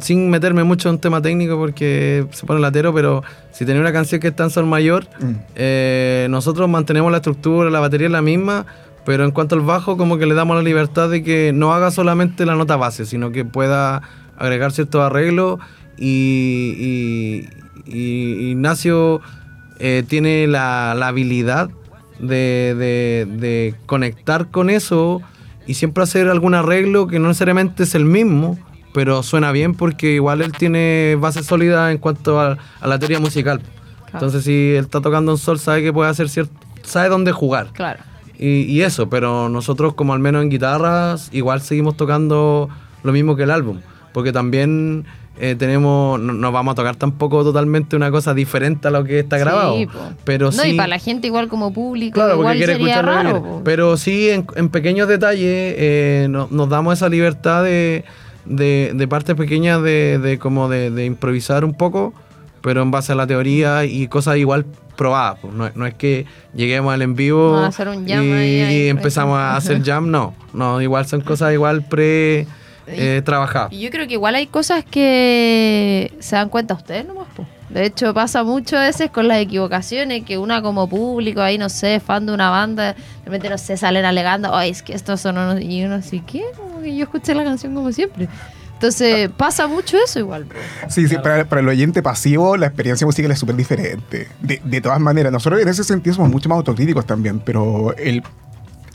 sin 0.00 0.28
meterme 0.30 0.64
mucho 0.64 0.88
en 0.88 0.96
un 0.96 1.00
tema 1.00 1.22
técnico 1.22 1.56
porque 1.56 2.26
se 2.32 2.46
pone 2.46 2.60
latero, 2.60 2.92
pero 2.92 3.22
si 3.52 3.64
tenía 3.64 3.80
una 3.80 3.92
canción 3.92 4.20
que 4.20 4.28
está 4.28 4.44
en 4.44 4.50
sol 4.50 4.66
mayor, 4.66 5.04
Mm. 5.20 5.30
eh, 5.54 6.26
nosotros 6.30 6.68
mantenemos 6.68 7.10
la 7.10 7.18
estructura, 7.18 7.70
la 7.70 7.80
batería 7.80 8.06
es 8.08 8.12
la 8.12 8.22
misma, 8.22 8.66
pero 9.04 9.24
en 9.24 9.30
cuanto 9.30 9.54
al 9.54 9.60
bajo, 9.62 9.96
como 9.96 10.18
que 10.18 10.26
le 10.26 10.34
damos 10.34 10.56
la 10.56 10.62
libertad 10.62 11.08
de 11.10 11.22
que 11.22 11.52
no 11.54 11.72
haga 11.72 11.90
solamente 11.90 12.46
la 12.46 12.54
nota 12.56 12.76
base, 12.76 13.04
sino 13.06 13.30
que 13.32 13.44
pueda 13.44 14.02
agregar 14.36 14.72
ciertos 14.72 15.00
arreglos 15.02 15.58
y, 15.98 16.74
y- 16.78 17.48
y 17.86 18.50
Ignacio 18.50 19.20
eh, 19.78 20.04
tiene 20.08 20.46
la, 20.46 20.94
la 20.96 21.08
habilidad 21.08 21.68
de, 22.20 22.74
de- 22.78 23.26
de 23.38 23.74
conectar 23.86 24.48
con 24.50 24.70
eso 24.70 25.20
y 25.66 25.74
siempre 25.74 26.02
hacer 26.02 26.28
algún 26.28 26.54
arreglo 26.54 27.06
que 27.06 27.18
no 27.18 27.28
necesariamente 27.28 27.84
es 27.84 27.94
el 27.94 28.04
mismo, 28.04 28.58
pero 28.92 29.22
suena 29.22 29.52
bien 29.52 29.74
porque 29.74 30.12
igual 30.12 30.42
él 30.42 30.52
tiene 30.52 31.16
base 31.18 31.42
sólida 31.42 31.92
en 31.92 31.98
cuanto 31.98 32.40
a, 32.40 32.58
a 32.80 32.86
la 32.86 32.98
teoría 32.98 33.20
musical. 33.20 33.60
Entonces 34.12 34.44
si 34.44 34.74
él 34.74 34.84
está 34.84 35.00
tocando 35.00 35.32
un 35.32 35.38
sol, 35.38 35.58
sabe 35.58 35.82
que 35.82 35.92
puede 35.92 36.10
hacer 36.10 36.28
cierto, 36.28 36.52
sabe 36.82 37.08
dónde 37.08 37.32
jugar. 37.32 37.68
Claro. 37.72 38.00
Y, 38.38 38.62
y 38.62 38.82
eso, 38.82 39.08
pero 39.08 39.48
nosotros 39.48 39.94
como 39.94 40.12
al 40.12 40.18
menos 40.18 40.42
en 40.42 40.50
guitarras 40.50 41.28
igual 41.32 41.60
seguimos 41.60 41.96
tocando 41.96 42.68
lo 43.02 43.12
mismo 43.12 43.36
que 43.36 43.44
el 43.44 43.50
álbum, 43.50 43.80
porque 44.12 44.32
también 44.32 45.04
eh, 45.38 45.54
tenemos, 45.58 46.20
no, 46.20 46.32
no 46.34 46.52
vamos 46.52 46.72
a 46.72 46.74
tocar 46.76 46.96
tampoco 46.96 47.42
totalmente 47.42 47.96
una 47.96 48.10
cosa 48.10 48.34
diferente 48.34 48.88
a 48.88 48.90
lo 48.90 49.02
que 49.04 49.20
está 49.20 49.38
grabado, 49.38 49.76
Sí, 49.76 49.88
pero 50.24 50.46
no, 50.46 50.52
sí... 50.52 50.70
y 50.70 50.76
para 50.76 50.88
la 50.88 50.98
gente 50.98 51.26
igual 51.26 51.48
como 51.48 51.72
público, 51.72 52.14
Claro, 52.14 52.36
porque 52.36 52.58
quiere 52.58 52.74
sería 52.74 53.00
raro. 53.02 53.62
Pero 53.64 53.96
sí, 53.96 54.28
en, 54.30 54.46
en 54.56 54.68
pequeños 54.68 55.08
detalles 55.08 55.74
eh, 55.78 56.26
no- 56.30 56.48
nos 56.50 56.68
damos 56.68 56.94
esa 56.94 57.08
libertad 57.08 57.64
de, 57.64 58.04
de, 58.44 58.92
de 58.94 59.08
partes 59.08 59.34
pequeñas 59.34 59.82
de, 59.82 60.18
de 60.18 60.38
como 60.38 60.68
de, 60.68 60.90
de 60.90 61.06
improvisar 61.06 61.64
un 61.64 61.74
poco, 61.74 62.12
pero 62.60 62.82
en 62.82 62.90
base 62.90 63.12
a 63.12 63.14
la 63.14 63.26
teoría 63.26 63.84
y 63.86 64.06
cosas 64.08 64.36
igual 64.36 64.66
probadas. 64.96 65.38
pues. 65.40 65.54
No, 65.54 65.66
es- 65.66 65.74
no 65.76 65.86
es 65.86 65.94
que 65.94 66.26
lleguemos 66.54 66.92
al 66.92 67.00
en 67.02 67.14
vivo 67.16 67.52
No, 67.52 67.58
a 67.64 67.66
hacer 67.68 67.88
un 67.88 68.06
jam 68.06 68.22
y, 68.22 68.32
ahí, 68.32 68.60
ahí, 68.60 68.76
y 68.84 68.88
empezamos 68.88 69.38
a 69.38 69.56
hacer 69.56 69.82
jam, 69.82 70.10
no. 70.10 70.34
No, 70.52 70.80
igual 70.82 71.06
son 71.06 71.22
cosas 71.22 71.52
igual 71.54 71.86
pre 71.88 72.46
eh, 72.86 73.22
trabajadas. 73.24 73.72
Y 73.72 73.80
yo 73.80 73.90
creo 73.90 74.06
que 74.06 74.14
igual 74.14 74.34
hay 74.34 74.46
cosas 74.46 74.84
que 74.84 76.12
se 76.20 76.36
dan 76.36 76.48
cuenta 76.48 76.74
ustedes 76.74 77.06
nomás, 77.06 77.28
po. 77.34 77.46
De 77.70 77.86
hecho, 77.86 78.12
pasa 78.12 78.44
mucho 78.44 78.76
a 78.76 78.82
veces 78.82 79.10
con 79.10 79.28
las 79.28 79.38
equivocaciones 79.38 80.24
que 80.24 80.36
una 80.36 80.60
como 80.60 80.88
público, 80.88 81.40
ahí 81.40 81.56
no 81.56 81.70
sé, 81.70 82.00
fan 82.00 82.26
de 82.26 82.32
una 82.32 82.50
banda, 82.50 82.92
de 82.92 82.96
repente 83.24 83.48
no 83.48 83.56
sé, 83.56 83.78
salen 83.78 84.04
alegando, 84.04 84.54
ay, 84.54 84.70
es 84.70 84.82
que 84.82 84.92
esto 84.92 85.16
sonó, 85.16 85.58
y 85.58 85.82
uno 85.84 85.94
así, 85.96 86.20
¿qué? 86.20 86.42
Como 86.54 86.82
que 86.82 86.94
yo 86.94 87.04
escuché 87.04 87.34
la 87.34 87.44
canción 87.44 87.74
como 87.74 87.90
siempre. 87.90 88.28
Entonces, 88.74 89.30
pasa 89.36 89.68
mucho 89.68 89.96
eso 89.96 90.18
igual. 90.18 90.44
po. 90.44 90.56
Sí, 90.88 91.08
sí, 91.08 91.16
para, 91.16 91.44
para 91.44 91.60
el 91.60 91.68
oyente 91.68 92.02
pasivo 92.02 92.56
la 92.56 92.66
experiencia 92.66 93.06
musical 93.06 93.30
es 93.30 93.38
súper 93.38 93.54
diferente. 93.54 94.28
De, 94.40 94.60
de 94.62 94.80
todas 94.80 95.00
maneras, 95.00 95.32
nosotros 95.32 95.62
en 95.62 95.68
ese 95.68 95.84
sentido 95.84 96.16
somos 96.16 96.30
mucho 96.30 96.48
más 96.48 96.56
autocríticos 96.56 97.06
también, 97.06 97.38
pero 97.38 97.94
el, 97.96 98.22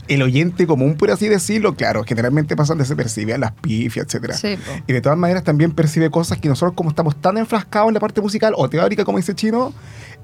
el 0.08 0.22
oyente 0.22 0.66
común, 0.66 0.96
por 0.96 1.10
así 1.10 1.28
decirlo, 1.28 1.74
claro, 1.74 2.02
generalmente 2.04 2.56
pasan 2.56 2.78
desapercibidas 2.78 3.38
las 3.38 3.52
pifias, 3.52 4.06
etcétera. 4.06 4.34
Sí. 4.34 4.56
Y 4.86 4.92
de 4.92 5.00
todas 5.00 5.18
maneras 5.18 5.44
también 5.44 5.72
percibe 5.72 6.10
cosas 6.10 6.38
que 6.38 6.48
nosotros 6.48 6.74
como 6.74 6.90
estamos 6.90 7.20
tan 7.20 7.36
enfrascados 7.38 7.88
en 7.88 7.94
la 7.94 8.00
parte 8.00 8.20
musical 8.20 8.54
o 8.56 8.68
teórica, 8.68 9.04
como 9.04 9.18
dice 9.18 9.34
Chino, 9.34 9.72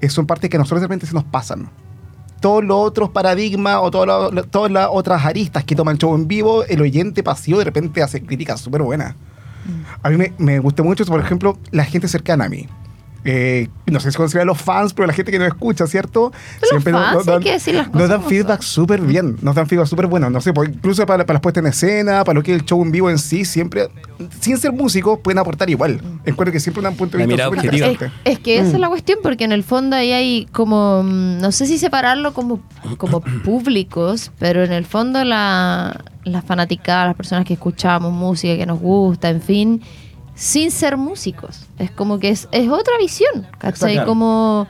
eh, 0.01 0.09
son 0.09 0.25
partes 0.25 0.49
que 0.49 0.57
a 0.57 0.59
nosotros 0.59 0.81
de 0.81 0.87
repente 0.87 1.05
se 1.05 1.13
nos 1.13 1.23
pasan. 1.23 1.69
Todos 2.41 2.63
los 2.63 2.77
otros 2.77 3.09
paradigmas 3.09 3.77
o 3.81 3.91
todas 3.91 4.71
las 4.71 4.87
otras 4.91 5.25
aristas 5.25 5.63
que 5.63 5.75
toma 5.75 5.91
el 5.91 5.97
show 5.97 6.13
en 6.15 6.27
vivo, 6.27 6.63
el 6.65 6.81
oyente 6.81 7.23
pasivo 7.23 7.59
de 7.59 7.65
repente 7.65 8.03
hace 8.03 8.21
críticas 8.23 8.59
súper 8.59 8.81
buenas. 8.81 9.15
A 10.03 10.09
mí 10.09 10.17
me, 10.17 10.33
me 10.37 10.59
gusta 10.59 10.83
mucho, 10.83 11.05
por 11.05 11.19
ejemplo, 11.19 11.57
la 11.71 11.85
gente 11.85 12.07
cercana 12.07 12.45
a 12.45 12.49
mí. 12.49 12.67
Eh, 13.27 13.69
no 13.87 13.99
sé 13.99 14.11
si 14.11 14.17
consideran 14.17 14.45
los 14.45 14.61
fans, 14.61 14.93
pero 14.93 15.07
la 15.07 15.13
gente 15.13 15.31
que 15.31 15.39
nos 15.39 15.47
escucha, 15.47 15.87
¿cierto? 15.87 16.31
Los 16.71 16.83
fans, 16.83 17.27
hay 17.27 17.39
que 17.39 17.53
decir 17.53 17.73
las 17.73 17.87
nos 17.87 17.93
cosas 17.93 18.09
dan 18.09 18.17
como 18.19 18.29
feedback 18.29 18.61
súper 18.61 19.01
bien, 19.01 19.37
nos 19.41 19.55
dan 19.55 19.67
feedback 19.67 19.87
súper 19.87 20.05
bueno. 20.05 20.29
No 20.29 20.41
sé, 20.41 20.53
pues, 20.53 20.69
incluso 20.69 21.03
para, 21.07 21.25
para 21.25 21.37
las 21.37 21.41
puestas 21.41 21.63
en 21.63 21.69
escena, 21.69 22.23
para 22.23 22.35
lo 22.35 22.43
que 22.43 22.53
es 22.53 22.59
el 22.59 22.65
show 22.65 22.83
en 22.83 22.91
vivo 22.91 23.09
en 23.09 23.17
sí, 23.17 23.43
siempre, 23.43 23.89
sin 24.39 24.59
ser 24.59 24.73
músicos, 24.73 25.19
pueden 25.23 25.39
aportar 25.39 25.71
igual. 25.71 25.99
Encuentro 26.23 26.51
que 26.51 26.59
siempre 26.59 26.83
dan 26.83 26.93
un 26.93 26.97
punto 26.97 27.17
de 27.17 27.25
vista 27.25 27.45
súper 27.45 27.57
objetiva. 27.57 27.87
Es, 27.87 27.93
interesante. 27.93 28.29
es 28.29 28.39
que 28.39 28.59
esa 28.59 28.73
es 28.73 28.79
la 28.79 28.89
cuestión, 28.89 29.17
porque 29.23 29.43
en 29.43 29.53
el 29.53 29.63
fondo 29.63 29.95
ahí 29.95 30.11
hay 30.11 30.47
como, 30.51 31.01
mm, 31.01 31.39
no 31.39 31.51
sé 31.51 31.65
si 31.65 31.79
separarlo 31.79 32.31
como, 32.31 32.61
como 32.97 33.21
públicos, 33.43 34.31
pero 34.37 34.63
en 34.63 34.71
el 34.71 34.85
fondo 34.85 35.23
la, 35.23 35.99
la 36.25 36.43
fanaticada, 36.43 37.07
las 37.07 37.15
personas 37.15 37.43
que 37.43 37.53
escuchamos 37.53 38.13
música, 38.13 38.55
que 38.55 38.67
nos 38.67 38.79
gusta, 38.79 39.29
en 39.29 39.41
fin, 39.41 39.81
sin 40.35 40.69
ser 40.69 40.97
músicos. 40.97 41.61
Es 41.79 41.91
como 41.91 42.19
que 42.19 42.29
es, 42.29 42.47
es 42.51 42.69
otra 42.69 42.97
visión, 42.99 43.47
¿cachai? 43.57 43.93
claro. 43.93 44.07
Como... 44.07 44.67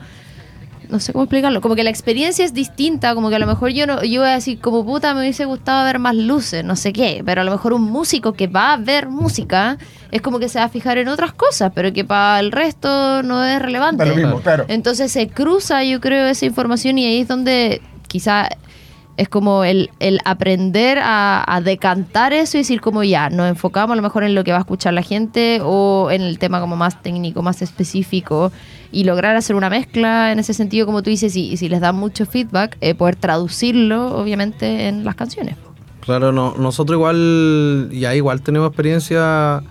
No 0.88 1.00
sé 1.00 1.12
cómo 1.12 1.24
explicarlo, 1.24 1.60
como 1.60 1.74
que 1.74 1.82
la 1.82 1.90
experiencia 1.90 2.44
es 2.44 2.54
distinta, 2.54 3.16
como 3.16 3.28
que 3.28 3.34
a 3.34 3.40
lo 3.40 3.46
mejor 3.48 3.70
yo 3.70 3.88
no, 3.88 4.04
yo 4.04 4.20
voy 4.20 4.30
a 4.30 4.34
decir, 4.34 4.60
como 4.60 4.84
puta, 4.84 5.14
me 5.14 5.20
hubiese 5.22 5.44
gustado 5.44 5.84
ver 5.84 5.98
más 5.98 6.14
luces, 6.14 6.64
no 6.64 6.76
sé 6.76 6.92
qué, 6.92 7.24
pero 7.26 7.40
a 7.40 7.44
lo 7.44 7.50
mejor 7.50 7.72
un 7.72 7.82
músico 7.82 8.34
que 8.34 8.46
va 8.46 8.74
a 8.74 8.76
ver 8.76 9.08
música 9.08 9.78
es 10.12 10.22
como 10.22 10.38
que 10.38 10.48
se 10.48 10.60
va 10.60 10.66
a 10.66 10.68
fijar 10.68 10.98
en 10.98 11.08
otras 11.08 11.32
cosas, 11.32 11.72
pero 11.74 11.92
que 11.92 12.04
para 12.04 12.38
el 12.38 12.52
resto 12.52 13.24
no 13.24 13.44
es 13.44 13.60
relevante. 13.60 14.06
Lo 14.06 14.14
mismo, 14.14 14.40
claro. 14.40 14.64
Entonces 14.68 15.10
se 15.10 15.26
cruza, 15.26 15.82
yo 15.82 16.00
creo, 16.00 16.24
esa 16.28 16.46
información 16.46 16.98
y 16.98 17.06
ahí 17.06 17.20
es 17.22 17.26
donde 17.26 17.82
quizá 18.06 18.48
es 19.16 19.28
como 19.28 19.64
el, 19.64 19.90
el 19.98 20.20
aprender 20.24 20.98
a, 21.00 21.60
decantar 21.64 22.32
eso 22.32 22.58
y 22.58 22.60
decir 22.60 22.80
como 22.80 23.02
ya, 23.02 23.30
nos 23.30 23.48
enfocamos 23.48 23.94
a 23.94 23.96
lo 23.96 24.02
mejor 24.02 24.24
en 24.24 24.34
lo 24.34 24.44
que 24.44 24.52
va 24.52 24.58
a 24.58 24.60
escuchar 24.60 24.92
la 24.92 25.02
gente 25.02 25.60
o 25.62 26.10
en 26.10 26.22
el 26.22 26.38
tema 26.38 26.60
como 26.60 26.76
más 26.76 27.02
técnico, 27.02 27.42
más 27.42 27.62
específico 27.62 28.52
y 28.92 29.04
lograr 29.04 29.36
hacer 29.36 29.56
una 29.56 29.70
mezcla 29.70 30.32
en 30.32 30.38
ese 30.38 30.52
sentido, 30.54 30.86
como 30.86 31.02
tú 31.02 31.10
dices, 31.10 31.34
y, 31.34 31.56
si 31.56 31.68
les 31.68 31.80
dan 31.80 31.96
mucho 31.96 32.26
feedback, 32.26 32.76
eh, 32.80 32.94
poder 32.94 33.16
traducirlo 33.16 34.16
obviamente 34.16 34.88
en 34.88 35.04
las 35.04 35.14
canciones. 35.14 35.56
Claro, 36.00 36.30
no, 36.30 36.54
nosotros 36.56 36.96
igual, 36.96 37.88
ya 37.92 38.14
igual 38.14 38.42
tenemos 38.42 38.68
experiencia, 38.68 39.62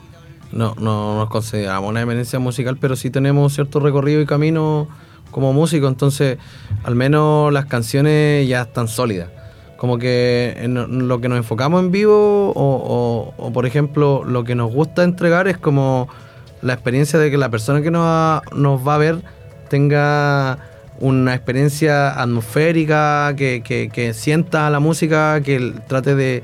no, 0.51 0.75
no 0.79 1.17
nos 1.17 1.29
consideramos 1.29 1.89
una 1.89 2.01
experiencia 2.01 2.39
musical, 2.39 2.77
pero 2.77 2.95
sí 2.95 3.10
tenemos 3.10 3.53
cierto 3.53 3.79
recorrido 3.79 4.21
y 4.21 4.25
camino 4.25 4.88
como 5.31 5.53
músico, 5.53 5.88
entonces 5.88 6.38
al 6.84 6.95
menos 6.95 7.53
las 7.53 7.65
canciones 7.65 8.47
ya 8.47 8.63
están 8.63 8.88
sólidas. 8.88 9.35
Como 9.77 9.97
que 9.97 10.55
en 10.57 11.07
lo 11.07 11.19
que 11.19 11.27
nos 11.29 11.38
enfocamos 11.38 11.81
en 11.81 11.91
vivo 11.91 12.51
o, 12.55 13.33
o- 13.38 13.51
por 13.51 13.65
ejemplo 13.65 14.23
lo 14.25 14.43
que 14.43 14.55
nos 14.55 14.71
gusta 14.71 15.03
entregar 15.03 15.47
es 15.47 15.57
como 15.57 16.07
la 16.61 16.73
experiencia 16.73 17.19
de 17.19 17.29
que 17.29 17.38
la 17.38 17.49
persona 17.49 17.81
que 17.81 17.91
nos 17.91 18.01
va, 18.88 18.95
a 18.95 18.97
ver 18.97 19.17
tenga 19.69 20.57
una 20.99 21.35
experiencia 21.35 22.19
atmosférica, 22.21 23.33
que, 23.35 24.11
sienta 24.15 24.69
la 24.69 24.79
música, 24.79 25.41
que 25.41 25.73
trate 25.88 26.15
de, 26.15 26.43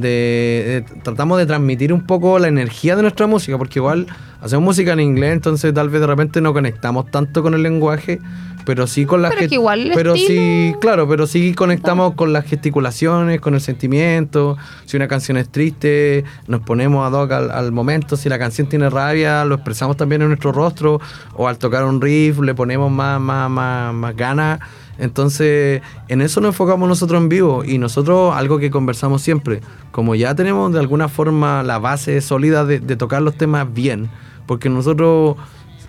de- 0.00 0.84
de- 0.88 1.00
Tratamos 1.02 1.38
de 1.38 1.46
transmitir 1.46 1.92
un 1.92 2.06
poco 2.06 2.38
la 2.38 2.48
energía 2.48 2.96
de 2.96 3.02
nuestra 3.02 3.26
música, 3.26 3.58
porque 3.58 3.78
igual 3.78 4.06
hacemos 4.40 4.64
música 4.64 4.92
en 4.92 5.00
inglés, 5.00 5.32
entonces 5.32 5.72
tal 5.74 5.88
vez 5.90 6.00
de 6.00 6.06
repente 6.06 6.40
no 6.40 6.52
conectamos 6.52 7.10
tanto 7.10 7.42
con 7.42 7.54
el 7.54 7.62
lenguaje, 7.62 8.18
pero 8.64 8.86
sí 8.88 9.04
con 9.06 9.22
la 9.22 9.28
Pero 9.30 9.48
que 9.48 9.54
igual 9.54 9.92
Pero 9.94 10.16
sí, 10.16 10.74
claro, 10.80 11.08
pero 11.08 11.26
sí 11.28 11.54
conectamos 11.54 12.14
con 12.14 12.32
las 12.32 12.44
gesticulaciones, 12.46 13.40
con 13.40 13.54
el 13.54 13.60
sentimiento. 13.60 14.56
Si 14.86 14.96
una 14.96 15.06
canción 15.06 15.36
es 15.36 15.48
triste, 15.48 16.24
nos 16.48 16.62
ponemos 16.62 17.06
ad 17.06 17.12
hoc 17.16 17.30
al, 17.30 17.50
al 17.52 17.70
momento. 17.70 18.16
Si 18.16 18.28
la 18.28 18.38
canción 18.40 18.68
tiene 18.68 18.90
rabia, 18.90 19.44
lo 19.44 19.54
expresamos 19.54 19.96
también 19.96 20.22
en 20.22 20.28
nuestro 20.28 20.50
rostro. 20.50 21.00
O 21.34 21.46
al 21.46 21.58
tocar 21.58 21.84
un 21.84 22.00
riff, 22.00 22.40
le 22.40 22.54
ponemos 22.54 22.90
más, 22.90 23.20
más, 23.20 23.48
más, 23.48 23.94
más 23.94 24.16
ganas. 24.16 24.58
Entonces, 24.98 25.82
en 26.08 26.20
eso 26.22 26.40
nos 26.40 26.48
enfocamos 26.50 26.88
nosotros 26.88 27.20
en 27.20 27.28
vivo 27.28 27.64
y 27.64 27.78
nosotros 27.78 28.34
algo 28.34 28.58
que 28.58 28.70
conversamos 28.70 29.22
siempre, 29.22 29.60
como 29.92 30.14
ya 30.14 30.34
tenemos 30.34 30.72
de 30.72 30.78
alguna 30.78 31.08
forma 31.08 31.62
la 31.62 31.78
base 31.78 32.20
sólida 32.20 32.64
de, 32.64 32.80
de 32.80 32.96
tocar 32.96 33.22
los 33.22 33.36
temas 33.36 33.72
bien, 33.72 34.08
porque 34.46 34.68
nosotros 34.68 35.36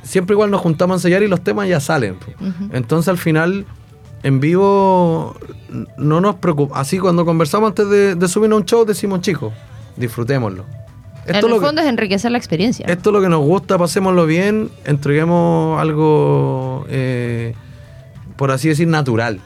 siempre 0.08 0.34
igual 0.34 0.50
nos 0.52 0.62
juntamos 0.62 0.96
a 0.96 0.98
ensayar 0.98 1.24
y 1.24 1.28
los 1.28 1.42
temas 1.42 1.68
ya 1.68 1.80
salen. 1.80 2.18
Entonces 2.72 3.10
al 3.10 3.18
final, 3.18 3.66
en 4.24 4.40
vivo, 4.40 5.36
no 5.98 6.22
nos 6.22 6.36
preocupa. 6.36 6.80
Así 6.80 6.98
cuando 6.98 7.26
conversamos 7.26 7.70
antes 7.70 7.90
de, 7.90 8.16
de 8.16 8.28
subir 8.28 8.52
a 8.52 8.56
un 8.56 8.66
show, 8.66 8.86
decimos, 8.86 9.22
chicos, 9.22 9.54
disfrutémoslo. 9.96 10.64
en 11.26 11.36
Esto 11.36 11.48
el 11.48 11.54
es, 11.54 11.60
lo 11.60 11.66
fondo 11.66 11.82
que, 11.82 11.88
es 11.88 11.94
enriquecer 11.94 12.32
la 12.32 12.38
experiencia. 12.38 12.86
esto 12.88 13.10
es 13.10 13.14
lo 13.14 13.22
que 13.22 13.30
nos 13.30 13.42
gusta, 13.42 13.78
pasémoslo 13.78 14.26
bien, 14.26 14.70
entreguemos 14.86 15.80
algo, 15.80 16.86
eh, 16.90 17.54
por 18.38 18.52
así 18.52 18.70
decir, 18.70 18.88
natural. 18.88 19.40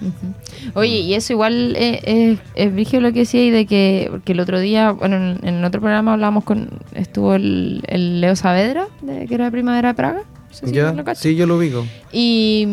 Oye, 0.75 0.99
y 0.99 1.13
eso 1.13 1.33
igual 1.33 1.75
eh, 1.77 2.01
es, 2.03 2.39
es 2.55 2.73
brígido 2.73 3.01
lo 3.01 3.11
que 3.13 3.19
decía 3.19 3.43
y 3.43 3.49
de 3.49 3.65
que, 3.65 4.07
porque 4.11 4.33
el 4.33 4.39
otro 4.39 4.59
día, 4.59 4.91
bueno, 4.91 5.15
en, 5.15 5.39
en 5.47 5.63
otro 5.63 5.81
programa 5.81 6.13
hablamos 6.13 6.43
con, 6.43 6.69
estuvo 6.93 7.33
el, 7.35 7.83
el 7.87 8.21
Leo 8.21 8.35
Saavedra, 8.35 8.87
de, 9.01 9.25
que 9.27 9.33
era 9.35 9.45
de 9.45 9.51
Primavera 9.51 9.89
de 9.89 9.93
Praga. 9.95 10.21
No 10.49 10.55
sé 10.55 10.67
si 10.67 10.73
¿Ya? 10.73 10.91
lo 10.91 11.03
cachas. 11.05 11.23
Sí, 11.23 11.35
yo 11.35 11.47
lo 11.47 11.55
ubico. 11.57 11.85
Y. 12.11 12.67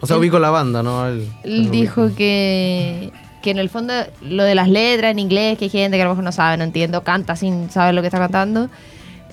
O 0.00 0.06
sea, 0.06 0.16
él- 0.16 0.20
ubico 0.20 0.38
la 0.38 0.48
banda, 0.50 0.82
¿no? 0.82 1.06
Él- 1.06 1.28
dijo 1.70 2.02
ubico. 2.04 2.16
que, 2.16 3.12
que 3.42 3.50
en 3.50 3.58
el 3.58 3.68
fondo 3.68 3.92
lo 4.22 4.42
de 4.44 4.54
las 4.54 4.68
letras 4.70 5.10
en 5.12 5.18
inglés, 5.18 5.58
que 5.58 5.66
hay 5.66 5.70
gente 5.70 5.98
que 5.98 6.02
a 6.02 6.06
lo 6.06 6.12
mejor 6.12 6.24
no 6.24 6.32
sabe, 6.32 6.56
no 6.56 6.64
entiendo, 6.64 7.02
canta 7.04 7.36
sin 7.36 7.70
saber 7.70 7.94
lo 7.94 8.00
que 8.00 8.06
está 8.08 8.18
cantando. 8.18 8.70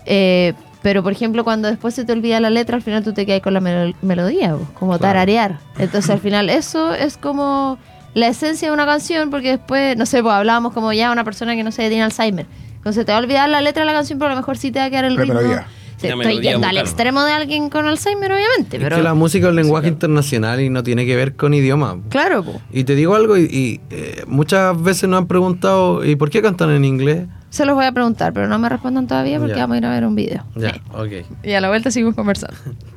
eh, 0.05 0.53
pero 0.87 1.03
por 1.03 1.11
ejemplo, 1.11 1.43
cuando 1.43 1.67
después 1.67 1.93
se 1.93 2.05
te 2.05 2.13
olvida 2.13 2.39
la 2.39 2.49
letra, 2.49 2.77
al 2.77 2.81
final 2.81 3.03
tú 3.03 3.11
te 3.11 3.25
quedas 3.25 3.41
con 3.41 3.53
la 3.53 3.59
melo- 3.59 3.93
melodía, 4.01 4.53
po, 4.55 4.65
como 4.73 4.91
Claro. 4.97 5.01
tararear. 5.01 5.59
Entonces 5.77 6.09
al 6.09 6.19
final 6.21 6.49
eso 6.49 6.93
es 6.93 7.17
como 7.17 7.77
la 8.13 8.29
esencia 8.29 8.69
de 8.69 8.73
una 8.73 8.85
canción, 8.85 9.29
porque 9.29 9.49
después, 9.49 9.97
no 9.97 10.05
sé, 10.05 10.21
pues 10.23 10.33
hablábamos 10.33 10.71
como 10.71 10.93
ya 10.93 11.11
una 11.11 11.25
persona 11.25 11.57
que 11.57 11.63
no 11.65 11.73
sé, 11.73 11.89
tiene 11.89 12.03
Alzheimer. 12.03 12.45
Entonces 12.77 13.05
te 13.05 13.11
va 13.11 13.17
a 13.17 13.21
olvidar 13.21 13.49
la 13.49 13.59
letra 13.59 13.81
de 13.81 13.87
la 13.87 13.91
canción, 13.93 14.17
pero 14.17 14.27
a 14.31 14.33
lo 14.35 14.37
mejor 14.39 14.57
sí 14.57 14.71
te 14.71 14.79
va 14.79 14.85
a 14.85 14.89
quedar 14.89 15.03
el 15.03 15.17
ritmo. 15.17 15.33
melodía. 15.33 15.67
Sí, 15.97 16.07
estoy 16.07 16.39
yendo 16.39 16.65
al 16.67 16.77
extremo 16.77 17.21
de 17.23 17.33
alguien 17.33 17.69
con 17.69 17.85
Alzheimer, 17.85 18.31
obviamente, 18.31 18.77
Es 18.77 18.83
pero... 18.83 18.95
que 18.95 19.01
la 19.03 19.13
música 19.13 19.47
es 19.47 19.49
un 19.49 19.55
lenguaje 19.57 19.89
internacional 19.89 20.61
y 20.61 20.69
no 20.69 20.83
tiene 20.83 21.05
que 21.05 21.17
ver 21.17 21.35
con 21.35 21.53
idioma. 21.53 21.97
Claro, 22.09 22.43
pues. 22.43 22.57
Y 22.71 22.85
te 22.85 22.95
digo 22.95 23.13
algo, 23.15 23.35
y, 23.35 23.41
y, 23.51 23.81
eh, 23.89 24.23
muchas 24.25 24.81
veces 24.81 25.09
nos 25.09 25.17
han 25.17 25.27
preguntado, 25.27 26.05
¿y 26.05 26.15
por 26.15 26.29
qué 26.29 26.41
cantan 26.41 26.69
en 26.69 26.85
inglés? 26.85 27.27
Se 27.49 27.65
los 27.65 27.75
voy 27.75 27.85
a 27.85 27.91
preguntar, 27.91 28.33
pero 28.33 28.47
no 28.47 28.59
me 28.59 28.67
respondan 28.69 29.07
todavía 29.07 29.39
porque 29.39 29.55
Ya. 29.55 29.61
vamos 29.61 29.75
a 29.75 29.77
ir 29.77 29.85
a 29.85 29.89
ver 29.91 30.05
un 30.05 30.15
video. 30.15 30.43
Ya, 30.55 30.75
ok. 30.93 31.25
Y 31.43 31.53
a 31.53 31.61
la 31.61 31.69
vuelta 31.69 31.91
seguimos 31.91 32.15
conversando. 32.15 32.55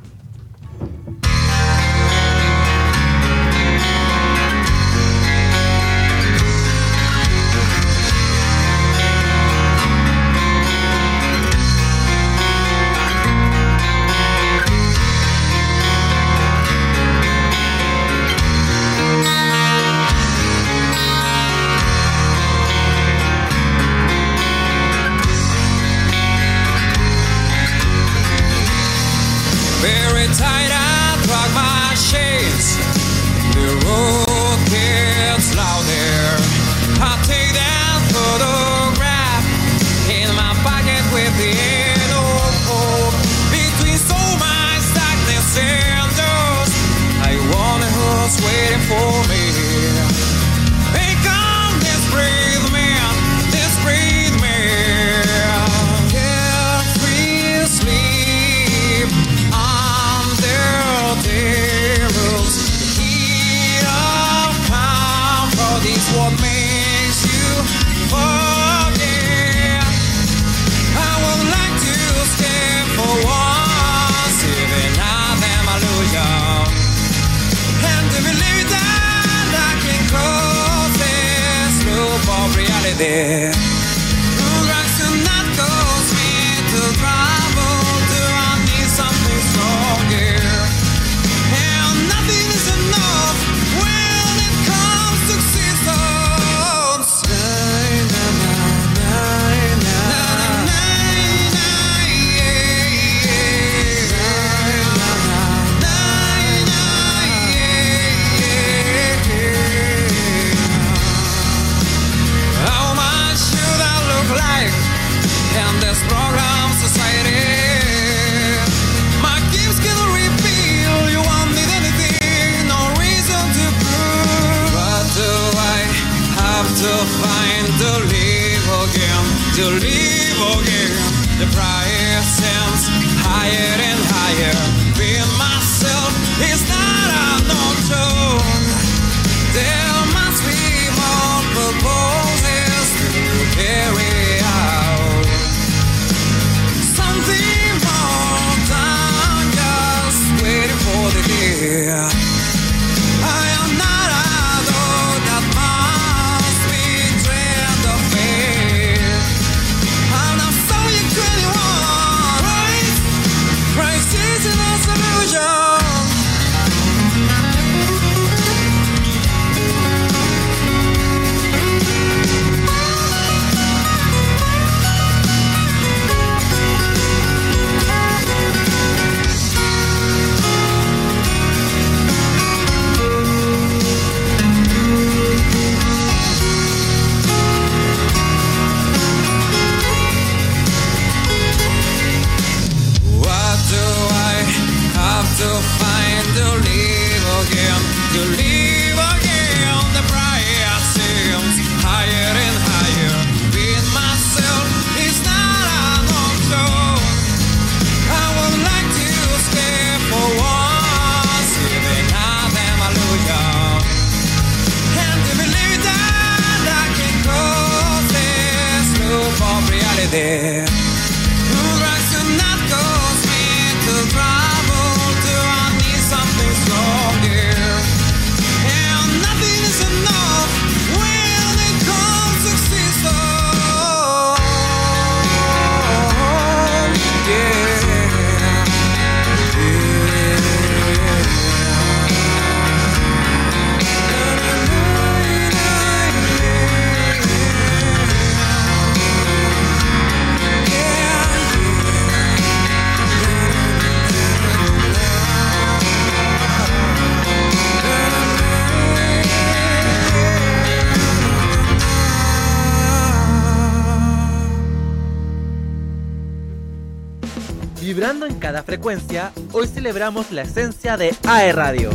Frecuencia, 268.63 269.31
hoy 269.51 269.67
celebramos 269.67 270.31
la 270.31 270.43
esencia 270.43 270.97
de 270.97 271.15
AE 271.27 271.51
Radio. 271.51 271.89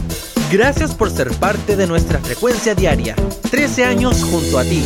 Gracias 0.50 0.94
por 0.94 1.10
ser 1.10 1.30
parte 1.32 1.76
de 1.76 1.86
nuestra 1.86 2.18
frecuencia 2.18 2.74
diaria. 2.74 3.14
13 3.50 3.84
años 3.84 4.22
junto 4.22 4.58
a 4.58 4.64
ti. 4.64 4.82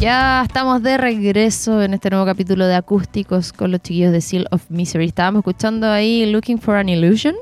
Ya 0.00 0.42
estamos 0.42 0.82
de 0.82 0.96
regreso 0.96 1.82
en 1.82 1.92
este 1.92 2.08
nuevo 2.08 2.24
capítulo 2.24 2.66
de 2.66 2.74
Acústicos 2.74 3.52
con 3.52 3.70
los 3.70 3.82
chiquillos 3.82 4.12
de 4.12 4.22
Seal 4.22 4.48
of 4.50 4.62
Misery. 4.70 5.04
Estábamos 5.04 5.40
escuchando 5.40 5.90
ahí 5.90 6.24
Looking 6.24 6.58
for 6.58 6.76
an 6.76 6.88
Illusion. 6.88 7.34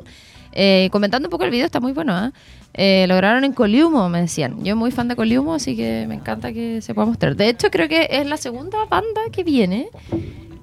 Eh, 0.50 0.88
comentando 0.90 1.28
un 1.28 1.30
poco 1.30 1.44
el 1.44 1.52
video, 1.52 1.66
está 1.66 1.78
muy 1.78 1.92
bueno. 1.92 2.32
Eh, 2.74 3.06
lo 3.06 3.14
grabaron 3.14 3.44
en 3.44 3.52
Coliumo, 3.52 4.08
me 4.08 4.22
decían. 4.22 4.64
Yo 4.64 4.74
muy 4.74 4.90
fan 4.90 5.06
de 5.06 5.14
Coliumo, 5.14 5.54
así 5.54 5.76
que 5.76 6.06
me 6.08 6.16
encanta 6.16 6.52
que 6.52 6.82
se 6.82 6.94
pueda 6.94 7.06
mostrar. 7.06 7.36
De 7.36 7.48
hecho, 7.48 7.70
creo 7.70 7.88
que 7.88 8.08
es 8.10 8.26
la 8.26 8.36
segunda 8.36 8.84
banda 8.86 9.20
que 9.30 9.44
viene 9.44 9.88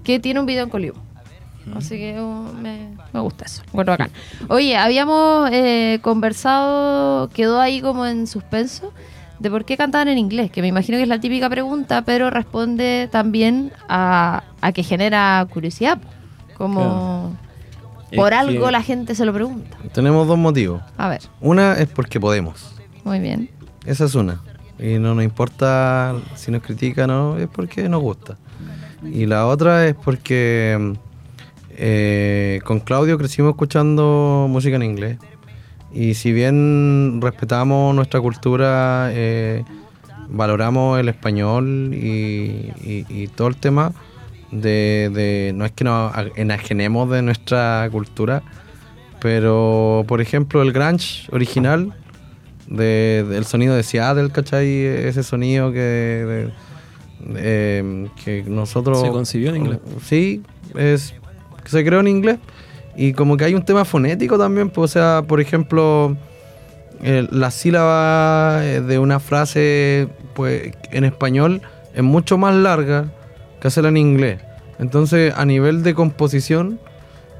que 0.03 0.19
tiene 0.19 0.41
un 0.41 0.45
video 0.45 0.65
en 0.65 0.69
Coliumo. 0.69 1.01
Así 1.77 1.95
que 1.97 2.19
uh, 2.19 2.53
me, 2.61 2.89
me 3.13 3.19
gusta 3.21 3.45
eso. 3.45 3.63
Bueno, 3.71 3.93
bacán. 3.93 4.11
Oye, 4.49 4.75
habíamos 4.75 5.49
eh, 5.53 5.99
conversado, 6.01 7.29
quedó 7.29 7.61
ahí 7.61 7.79
como 7.79 8.05
en 8.05 8.27
suspenso, 8.27 8.91
de 9.39 9.49
por 9.49 9.65
qué 9.65 9.77
cantaban 9.77 10.07
en 10.07 10.17
inglés, 10.17 10.51
que 10.51 10.61
me 10.61 10.67
imagino 10.67 10.97
que 10.97 11.03
es 11.03 11.09
la 11.09 11.19
típica 11.19 11.49
pregunta, 11.49 12.03
pero 12.03 12.29
responde 12.29 13.09
también 13.11 13.71
a, 13.89 14.43
a 14.61 14.71
que 14.71 14.83
genera 14.83 15.45
curiosidad. 15.51 15.99
Como 16.57 17.35
por 18.15 18.33
algo 18.33 18.71
la 18.71 18.81
gente 18.81 19.13
se 19.15 19.25
lo 19.25 19.33
pregunta. 19.33 19.77
Tenemos 19.93 20.27
dos 20.27 20.37
motivos. 20.37 20.81
A 20.97 21.09
ver, 21.09 21.21
Una 21.41 21.73
es 21.73 21.87
porque 21.87 22.19
podemos. 22.19 22.73
muy 23.03 23.19
bien. 23.19 23.49
Esa 23.85 24.05
es 24.05 24.15
una. 24.15 24.41
Y 24.79 24.99
no 24.99 25.15
nos 25.15 25.23
importa 25.23 26.15
si 26.35 26.51
nos 26.51 26.61
critican 26.61 27.09
o 27.09 27.33
no, 27.33 27.37
es 27.37 27.47
porque 27.47 27.87
nos 27.89 28.01
gusta. 28.01 28.37
Y 29.03 29.25
la 29.25 29.45
otra 29.47 29.85
es 29.85 29.95
porque 29.95 30.95
eh, 31.71 32.59
con 32.65 32.79
Claudio 32.79 33.17
crecimos 33.17 33.51
escuchando 33.51 34.47
música 34.49 34.75
en 34.77 34.83
inglés. 34.83 35.17
Y 35.95 36.13
si 36.15 36.31
bien 36.33 37.19
respetamos 37.21 37.95
nuestra 37.95 38.19
cultura, 38.19 39.09
eh, 39.13 39.63
valoramos 40.29 40.99
el 40.99 41.07
español 41.07 41.91
y, 41.93 42.71
y- 42.83 43.05
y 43.09 43.27
todo 43.33 43.47
el 43.47 43.55
tema, 43.55 43.93
de, 44.51 45.09
de- 45.13 45.53
no 45.55 45.63
es 45.65 45.71
que 45.71 45.83
nos 45.85 46.11
enajenemos 46.35 47.09
de 47.09 47.21
nuestra 47.21 47.87
cultura, 47.91 48.43
pero 49.21 50.03
por 50.07 50.19
ejemplo 50.21 50.61
el 50.61 50.71
grunge 50.73 51.27
original 51.31 51.93
de- 52.67 53.25
del 53.29 53.45
sonido 53.45 53.73
de 53.75 53.83
Seattle, 53.83 54.29
¿cachai? 54.31 54.67
Ese 54.85 55.23
sonido 55.23 55.71
que, 55.71 55.79
de- 55.79 56.51
de- 57.33 58.09
que 58.23 58.43
nosotros... 58.47 58.99
Se 59.01 59.09
concibió 59.09 59.49
en 59.51 59.55
inglés. 59.57 59.79
Sí, 60.03 60.41
es, 60.75 61.13
se 61.65 61.85
creó 61.85 62.01
en 62.01 62.07
inglés. 62.09 62.37
Y 62.95 63.13
como 63.13 63.37
que 63.37 63.45
hay 63.45 63.55
un 63.55 63.63
tema 63.63 63.85
fonético 63.85 64.37
también, 64.37 64.69
pues, 64.69 64.91
o 64.91 64.93
sea, 64.93 65.23
por 65.27 65.41
ejemplo, 65.41 66.15
eh, 67.03 67.27
la 67.31 67.51
sílaba 67.51 68.61
eh, 68.63 68.81
de 68.81 68.99
una 68.99 69.19
frase 69.19 70.07
pues, 70.33 70.71
en 70.91 71.03
español 71.03 71.61
es 71.93 72.03
mucho 72.03 72.37
más 72.37 72.55
larga 72.55 73.05
que 73.59 73.67
hacerla 73.67 73.89
en 73.89 73.97
inglés. 73.97 74.41
Entonces, 74.79 75.33
a 75.35 75.45
nivel 75.45 75.83
de 75.83 75.93
composición, 75.93 76.79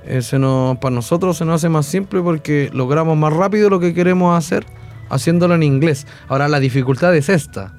eh, 0.06 0.22
se 0.22 0.40
nos, 0.40 0.78
para 0.78 0.94
nosotros 0.94 1.38
se 1.38 1.46
nos 1.46 1.56
hace 1.56 1.70
más 1.70 1.86
simple 1.86 2.22
porque 2.22 2.70
logramos 2.74 3.18
más 3.18 3.34
rápido 3.34 3.70
lo 3.70 3.80
que 3.80 3.94
queremos 3.94 4.38
hacer 4.38 4.66
haciéndolo 5.10 5.56
en 5.56 5.64
inglés. 5.64 6.06
Ahora, 6.28 6.48
la 6.48 6.60
dificultad 6.60 7.16
es 7.16 7.30
esta. 7.30 7.74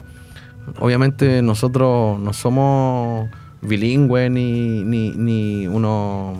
Obviamente 0.80 1.42
nosotros 1.42 2.18
no 2.18 2.32
somos 2.32 3.28
bilingües 3.62 4.30
ni, 4.30 4.82
ni, 4.82 5.10
ni 5.10 5.66
unos 5.66 6.38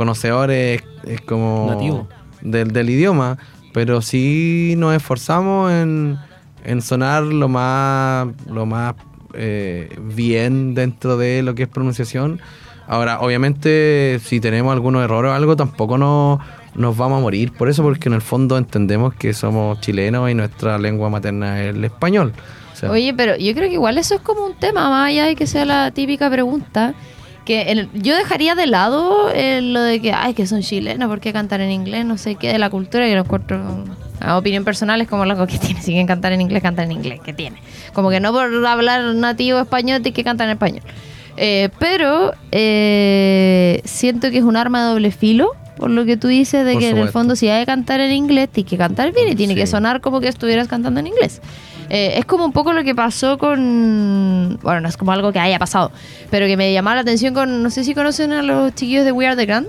conocedores 0.00 0.82
eh, 1.04 1.18
como 1.26 1.66
Nativo. 1.68 2.08
del, 2.40 2.72
del 2.72 2.88
idioma, 2.88 3.36
pero 3.74 4.00
sí 4.00 4.72
nos 4.78 4.96
esforzamos 4.96 5.70
en, 5.70 6.16
en 6.64 6.80
sonar 6.80 7.24
lo 7.24 7.50
más, 7.50 8.28
lo 8.50 8.64
más 8.64 8.94
eh, 9.34 9.94
bien 10.00 10.74
dentro 10.74 11.18
de 11.18 11.42
lo 11.42 11.54
que 11.54 11.64
es 11.64 11.68
pronunciación. 11.68 12.40
Ahora, 12.86 13.20
obviamente, 13.20 14.18
si 14.24 14.40
tenemos 14.40 14.72
algunos 14.72 15.04
errores 15.04 15.32
o 15.32 15.34
algo, 15.34 15.54
tampoco 15.54 15.98
no, 15.98 16.40
nos 16.74 16.96
vamos 16.96 17.18
a 17.18 17.20
morir 17.20 17.52
por 17.52 17.68
eso, 17.68 17.82
porque 17.82 18.08
en 18.08 18.14
el 18.14 18.22
fondo 18.22 18.56
entendemos 18.56 19.12
que 19.12 19.34
somos 19.34 19.82
chilenos 19.82 20.30
y 20.30 20.34
nuestra 20.34 20.78
lengua 20.78 21.10
materna 21.10 21.62
es 21.62 21.74
el 21.76 21.84
español. 21.84 22.32
O 22.72 22.76
sea, 22.76 22.90
Oye, 22.90 23.12
pero 23.12 23.36
yo 23.36 23.52
creo 23.52 23.68
que 23.68 23.74
igual 23.74 23.98
eso 23.98 24.14
es 24.14 24.22
como 24.22 24.46
un 24.46 24.54
tema, 24.54 24.88
más 24.88 25.10
allá 25.10 25.26
de 25.26 25.36
que 25.36 25.46
sea 25.46 25.66
la 25.66 25.90
típica 25.90 26.30
pregunta. 26.30 26.94
Que 27.50 27.88
yo 27.94 28.14
dejaría 28.14 28.54
de 28.54 28.68
lado 28.68 29.28
eh, 29.34 29.60
lo 29.60 29.80
de 29.80 30.00
que, 30.00 30.12
ay, 30.12 30.34
que 30.34 30.46
son 30.46 30.62
chilenos, 30.62 31.08
¿por 31.08 31.18
qué 31.18 31.32
cantar 31.32 31.60
en 31.60 31.72
inglés? 31.72 32.04
No 32.04 32.16
sé 32.16 32.36
qué, 32.36 32.52
de 32.52 32.60
la 32.60 32.70
cultura, 32.70 33.08
y 33.08 33.12
lo 33.12 33.22
encuentro. 33.22 33.60
A 34.20 34.38
opinión 34.38 34.62
personal 34.64 35.00
es 35.00 35.08
como 35.08 35.24
algo 35.24 35.48
que 35.48 35.58
tiene. 35.58 35.80
Si 35.80 35.86
quieren 35.86 36.06
cantar 36.06 36.30
en 36.30 36.42
inglés, 36.42 36.62
cantar 36.62 36.84
en 36.84 36.92
inglés, 36.92 37.18
¿qué 37.24 37.32
tiene? 37.32 37.56
Como 37.92 38.08
que 38.08 38.20
no 38.20 38.30
por 38.30 38.64
hablar 38.64 39.02
nativo 39.16 39.58
español, 39.58 40.00
tienes 40.00 40.14
que 40.14 40.22
cantar 40.22 40.46
en 40.46 40.52
español. 40.52 40.82
Eh, 41.38 41.70
pero 41.80 42.34
eh, 42.52 43.80
siento 43.84 44.30
que 44.30 44.38
es 44.38 44.44
un 44.44 44.56
arma 44.56 44.84
de 44.84 44.90
doble 44.90 45.10
filo, 45.10 45.50
por 45.76 45.90
lo 45.90 46.04
que 46.04 46.16
tú 46.16 46.28
dices, 46.28 46.64
de 46.64 46.74
Por 46.74 46.82
que 46.82 46.90
en 46.90 46.98
el 46.98 47.08
fondo 47.08 47.34
si 47.34 47.48
hay 47.48 47.62
que 47.62 47.66
cantar 47.66 47.98
en 47.98 48.12
inglés, 48.12 48.48
tienes 48.48 48.70
que 48.70 48.78
cantar 48.78 49.12
bien 49.12 49.28
y 49.28 49.34
tiene 49.34 49.56
que 49.56 49.66
sonar 49.66 50.00
como 50.00 50.20
que 50.20 50.28
estuvieras 50.28 50.68
cantando 50.68 51.00
en 51.00 51.08
inglés. 51.08 51.40
Eh, 51.90 52.14
es 52.18 52.24
como 52.24 52.44
un 52.44 52.52
poco 52.52 52.72
lo 52.72 52.84
que 52.84 52.94
pasó 52.94 53.36
con. 53.36 54.58
Bueno, 54.62 54.80
no 54.80 54.88
es 54.88 54.96
como 54.96 55.10
algo 55.12 55.32
que 55.32 55.40
haya 55.40 55.58
pasado, 55.58 55.90
pero 56.30 56.46
que 56.46 56.56
me 56.56 56.72
llamaba 56.72 56.94
la 56.96 57.00
atención 57.02 57.34
con. 57.34 57.62
No 57.62 57.70
sé 57.70 57.82
si 57.84 57.94
conocen 57.94 58.32
a 58.32 58.42
los 58.42 58.74
chiquillos 58.74 59.04
de 59.04 59.12
We 59.12 59.26
Are 59.26 59.36
the 59.36 59.44
Grand. 59.46 59.66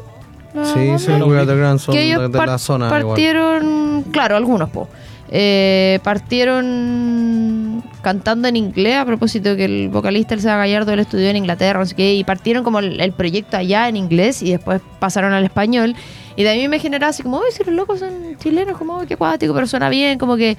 ¿La 0.54 0.66
Sí, 0.66 0.80
sí, 0.98 1.12
We 1.14 1.38
Are 1.38 1.48
the 1.48 1.56
Grand 1.56 1.80
son 1.80 1.96
que 1.96 2.04
ellos 2.04 2.22
de, 2.32 2.40
de 2.40 2.46
la 2.46 2.58
zona. 2.58 2.86
igual. 2.88 3.04
partieron, 3.08 4.06
claro, 4.12 4.36
algunos, 4.38 4.70
po. 4.70 4.88
Eh, 5.34 6.00
partieron 6.04 7.84
cantando 8.02 8.48
en 8.48 8.56
inglés 8.58 8.98
a 8.98 9.06
propósito 9.06 9.56
que 9.56 9.66
el 9.66 9.90
vocalista 9.90 10.34
Elsa 10.34 10.58
Gallardo 10.58 10.92
él 10.94 11.00
estudió 11.00 11.30
en 11.30 11.38
Inglaterra, 11.38 11.80
no 11.80 11.86
sé 11.86 11.96
qué, 11.96 12.16
y 12.16 12.24
partieron 12.24 12.64
como 12.64 12.80
el, 12.80 13.00
el 13.00 13.12
proyecto 13.14 13.58
allá 13.58 13.88
en 13.88 13.96
inglés 13.98 14.42
y 14.42 14.52
después 14.52 14.82
pasaron 15.00 15.34
al 15.34 15.44
español. 15.44 15.96
Y 16.36 16.44
de 16.44 16.50
ahí 16.50 16.68
me 16.68 16.80
generaba 16.80 17.10
así 17.12 17.24
como, 17.24 17.38
uy, 17.38 17.46
si 17.52 17.64
los 17.64 17.74
locos 17.76 18.00
son 18.00 18.38
chilenos, 18.40 18.78
como, 18.78 18.98
"Uy, 19.00 19.08
qué 19.08 19.18
cuático, 19.18 19.54
pero 19.54 19.68
suena 19.68 19.90
bien, 19.90 20.18
como 20.18 20.36
que 20.38 20.58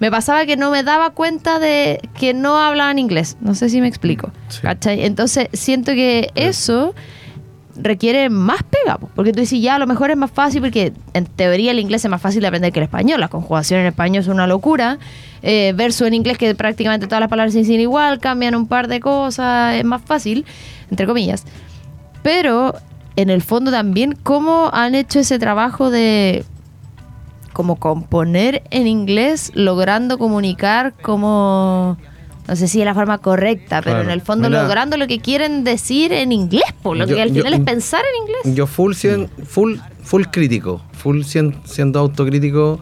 me 0.00 0.10
pasaba 0.10 0.46
que 0.46 0.56
no 0.56 0.70
me 0.70 0.82
daba 0.82 1.10
cuenta 1.10 1.58
de 1.58 2.00
que 2.18 2.34
no 2.34 2.58
hablaban 2.58 2.98
inglés. 2.98 3.36
No 3.40 3.54
sé 3.54 3.68
si 3.68 3.80
me 3.80 3.88
explico. 3.88 4.32
Sí. 4.48 4.60
¿Cachai? 4.62 5.04
Entonces 5.04 5.48
siento 5.52 5.92
que 5.92 6.30
eso 6.34 6.94
requiere 7.76 8.30
más 8.30 8.62
pega, 8.62 8.98
po, 8.98 9.10
porque 9.14 9.32
tú 9.32 9.40
dices, 9.40 9.60
ya 9.60 9.76
a 9.76 9.78
lo 9.78 9.86
mejor 9.86 10.10
es 10.10 10.16
más 10.16 10.30
fácil, 10.30 10.60
porque 10.60 10.92
en 11.12 11.26
teoría 11.26 11.72
el 11.72 11.78
inglés 11.78 12.04
es 12.04 12.10
más 12.10 12.22
fácil 12.22 12.40
de 12.40 12.48
aprender 12.48 12.72
que 12.72 12.80
el 12.80 12.84
español, 12.84 13.20
la 13.20 13.28
conjugación 13.28 13.80
en 13.80 13.86
español 13.86 14.22
es 14.22 14.28
una 14.28 14.46
locura, 14.46 14.98
eh, 15.42 15.72
versus 15.76 16.06
en 16.06 16.14
inglés 16.14 16.38
que 16.38 16.54
prácticamente 16.54 17.06
todas 17.06 17.20
las 17.20 17.28
palabras 17.28 17.52
se 17.52 17.60
dicen 17.60 17.80
igual, 17.80 18.20
cambian 18.20 18.54
un 18.54 18.66
par 18.66 18.88
de 18.88 19.00
cosas, 19.00 19.74
es 19.74 19.84
más 19.84 20.02
fácil, 20.02 20.44
entre 20.90 21.06
comillas. 21.06 21.44
Pero 22.22 22.74
en 23.16 23.30
el 23.30 23.42
fondo 23.42 23.70
también, 23.70 24.16
¿cómo 24.22 24.70
han 24.72 24.94
hecho 24.94 25.20
ese 25.20 25.38
trabajo 25.38 25.90
de 25.90 26.44
como 27.54 27.76
componer 27.76 28.62
en 28.70 28.86
inglés, 28.86 29.50
logrando 29.54 30.18
comunicar 30.18 30.92
como, 31.00 31.96
no 32.46 32.56
sé 32.56 32.68
si 32.68 32.80
de 32.80 32.84
la 32.84 32.92
forma 32.94 33.16
correcta, 33.18 33.80
pero 33.80 33.96
Claro. 33.96 34.04
en 34.04 34.10
el 34.10 34.20
fondo 34.20 34.50
Mira. 34.50 34.64
logrando 34.64 34.98
lo 34.98 35.06
que 35.06 35.20
quieren 35.20 35.64
decir 35.64 36.12
en 36.12 36.32
inglés, 36.32 36.64
por 36.82 36.96
lo 36.98 37.06
Yo- 37.06 37.14
que 37.16 37.22
al 37.22 37.28
yo- 37.30 37.36
final 37.36 37.54
es 37.54 37.60
pensar 37.60 38.02
en 38.04 38.22
inglés. 38.22 38.54
Yo 38.56 38.66
full, 38.66 38.92
cien- 38.92 39.28
full, 39.46 39.76
full 40.02 40.24
crítico, 40.30 40.82
full 40.92 41.20
cien- 41.22 41.54
siendo 41.64 42.00
autocrítico, 42.00 42.80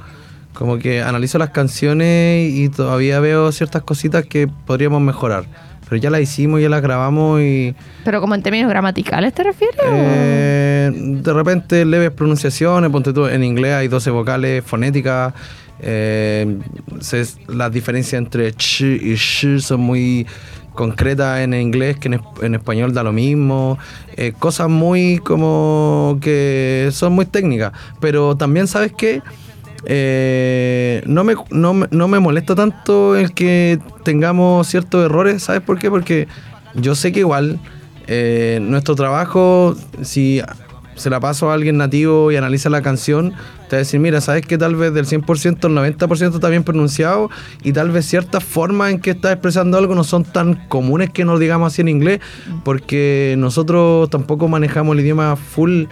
como 0.55 0.79
que 0.79 1.01
analizo 1.03 1.39
las 1.39 1.51
canciones 1.51 2.53
y 2.53 2.69
todavía 2.69 3.21
veo 3.21 3.53
ciertas 3.53 3.83
cositas 3.83 4.25
que 4.27 4.49
podríamos 4.49 5.01
mejorar. 5.01 5.45
Pero 5.93 6.01
ya 6.01 6.09
las 6.09 6.23
hicimos, 6.23 6.59
ya 6.63 6.71
las 6.71 6.81
grabamos 6.81 7.43
y 7.43 7.75
Pero 8.03 8.23
como 8.23 8.35
en 8.35 8.43
términos 8.43 8.71
gramaticales 8.71 9.35
te 9.35 9.43
refieres? 9.45 9.77
eh, 9.85 10.91
de 10.95 11.33
repente 11.35 11.85
leves 11.85 12.11
pronunciaciones, 12.13 12.91
ponte 12.91 13.13
tú, 13.13 13.27
en 13.27 13.45
inglés 13.45 13.75
hay 13.75 13.89
12 13.89 14.09
vocales 14.11 14.65
fonéticas, 14.65 15.35
eh, 15.83 16.57
se- 17.01 17.27
las 17.49 17.71
diferencias 17.71 18.15
entre 18.19 18.53
ch 18.55 18.81
y 19.03 19.17
sh 19.19 19.61
son 19.61 19.81
muy 19.81 20.27
concretas 20.73 21.41
en 21.41 21.53
inglés 21.53 21.99
que 21.99 22.09
en 22.41 22.55
español 22.55 22.95
da 22.95 23.03
lo 23.03 23.13
mismo, 23.13 23.79
eh, 24.17 24.33
cosas 24.39 24.71
muy 24.71 25.19
como 25.19 26.17
que 26.23 26.89
son 26.93 27.13
muy 27.13 27.27
técnicas, 27.27 27.73
pero 28.01 28.35
también 28.35 28.67
sabes 28.67 28.93
que 28.95 29.21
no, 29.85 31.25
me, 31.25 31.35
no, 31.51 31.87
no 31.91 32.09
me 32.09 32.21
molesta 32.21 32.55
tanto 32.55 33.17
el 33.17 33.33
que 33.33 33.79
tengamos 34.05 34.67
ciertos 34.69 35.05
errores, 35.05 35.43
¿sabes 35.43 35.63
por 35.63 35.79
qué? 35.79 35.91
Porque 35.91 36.29
yo 36.75 36.95
sé 36.95 37.13
que 37.13 37.21
igual 37.21 37.59
eh, 38.07 38.59
nuestro 38.61 38.95
trabajo, 38.95 39.77
si 40.03 40.43
se 40.97 41.11
la 41.11 41.21
paso 41.21 41.51
a 41.51 41.55
alguien 41.55 41.79
nativo 41.79 42.31
y 42.31 42.37
analiza 42.37 42.69
la 42.69 42.83
canción, 42.83 43.31
te 43.69 43.77
va 43.77 43.79
a 43.79 43.79
decir, 43.79 44.01
mira, 44.01 44.21
sabes 44.21 44.47
que 44.47 44.59
tal 44.59 44.77
vez 44.77 44.93
del 44.93 45.07
100% 45.07 45.67
el 45.67 45.97
90% 45.97 46.35
está 46.35 46.49
bien 46.49 46.65
pronunciado 46.65 47.31
y 47.63 47.73
tal 47.73 47.91
vez 47.91 48.07
ciertas 48.07 48.45
formas 48.45 48.93
en 48.93 49.01
que 49.01 49.11
estás 49.11 49.33
expresando 49.33 49.79
algo 49.79 49.95
no 49.95 50.05
son 50.05 50.25
tan 50.25 50.55
comunes 50.69 51.11
que 51.11 51.25
nos 51.25 51.41
digamos 51.41 51.73
así 51.73 51.81
en 51.81 51.89
inglés, 51.89 52.21
porque 52.65 53.35
nosotros 53.39 54.11
tampoco 54.11 54.49
manejamos 54.49 54.95
el 54.95 55.01
idioma 55.01 55.37
full. 55.37 55.85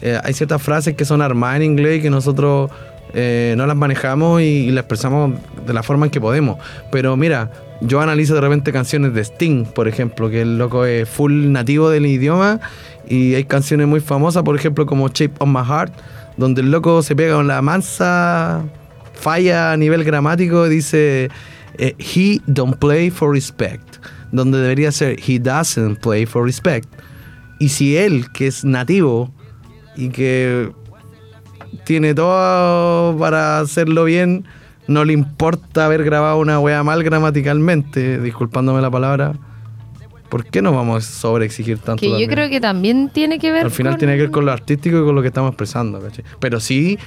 Eh, 0.00 0.18
hay 0.22 0.32
ciertas 0.32 0.62
frases 0.62 0.94
que 0.94 1.04
son 1.04 1.22
armadas 1.22 1.56
en 1.56 1.62
inglés 1.64 1.98
y 1.98 2.02
que 2.02 2.10
nosotros 2.10 2.70
eh, 3.14 3.54
no 3.56 3.66
las 3.66 3.76
manejamos 3.76 4.42
y, 4.42 4.70
las 4.70 4.82
expresamos 4.82 5.34
de 5.66 5.72
la 5.72 5.82
forma 5.82 6.06
en 6.06 6.10
que 6.10 6.20
podemos. 6.20 6.58
Pero 6.92 7.16
mira, 7.16 7.50
yo 7.80 8.00
analizo 8.00 8.34
de 8.34 8.40
repente 8.40 8.72
canciones 8.72 9.14
de 9.14 9.22
Sting, 9.22 9.64
por 9.64 9.88
ejemplo, 9.88 10.30
que 10.30 10.42
el 10.42 10.58
loco 10.58 10.84
es 10.84 11.08
full 11.08 11.50
nativo 11.50 11.90
del 11.90 12.06
idioma 12.06 12.60
y 13.08 13.34
hay 13.34 13.44
canciones 13.44 13.86
muy 13.86 14.00
famosas, 14.00 14.42
por 14.42 14.56
ejemplo, 14.56 14.86
como 14.86 15.08
Shape 15.08 15.34
of 15.38 15.48
My 15.48 15.64
Heart, 15.64 15.92
donde 16.36 16.60
el 16.60 16.70
loco 16.70 17.02
se 17.02 17.16
pega 17.16 17.34
con 17.34 17.46
la 17.46 17.62
mansa 17.62 18.64
falla 19.14 19.72
a 19.72 19.76
nivel 19.76 20.04
gramático 20.04 20.66
y 20.66 20.70
dice 20.70 21.28
eh, 21.78 21.94
He 21.98 22.40
don't 22.46 22.76
play 22.76 23.10
for 23.10 23.32
respect, 23.32 23.96
donde 24.32 24.58
debería 24.58 24.92
ser 24.92 25.18
He 25.18 25.38
doesn't 25.38 26.00
play 26.00 26.26
for 26.26 26.44
respect. 26.44 26.88
Y 27.58 27.70
si 27.70 27.96
él, 27.96 28.30
que 28.32 28.46
es 28.46 28.64
nativo 28.64 29.32
y 29.96 30.10
que 30.10 30.70
tiene 31.84 32.14
todo 32.14 33.16
para 33.18 33.60
hacerlo 33.60 34.04
bien, 34.04 34.44
no 34.86 35.04
le 35.04 35.12
importa 35.12 35.86
haber 35.86 36.04
grabado 36.04 36.38
una 36.38 36.58
wea 36.60 36.82
mal 36.82 37.02
gramaticalmente, 37.02 38.20
disculpándome 38.20 38.80
la 38.80 38.90
palabra, 38.90 39.34
¿por 40.28 40.44
qué 40.44 40.62
no 40.62 40.72
vamos 40.72 41.06
a 41.06 41.10
sobreexigir 41.20 41.78
tanto? 41.78 42.00
Que 42.00 42.06
yo 42.06 42.12
también? 42.12 42.30
creo 42.30 42.48
que 42.50 42.60
también 42.60 43.10
tiene 43.12 43.38
que 43.38 43.50
ver 43.52 43.64
Al 43.64 43.70
final 43.70 43.94
con- 43.94 43.98
tiene 43.98 44.14
que 44.16 44.22
ver 44.22 44.30
con 44.30 44.44
lo 44.46 44.52
artístico 44.52 44.98
y 45.00 45.04
con 45.04 45.14
lo 45.14 45.22
que 45.22 45.28
estamos 45.28 45.50
expresando, 45.50 46.00
¿cachai? 46.00 46.24
Pero 46.40 46.60
sí 46.60 46.98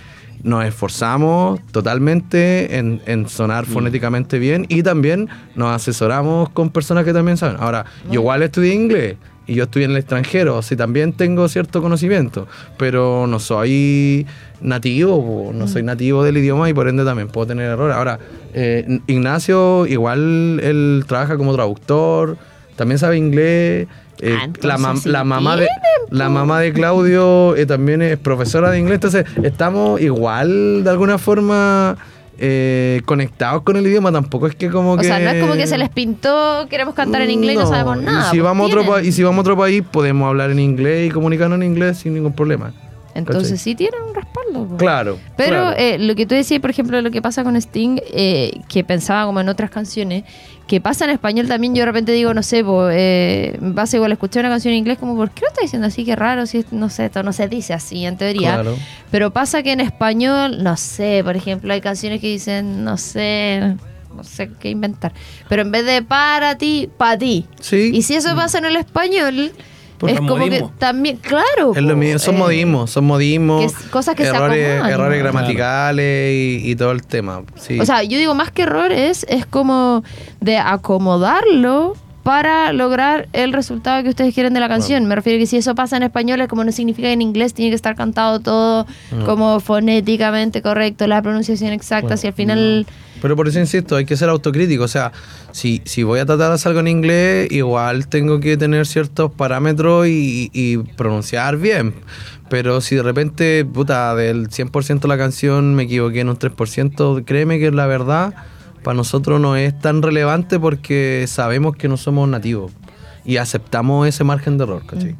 nos 0.43 0.65
esforzamos 0.65 1.59
totalmente 1.71 2.77
en, 2.77 2.99
en 3.05 3.27
sonar 3.29 3.67
Mm. 3.67 3.71
fonéticamente 3.73 4.39
bien 4.39 4.65
y 4.69 4.81
también 4.81 5.29
nos 5.55 5.69
asesoramos 5.75 6.49
con 6.49 6.71
personas 6.71 7.05
que 7.05 7.13
también 7.13 7.37
saben. 7.37 7.57
Ahora, 7.59 7.85
yo 8.07 8.21
igual 8.21 8.41
estudié 8.41 8.73
inglés 8.73 9.17
y 9.45 9.53
yo 9.55 9.65
estudié 9.65 9.85
en 9.85 9.91
el 9.91 9.97
extranjero, 9.97 10.57
o 10.57 10.61
sea, 10.63 10.77
también 10.77 11.13
tengo 11.13 11.47
cierto 11.47 11.81
conocimiento, 11.81 12.47
pero 12.77 13.27
no 13.27 13.39
soy 13.39 14.25
nativo, 14.61 15.51
no 15.53 15.65
Mm. 15.65 15.67
soy 15.67 15.83
nativo 15.83 16.23
del 16.23 16.37
idioma 16.37 16.69
y 16.69 16.73
por 16.73 16.87
ende 16.87 17.03
también 17.05 17.27
puedo 17.27 17.47
tener 17.47 17.65
errores. 17.71 17.95
Ahora, 17.95 18.19
eh, 18.53 18.99
Ignacio 19.07 19.85
igual 19.87 20.59
él 20.61 21.03
trabaja 21.07 21.37
como 21.37 21.53
traductor, 21.53 22.37
también 22.75 22.97
sabe 22.99 23.17
inglés. 23.17 23.87
eh, 24.23 24.35
Ah, 24.39 24.47
la, 24.61 24.77
sí 24.95 25.09
mamá 25.25 25.55
de, 25.57 25.67
la 26.11 26.29
mamá 26.29 26.59
de 26.59 26.71
Claudio 26.73 27.55
eh, 27.55 27.65
también 27.65 28.03
es 28.03 28.17
profesora 28.19 28.69
de 28.69 28.77
inglés, 28.77 28.95
entonces 28.95 29.25
estamos 29.41 29.99
igual 29.99 30.83
de 30.83 30.89
alguna 30.91 31.17
forma 31.17 31.97
eh, 32.37 33.01
conectados 33.05 33.63
con 33.63 33.77
el 33.77 33.85
idioma, 33.87 34.11
tampoco 34.11 34.45
es 34.47 34.55
que 34.55 34.69
como 34.69 34.93
O 34.93 34.97
que... 34.97 35.05
sea, 35.05 35.19
no 35.19 35.29
es 35.29 35.41
como 35.41 35.53
que 35.55 35.65
se 35.67 35.77
les 35.77 35.89
pintó, 35.89 36.67
queremos 36.69 36.93
cantar 36.95 37.21
en 37.23 37.31
inglés 37.31 37.55
y 37.55 37.57
no, 37.57 37.63
No, 37.63 37.69
sabemos 37.69 38.01
nada. 38.03 38.19
Y 38.19 38.23
si, 38.25 38.29
pues 38.37 38.43
vamos 38.43 38.63
a 38.71 38.79
otro 38.79 38.99
y 38.99 39.11
si 39.11 39.23
vamos 39.23 39.37
a 39.39 39.41
otro 39.41 39.57
país, 39.57 39.83
podemos 39.91 40.27
hablar 40.27 40.51
en 40.51 40.59
inglés 40.59 41.07
y 41.07 41.11
comunicarnos 41.11 41.57
en 41.57 41.63
inglés 41.63 41.97
sin 41.97 42.13
ningún 42.13 42.33
problema. 42.33 42.73
Entonces 43.15 43.49
¿cachai? 43.51 43.57
sí 43.57 43.75
tienen 43.75 43.99
un 44.07 44.15
respaldo. 44.15 44.77
Claro. 44.77 45.19
Pero 45.37 45.49
claro. 45.57 45.75
eh, 45.77 45.97
lo 45.99 46.15
que 46.15 46.25
tú 46.25 46.35
decías, 46.35 46.59
por 46.61 46.69
ejemplo, 46.69 47.01
lo 47.01 47.11
que 47.11 47.21
pasa 47.21 47.43
con 47.43 47.55
Sting, 47.55 47.97
eh, 48.13 48.61
que 48.69 48.83
pensaba 48.83 49.25
como 49.25 49.39
en 49.41 49.49
otras 49.49 49.69
canciones, 49.69 50.23
que 50.67 50.79
pasa 50.79 51.03
en 51.05 51.11
español 51.11 51.47
también, 51.47 51.75
yo 51.75 51.81
de 51.81 51.85
repente 51.87 52.13
digo, 52.13 52.33
no 52.33 52.43
sé, 52.43 52.63
po, 52.63 52.87
eh, 52.89 53.57
vas 53.59 53.93
igual 53.93 54.11
a 54.11 54.13
escuchar 54.13 54.45
una 54.45 54.53
canción 54.53 54.71
en 54.73 54.77
inglés, 54.79 54.97
como, 54.97 55.15
¿por 55.17 55.29
qué 55.31 55.41
lo 55.41 55.47
está 55.49 55.61
diciendo 55.61 55.87
así? 55.87 56.05
Qué 56.05 56.15
raro, 56.15 56.45
si 56.45 56.59
es- 56.59 56.71
no 56.71 56.89
sé, 56.89 57.05
esto 57.05 57.23
no 57.23 57.33
se 57.33 57.47
dice 57.49 57.73
así 57.73 58.05
en 58.05 58.15
teoría. 58.17 58.53
Claro. 58.53 58.77
Pero 59.11 59.31
pasa 59.31 59.63
que 59.63 59.73
en 59.73 59.81
español, 59.81 60.63
no 60.63 60.77
sé, 60.77 61.21
por 61.25 61.35
ejemplo, 61.35 61.73
hay 61.73 61.81
canciones 61.81 62.21
que 62.21 62.27
dicen, 62.27 62.85
no 62.85 62.97
sé, 62.97 63.75
no 64.15 64.23
sé 64.23 64.49
qué 64.59 64.69
inventar. 64.69 65.11
Pero 65.49 65.61
en 65.63 65.71
vez 65.71 65.85
de 65.85 66.01
para 66.03 66.55
ti, 66.57 66.89
para 66.97 67.17
ti. 67.17 67.45
Sí. 67.59 67.91
Y 67.93 68.03
si 68.03 68.15
eso 68.15 68.33
pasa 68.35 68.57
en 68.59 68.65
el 68.65 68.77
español, 68.77 69.51
Es 70.09 70.19
como 70.19 70.35
que 70.49 70.65
también, 70.77 71.17
claro. 71.17 71.73
Es 71.75 71.81
lo 71.83 71.95
mismo, 71.95 72.19
son 72.19 72.35
eh, 72.35 72.39
modismos, 72.39 72.91
son 72.91 73.05
modismos. 73.05 73.59
que 73.59 73.65
es- 73.67 73.89
cosas 73.89 74.15
que 74.15 74.23
se 74.23 74.29
errores, 74.29 74.67
acomodan, 74.69 74.91
errores 74.93 75.19
gramaticales 75.19 76.33
y, 76.33 76.71
y 76.71 76.75
todo 76.75 76.91
el 76.91 77.05
tema. 77.05 77.43
Sí. 77.55 77.79
O 77.79 77.85
sea, 77.85 78.03
yo 78.03 78.17
digo 78.17 78.33
más 78.33 78.51
que 78.51 78.63
errores, 78.63 79.25
es 79.29 79.45
como 79.45 80.03
de 80.39 80.57
acomodarlo 80.57 81.95
para 82.23 82.71
lograr 82.73 83.27
el 83.33 83.53
resultado 83.53 84.03
que 84.03 84.09
ustedes 84.09 84.33
quieren 84.33 84.53
de 84.53 84.59
la 84.59 84.67
canción. 84.67 85.05
Me 85.05 85.15
refiero 85.15 85.37
a 85.37 85.39
que 85.39 85.47
si 85.47 85.57
eso 85.57 85.73
pasa 85.75 85.97
en 85.97 86.03
español 86.03 86.41
es 86.41 86.47
como 86.47 86.63
no 86.63 86.71
significa 86.71 87.07
que 87.07 87.13
en 87.13 87.21
inglés 87.21 87.53
tiene 87.53 87.71
que 87.71 87.75
estar 87.75 87.95
cantado 87.95 88.39
todo 88.39 88.85
como 89.25 89.59
fonéticamente 89.59 90.61
correcto, 90.61 91.07
la 91.07 91.21
pronunciación 91.21 91.73
exacta, 91.73 92.17
si 92.17 92.27
al 92.27 92.33
final... 92.33 92.85
Pero 93.21 93.35
por 93.35 93.47
eso 93.47 93.59
insisto, 93.59 93.95
hay 93.95 94.05
que 94.05 94.17
ser 94.17 94.29
autocrítico. 94.29 94.83
O 94.83 94.87
sea, 94.87 95.11
si, 95.51 95.81
si 95.85 96.01
voy 96.01 96.19
a 96.19 96.25
tratar 96.25 96.49
de 96.49 96.55
hacer 96.55 96.69
algo 96.69 96.79
en 96.79 96.87
inglés, 96.87 97.51
igual 97.51 98.07
tengo 98.07 98.39
que 98.39 98.57
tener 98.57 98.87
ciertos 98.87 99.31
parámetros 99.31 100.07
y, 100.07 100.49
y 100.53 100.77
pronunciar 100.77 101.57
bien. 101.57 101.93
Pero 102.49 102.81
si 102.81 102.95
de 102.95 103.03
repente, 103.03 103.63
puta, 103.63 104.15
del 104.15 104.49
100% 104.49 105.01
de 105.01 105.07
la 105.07 105.17
canción 105.17 105.75
me 105.75 105.83
equivoqué 105.83 106.21
en 106.21 106.29
un 106.29 106.37
3%, 106.37 107.23
créeme 107.23 107.59
que 107.59 107.71
la 107.71 107.85
verdad 107.85 108.33
para 108.83 108.95
nosotros 108.95 109.39
no 109.39 109.55
es 109.55 109.77
tan 109.79 110.01
relevante 110.01 110.59
porque 110.59 111.25
sabemos 111.27 111.75
que 111.75 111.87
no 111.87 111.97
somos 111.97 112.27
nativos 112.27 112.71
y 113.25 113.37
aceptamos 113.37 114.07
ese 114.07 114.23
margen 114.23 114.57
de 114.57 114.63
error, 114.63 114.83
¿cachai? 114.85 115.15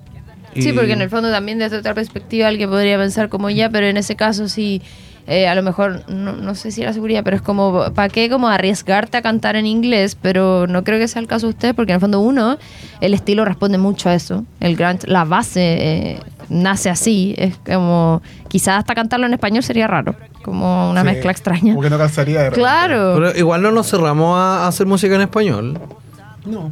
Sí, 0.55 0.69
Y- 0.69 0.73
porque 0.73 0.93
en 0.93 1.01
el 1.01 1.09
fondo 1.09 1.31
también 1.31 1.59
desde 1.59 1.77
otra 1.77 1.93
perspectiva 1.93 2.47
alguien 2.47 2.69
podría 2.69 2.97
pensar 2.97 3.29
como 3.29 3.49
ya, 3.49 3.69
pero 3.69 3.87
en 3.87 3.97
ese 3.97 4.15
caso 4.15 4.47
sí, 4.49 4.81
eh, 5.27 5.47
a 5.47 5.53
lo 5.55 5.61
mejor, 5.61 6.03
no, 6.09 6.33
no 6.33 6.55
sé 6.55 6.71
si 6.71 6.81
la 6.83 6.91
seguridad, 6.93 7.23
pero 7.23 7.35
es 7.37 7.41
como, 7.43 7.93
¿para 7.93 8.09
qué 8.09 8.29
como 8.29 8.47
arriesgarte 8.49 9.17
a 9.17 9.21
cantar 9.21 9.55
en 9.55 9.67
inglés? 9.67 10.17
Pero 10.19 10.65
no 10.67 10.83
creo 10.83 10.97
que 10.99 11.07
sea 11.07 11.21
el 11.21 11.27
caso 11.27 11.45
de 11.45 11.51
usted, 11.51 11.75
porque 11.75 11.91
en 11.91 11.95
el 11.97 12.01
fondo 12.01 12.19
uno, 12.19 12.57
el 13.01 13.13
estilo 13.13 13.45
responde 13.45 13.77
mucho 13.77 14.09
a 14.09 14.15
eso. 14.15 14.43
El 14.59 14.75
grunge, 14.75 15.07
la 15.07 15.23
base 15.23 15.61
eh, 15.61 16.19
nace 16.49 16.89
así, 16.89 17.35
es 17.37 17.55
como, 17.57 18.21
quizás 18.51 18.79
hasta 18.79 18.93
cantarlo 18.93 19.25
en 19.27 19.33
español 19.33 19.63
sería 19.63 19.87
raro, 19.87 20.13
como 20.43 20.91
una 20.91 21.01
Sí, 21.01 21.05
mezcla 21.07 21.31
extraña. 21.31 21.73
Porque 21.73 21.89
no 21.89 21.97
calzaría 21.97 22.41
de. 22.43 22.51
Claro. 22.51 23.13
Pero 23.15 23.37
igual 23.37 23.61
no 23.61 23.71
nos 23.71 23.89
cerramos 23.89 24.37
a 24.37 24.67
hacer 24.67 24.85
música 24.87 25.15
en 25.15 25.21
español. 25.21 25.79
No, 26.45 26.69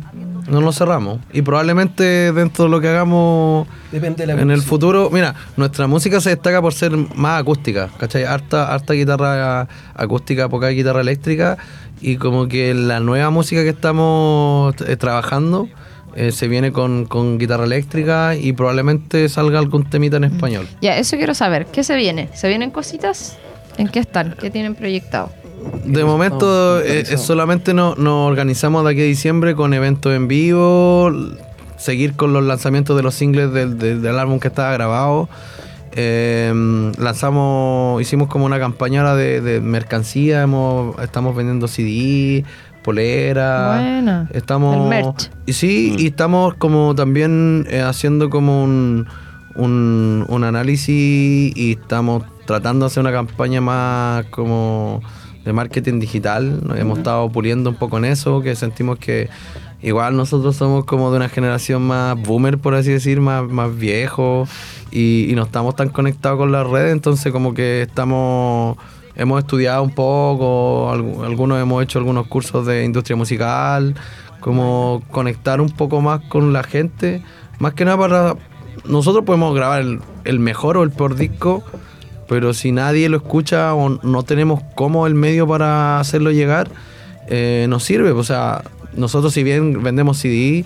No 0.49 0.59
nos 0.59 0.77
cerramos. 0.77 1.19
Y 1.32 1.41
probablemente 1.41 2.34
dentro 2.34 2.65
de 2.65 2.69
lo 2.71 2.82
que 2.82 2.89
hagamos 2.89 3.65
depende 3.93 4.25
de 4.25 4.36
la 4.36 4.41
en 4.41 4.51
el 4.51 4.61
futuro, 4.61 5.09
mira, 5.09 5.36
nuestra 5.55 5.88
música 5.88 6.19
se 6.19 6.32
destaca 6.32 6.61
por 6.61 6.73
ser 6.73 6.97
más 7.15 7.39
acústica, 7.39 7.88
¿cachai? 7.97 8.25
Harta, 8.25 8.73
harta 8.73 8.93
guitarra 8.93 9.67
acústica, 9.95 10.49
poca 10.49 10.67
guitarra 10.67 10.99
eléctrica. 10.99 11.57
Y 12.01 12.17
como 12.17 12.47
que 12.49 12.73
la 12.73 12.99
nueva 12.99 13.30
música 13.30 13.63
que 13.63 13.69
estamos 13.69 14.73
eh, 14.86 14.97
trabajando 14.97 15.69
eh, 16.16 16.32
se 16.32 16.47
viene 16.47 16.72
con, 16.72 17.05
con 17.05 17.38
guitarra 17.38 17.66
eléctrica 17.66 18.36
y 18.36 18.53
probablemente 18.53 19.30
salga 19.30 19.60
algún 19.60 19.89
temita 19.89 20.18
en 20.18 20.24
español. 20.26 20.68
Ya, 20.82 20.97
eso 20.97 21.18
quiero 21.18 21.34
saber. 21.34 21.66
¿Qué 21.68 21.84
se 21.84 21.95
viene? 21.95 22.30
¿Se 22.34 22.47
vienen 22.47 22.72
cositas? 22.72 23.38
¿En 23.78 23.88
qué 23.88 23.99
están? 23.99 24.36
¿Qué 24.39 24.49
tienen 24.49 24.76
proyectado? 24.76 25.32
De 25.86 26.03
momento 26.05 26.80
eh, 26.82 27.03
eh, 27.10 27.18
solamente 27.18 27.74
no- 27.74 27.95
nos 27.95 28.30
organizamos 28.30 28.84
de 28.86 28.91
aquí 28.91 29.01
a 29.01 29.05
diciembre 29.05 29.55
con 29.55 29.74
eventos 29.74 30.14
en 30.14 30.28
vivo, 30.28 31.12
seguir 31.78 32.14
con 32.16 32.32
los 32.34 32.43
lanzamientos 32.43 32.95
de 32.95 33.03
los 33.03 33.14
singles 33.16 33.51
del, 33.53 33.78
del- 33.78 34.01
del 34.01 34.20
álbum 34.20 34.39
que 34.39 34.47
estaba 34.49 34.72
grabado 34.74 35.28
Eh, 35.93 36.53
lanzamos, 36.99 37.99
hicimos 38.01 38.28
como 38.30 38.45
una 38.45 38.60
campaña 38.60 39.01
ahora 39.01 39.16
de, 39.16 39.41
de 39.41 39.60
mercancía, 39.60 40.43
hemos, 40.43 40.97
estamos 41.01 41.36
vendiendo 41.36 41.68
CD, 41.68 42.45
polera. 42.89 43.75
Buena. 43.75 44.29
Estamos. 44.33 44.75
El 44.75 44.89
merch. 44.89 45.29
Y 45.45 45.53
sí, 45.53 45.95
y 45.99 46.07
estamos 46.07 46.55
como 46.55 46.95
también 46.95 47.67
eh, 47.69 47.81
haciendo 47.81 48.31
como 48.31 48.63
un, 48.63 49.05
un, 49.53 50.25
un 50.27 50.43
análisis 50.43 51.55
y 51.55 51.77
estamos 51.79 52.23
tratando 52.47 52.85
de 52.85 52.87
hacer 52.87 53.01
una 53.01 53.11
campaña 53.11 53.61
más 53.61 54.25
como 54.31 55.01
de 55.45 55.53
marketing 55.53 55.99
digital. 55.99 56.61
Nos 56.65 56.79
hemos 56.79 56.97
estado 56.97 57.29
puliendo 57.29 57.69
un 57.69 57.75
poco 57.75 57.99
en 57.99 58.05
eso, 58.05 58.41
que 58.41 58.55
sentimos 58.55 58.97
que 58.97 59.29
igual 59.83 60.17
nosotros 60.17 60.55
somos 60.55 60.85
como 60.85 61.11
de 61.11 61.17
una 61.17 61.29
generación 61.29 61.83
más 61.83 62.19
boomer, 62.19 62.57
por 62.57 62.73
así 62.73 62.91
decir, 62.91 63.21
más, 63.21 63.43
más 63.47 63.77
viejo 63.77 64.47
y, 64.89 65.27
y 65.29 65.35
no 65.35 65.43
estamos 65.43 65.75
tan 65.75 65.89
conectados 65.89 66.39
con 66.39 66.51
las 66.51 66.65
redes, 66.65 66.91
entonces 66.91 67.31
como 67.31 67.53
que 67.53 67.83
estamos 67.83 68.77
hemos 69.20 69.39
estudiado 69.39 69.84
un 69.84 69.91
poco, 69.91 70.91
algu- 70.91 71.24
algunos 71.26 71.61
hemos 71.61 71.84
hecho 71.84 71.99
algunos 71.99 72.26
cursos 72.28 72.65
de 72.65 72.84
industria 72.86 73.15
musical, 73.15 73.93
como 74.39 75.03
conectar 75.11 75.61
un 75.61 75.70
poco 75.70 76.01
más 76.01 76.22
con 76.22 76.53
la 76.53 76.63
gente, 76.63 77.22
más 77.59 77.74
que 77.74 77.86
nada 77.86 77.97
para... 77.97 78.36
Nosotros 78.86 79.26
podemos 79.26 79.53
grabar 79.53 79.84
el, 80.24 80.39
mejor 80.39 80.78
o 80.78 80.84
el 80.84 80.91
peor 80.91 81.15
disco, 81.15 81.63
pero 82.30 82.53
si 82.53 82.72
nadie 82.72 83.09
lo 83.09 83.17
escucha 83.17 83.74
o 83.76 83.89
no 84.01 84.24
tenemos 84.24 84.61
cómo 84.76 85.05
el 85.05 85.15
medio 85.15 85.45
para 85.47 85.99
hacerlo 85.99 86.32
llegar, 86.32 86.70
eh, 87.28 87.65
nos 87.70 87.84
sirve. 87.84 88.11
O 88.11 88.24
sea, 88.24 88.63
nosotros 88.95 89.34
si 89.34 89.43
bien 89.43 89.84
vendemos 89.84 90.17
CD, 90.20 90.63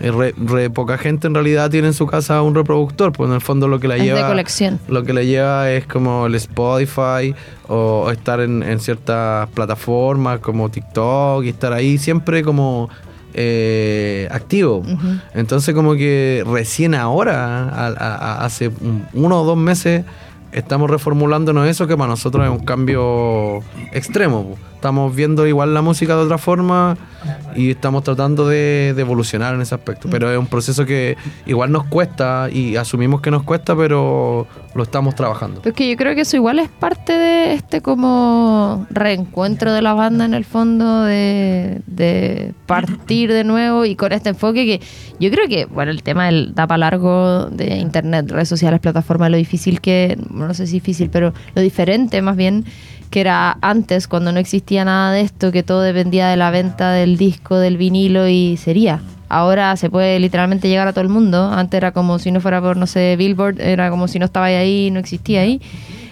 re, 0.00 0.34
re 0.36 0.68
poca 0.70 0.98
gente 0.98 1.26
en 1.26 1.34
realidad 1.34 1.70
tiene 1.70 1.88
en 1.88 1.94
su 1.94 2.06
casa 2.06 2.42
un 2.42 2.54
reproductor, 2.54 3.12
pues 3.12 3.28
en 3.28 3.34
el 3.34 3.40
fondo 3.40 3.66
lo 3.68 3.80
que 3.80 3.88
la 3.88 3.96
Es 3.96 4.02
de 4.02 4.08
lleva... 4.08 4.28
colección. 4.28 4.78
Lo 4.88 5.02
que 5.04 5.12
le 5.12 5.26
lleva 5.26 5.70
es 5.70 5.86
como 5.86 6.26
el 6.26 6.34
Spotify 6.34 7.34
o, 7.68 8.04
o 8.06 8.10
estar 8.10 8.40
en, 8.40 8.62
en 8.62 8.78
ciertas 8.80 9.48
plataformas 9.50 10.40
como 10.40 10.68
TikTok 10.68 11.44
y 11.44 11.48
estar 11.48 11.72
ahí 11.72 11.96
siempre 11.98 12.42
como 12.42 12.88
eh, 13.38 14.28
activo. 14.30 14.82
Entonces 15.34 15.74
como 15.74 15.94
que 15.94 16.42
recién 16.46 16.94
ahora, 16.94 17.68
a- 17.68 17.86
a- 17.88 18.14
a- 18.16 18.44
hace 18.44 18.68
un- 18.68 19.06
uno 19.12 19.42
o 19.42 19.44
dos 19.44 19.56
meses, 19.58 20.04
estamos 20.52 20.90
reformulándonos 20.90 21.66
eso 21.68 21.86
que 21.86 21.96
para 21.96 22.08
nosotros 22.08 22.44
es 22.44 22.50
un 22.50 22.64
cambio 22.64 23.60
extremo. 23.92 24.56
Estamos 24.74 25.16
viendo 25.16 25.46
igual 25.46 25.74
la 25.74 25.82
música 25.82 26.14
de 26.16 26.22
otra 26.22 26.38
forma 26.38 26.96
y 27.56 27.70
estamos 27.70 28.04
tratando 28.04 28.46
de, 28.46 28.94
evolucionar 28.96 29.54
en 29.54 29.62
ese 29.62 29.74
aspecto. 29.74 30.08
Pero 30.10 30.30
es 30.30 30.38
un 30.38 30.46
proceso 30.46 30.84
que 30.84 31.16
igual 31.46 31.72
nos 31.72 31.84
cuesta 31.86 32.48
y 32.52 32.76
asumimos 32.76 33.20
que 33.20 33.30
nos 33.30 33.42
cuesta, 33.42 33.74
pero 33.74 34.46
lo 34.74 34.82
estamos 34.82 35.14
trabajando. 35.14 35.62
Es 35.64 35.72
que 35.72 35.88
yo 35.88 35.96
creo 35.96 36.14
que 36.14 36.20
eso 36.20 36.36
igual 36.36 36.58
es 36.58 36.68
parte 36.68 37.14
de 37.14 37.54
este 37.54 37.80
como 37.80 38.86
reencuentro 38.90 39.72
de 39.72 39.82
la 39.82 39.94
banda 39.94 40.24
en 40.24 40.34
el 40.34 40.44
fondo, 40.44 41.02
de, 41.02 41.80
de 41.86 42.54
partir 42.66 43.32
de 43.32 43.44
nuevo 43.44 43.86
y 43.86 43.96
con 43.96 44.12
este 44.12 44.28
enfoque 44.28 44.66
que 44.66 44.86
yo 45.18 45.30
creo 45.30 45.48
que, 45.48 45.64
bueno, 45.64 45.90
el 45.90 46.02
tema 46.02 46.26
del 46.26 46.54
da 46.54 46.66
para 46.66 46.78
largo 46.78 47.46
de 47.46 47.78
internet, 47.78 48.30
redes 48.30 48.48
sociales, 48.48 48.80
plataformas, 48.80 49.30
lo 49.30 49.36
difícil 49.38 49.80
que, 49.80 50.18
no 50.36 50.54
sé 50.54 50.66
si 50.66 50.74
difícil, 50.74 51.08
pero 51.10 51.32
lo 51.54 51.62
diferente 51.62 52.20
más 52.22 52.36
bien 52.36 52.64
que 53.10 53.20
era 53.20 53.56
antes 53.60 54.08
cuando 54.08 54.32
no 54.32 54.40
existía 54.40 54.84
nada 54.84 55.12
de 55.12 55.22
esto, 55.22 55.52
que 55.52 55.62
todo 55.62 55.82
dependía 55.82 56.28
de 56.28 56.36
la 56.36 56.50
venta 56.50 56.92
del 56.92 57.16
disco, 57.16 57.56
del 57.56 57.76
vinilo 57.76 58.28
y 58.28 58.56
sería. 58.56 59.00
Ahora 59.28 59.76
se 59.76 59.90
puede 59.90 60.20
literalmente 60.20 60.68
llegar 60.68 60.86
a 60.86 60.92
todo 60.92 61.02
el 61.02 61.08
mundo. 61.08 61.50
Antes 61.50 61.78
era 61.78 61.92
como 61.92 62.18
si 62.18 62.30
no 62.30 62.40
fuera 62.40 62.60
por, 62.60 62.76
no 62.76 62.86
sé, 62.86 63.16
Billboard, 63.16 63.60
era 63.60 63.90
como 63.90 64.06
si 64.08 64.18
no 64.18 64.26
estaba 64.26 64.46
ahí, 64.46 64.90
no 64.90 65.00
existía 65.00 65.40
ahí. 65.40 65.60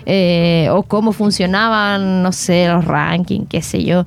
Eh, 0.07 0.69
o 0.71 0.83
cómo 0.83 1.13
funcionaban, 1.13 2.23
no 2.23 2.33
sé, 2.33 2.69
los 2.69 2.85
rankings, 2.85 3.49
qué 3.49 3.63
sé 3.63 3.85
yo. 3.85 4.05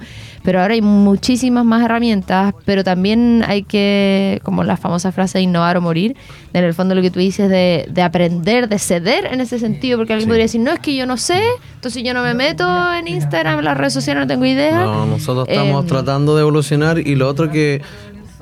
Pero 0.47 0.61
ahora 0.61 0.75
hay 0.75 0.81
muchísimas 0.81 1.65
más 1.65 1.83
herramientas, 1.83 2.53
pero 2.63 2.81
también 2.81 3.43
hay 3.45 3.63
que, 3.63 4.39
como 4.43 4.63
la 4.63 4.77
famosa 4.77 5.11
frase, 5.11 5.41
innovar 5.41 5.75
o 5.75 5.81
morir. 5.81 6.15
En 6.53 6.63
el 6.63 6.73
fondo 6.73 6.95
lo 6.95 7.01
que 7.01 7.11
tú 7.11 7.19
dices 7.19 7.49
de, 7.49 7.85
de 7.89 8.01
aprender, 8.01 8.69
de 8.69 8.79
ceder 8.79 9.25
en 9.25 9.41
ese 9.41 9.59
sentido, 9.59 9.97
porque 9.97 10.13
alguien 10.13 10.29
podría 10.29 10.45
decir, 10.45 10.61
no, 10.61 10.71
es 10.71 10.79
que 10.79 10.95
yo 10.95 11.05
no 11.05 11.17
sé, 11.17 11.41
entonces 11.75 12.01
yo 12.01 12.13
no 12.13 12.23
me 12.23 12.33
meto 12.33 12.65
en 12.93 13.09
Instagram, 13.09 13.59
en 13.59 13.65
las 13.65 13.75
redes 13.77 13.91
sociales, 13.91 14.21
no 14.23 14.27
tengo 14.27 14.45
idea. 14.45 14.85
No, 14.85 15.05
nosotros 15.05 15.49
estamos 15.49 15.83
Eh, 15.83 15.87
tratando 15.89 16.33
de 16.33 16.41
evolucionar 16.43 16.97
y 16.97 17.15
lo 17.15 17.27
otro 17.27 17.51
que 17.51 17.81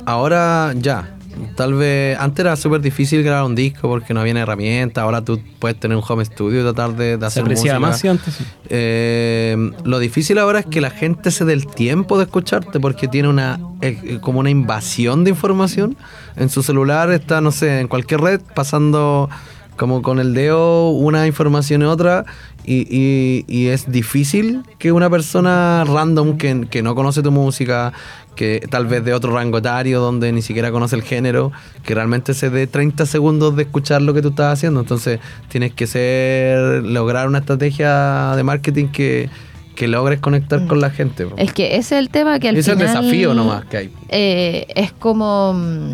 ahora 0.05 0.73
ya, 0.75 1.09
tal 1.55 1.73
vez 1.73 2.17
antes 2.19 2.45
era 2.45 2.55
súper 2.55 2.81
difícil 2.81 3.23
grabar 3.23 3.45
un 3.45 3.55
disco 3.55 3.88
porque 3.88 4.13
no 4.13 4.21
había 4.21 4.33
herramientas, 4.39 5.01
ahora 5.03 5.21
tú 5.23 5.39
puedes 5.59 5.79
tener 5.79 5.97
un 5.97 6.03
home 6.07 6.23
studio 6.25 6.59
y 6.61 6.63
tratar 6.63 6.95
de, 6.95 7.17
de 7.17 7.19
Se 7.21 7.25
hacer 7.25 7.43
apreciaba 7.43 7.79
música. 7.79 7.89
más 7.89 7.99
sí, 7.99 8.07
antes. 8.07 8.33
sí. 8.33 8.43
Eh, 8.69 9.71
lo 9.83 9.99
difícil 9.99 10.38
ahora 10.38 10.59
es 10.59 10.65
que 10.65 10.81
la 10.81 10.89
gente 10.89 11.31
se 11.31 11.45
dé 11.45 11.53
el 11.53 11.65
tiempo 11.67 12.17
de 12.17 12.25
escucharte 12.25 12.79
porque 12.79 13.07
tiene 13.07 13.27
una 13.29 13.59
eh, 13.81 14.19
como 14.21 14.39
una 14.39 14.49
invasión 14.49 15.23
de 15.23 15.31
información. 15.31 15.97
En 16.36 16.49
su 16.49 16.63
celular 16.63 17.11
está, 17.11 17.41
no 17.41 17.51
sé, 17.51 17.79
en 17.79 17.88
cualquier 17.88 18.21
red 18.21 18.41
pasando 18.53 19.29
como 19.77 20.01
con 20.01 20.19
el 20.19 20.33
dedo 20.33 20.89
una 20.91 21.27
información 21.27 21.81
y 21.81 21.86
otra 21.86 22.23
y, 22.63 22.88
y- 22.89 23.43
y 23.47 23.67
es 23.67 23.91
difícil 23.91 24.63
que 24.79 24.91
una 24.93 25.09
persona 25.09 25.83
random 25.86 26.38
que, 26.38 26.65
que 26.69 26.81
no 26.81 26.95
conoce 26.95 27.21
tu 27.21 27.29
música, 27.31 27.91
que 28.36 28.65
tal 28.69 28.86
vez 28.86 29.03
de 29.03 29.13
otro 29.13 29.33
rango 29.33 29.57
etario 29.57 29.99
donde 29.99 30.31
ni 30.31 30.41
siquiera 30.41 30.71
conoce 30.71 30.95
el 30.95 31.03
género, 31.03 31.51
que 31.83 31.95
realmente 31.95 32.33
se 32.33 32.49
dé 32.49 32.67
30 32.67 33.05
segundos 33.05 33.55
de 33.55 33.63
escuchar 33.63 34.01
lo 34.01 34.13
que 34.13 34.21
tú 34.21 34.29
estás 34.29 34.53
haciendo. 34.53 34.81
Entonces 34.81 35.19
tienes 35.47 35.73
que 35.73 35.88
ser, 35.88 36.83
lograr 36.83 37.27
una 37.27 37.39
estrategia 37.39 38.36
de 38.36 38.43
marketing 38.43 38.88
que, 38.88 39.29
que 39.75 39.88
logres 39.88 40.19
conectar 40.19 40.65
con 40.67 40.79
la 40.81 40.89
gente. 40.89 41.27
Es 41.38 41.53
que 41.53 41.77
ese 41.77 41.95
es 41.95 41.99
el 41.99 42.09
tema 42.09 42.39
que 42.39 42.49
al 42.49 42.57
Ese 42.57 42.71
es 42.73 42.79
el 42.79 42.88
final... 42.88 43.01
desafío 43.03 43.33
nomás 43.33 43.65
que 43.65 43.77
hay. 43.77 43.93
eh, 44.09 44.67
es 44.75 44.91
como 44.91 45.53
mm, 45.53 45.91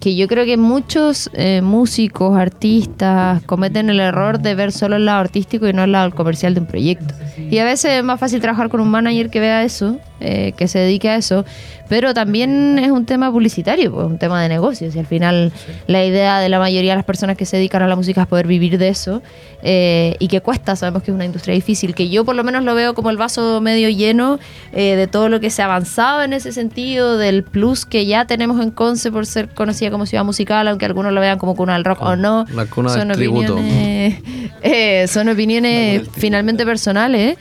que 0.00 0.14
yo 0.14 0.28
creo 0.28 0.44
que 0.44 0.56
muchos 0.56 1.30
eh, 1.32 1.62
músicos, 1.62 2.36
artistas 2.38 3.42
cometen 3.44 3.90
el 3.90 3.98
error 3.98 4.38
de 4.38 4.54
ver 4.54 4.70
solo 4.70 4.96
el 4.96 5.04
lado 5.06 5.20
artístico 5.20 5.66
y 5.66 5.72
no 5.72 5.82
el 5.84 5.90
lado 5.92 6.10
comercial 6.12 6.54
de 6.54 6.60
un 6.60 6.66
proyecto. 6.66 7.12
Y 7.50 7.58
a 7.58 7.64
veces 7.64 7.92
es 7.92 8.04
más 8.04 8.20
fácil 8.20 8.40
trabajar 8.40 8.68
con 8.68 8.80
un 8.80 8.88
manager 8.88 9.30
que 9.30 9.40
vea 9.40 9.64
eso, 9.64 9.98
eh, 10.20 10.52
que 10.56 10.68
se 10.68 10.78
dedique 10.78 11.08
a 11.08 11.16
eso, 11.16 11.44
pero 11.88 12.14
también 12.14 12.78
es 12.78 12.90
un 12.90 13.04
tema 13.04 13.30
publicitario, 13.30 13.92
pues, 13.92 14.06
un 14.06 14.18
tema 14.18 14.42
de 14.42 14.48
negocios. 14.48 14.96
Y 14.96 14.98
al 14.98 15.06
final 15.06 15.52
la 15.86 16.04
idea 16.04 16.40
de 16.40 16.48
la 16.48 16.58
mayoría 16.58 16.92
de 16.92 16.96
las 16.96 17.04
personas 17.04 17.36
que 17.36 17.44
se 17.44 17.56
dedican 17.56 17.82
a 17.82 17.88
la 17.88 17.96
música 17.96 18.22
es 18.22 18.26
poder 18.26 18.46
vivir 18.46 18.78
de 18.78 18.88
eso 18.88 19.22
eh, 19.62 20.16
y 20.18 20.28
que 20.28 20.40
cuesta, 20.40 20.76
sabemos 20.76 21.02
que 21.02 21.10
es 21.10 21.14
una 21.14 21.24
industria 21.24 21.54
difícil, 21.54 21.94
que 21.94 22.08
yo 22.08 22.24
por 22.24 22.34
lo 22.34 22.44
menos 22.44 22.64
lo 22.64 22.74
veo 22.74 22.94
como 22.94 23.10
el 23.10 23.16
vaso 23.16 23.60
medio 23.60 23.88
lleno 23.88 24.38
eh, 24.72 24.96
de 24.96 25.06
todo 25.06 25.28
lo 25.28 25.40
que 25.40 25.50
se 25.50 25.62
ha 25.62 25.64
avanzado 25.64 26.22
en 26.22 26.32
ese 26.32 26.52
sentido, 26.52 27.18
del 27.18 27.42
plus 27.42 27.86
que 27.86 28.06
ya 28.06 28.26
tenemos 28.26 28.60
en 28.62 28.70
Conce 28.70 29.10
por 29.10 29.26
ser 29.26 29.48
conocida 29.48 29.90
como 29.90 30.06
ciudad 30.06 30.24
musical, 30.24 30.68
aunque 30.68 30.84
algunos 30.84 31.12
lo 31.12 31.20
vean 31.20 31.38
como 31.38 31.56
cuna 31.56 31.74
del 31.74 31.84
rock 31.84 32.02
o 32.02 32.16
no. 32.16 32.44
La 32.52 32.66
cuna 32.66 32.90
son 32.90 33.08
del 33.08 33.28
opiniones, 33.28 34.22
eh, 34.62 35.06
son 35.08 35.28
opiniones 35.28 36.02
finalmente 36.12 36.64
personales, 36.64 37.36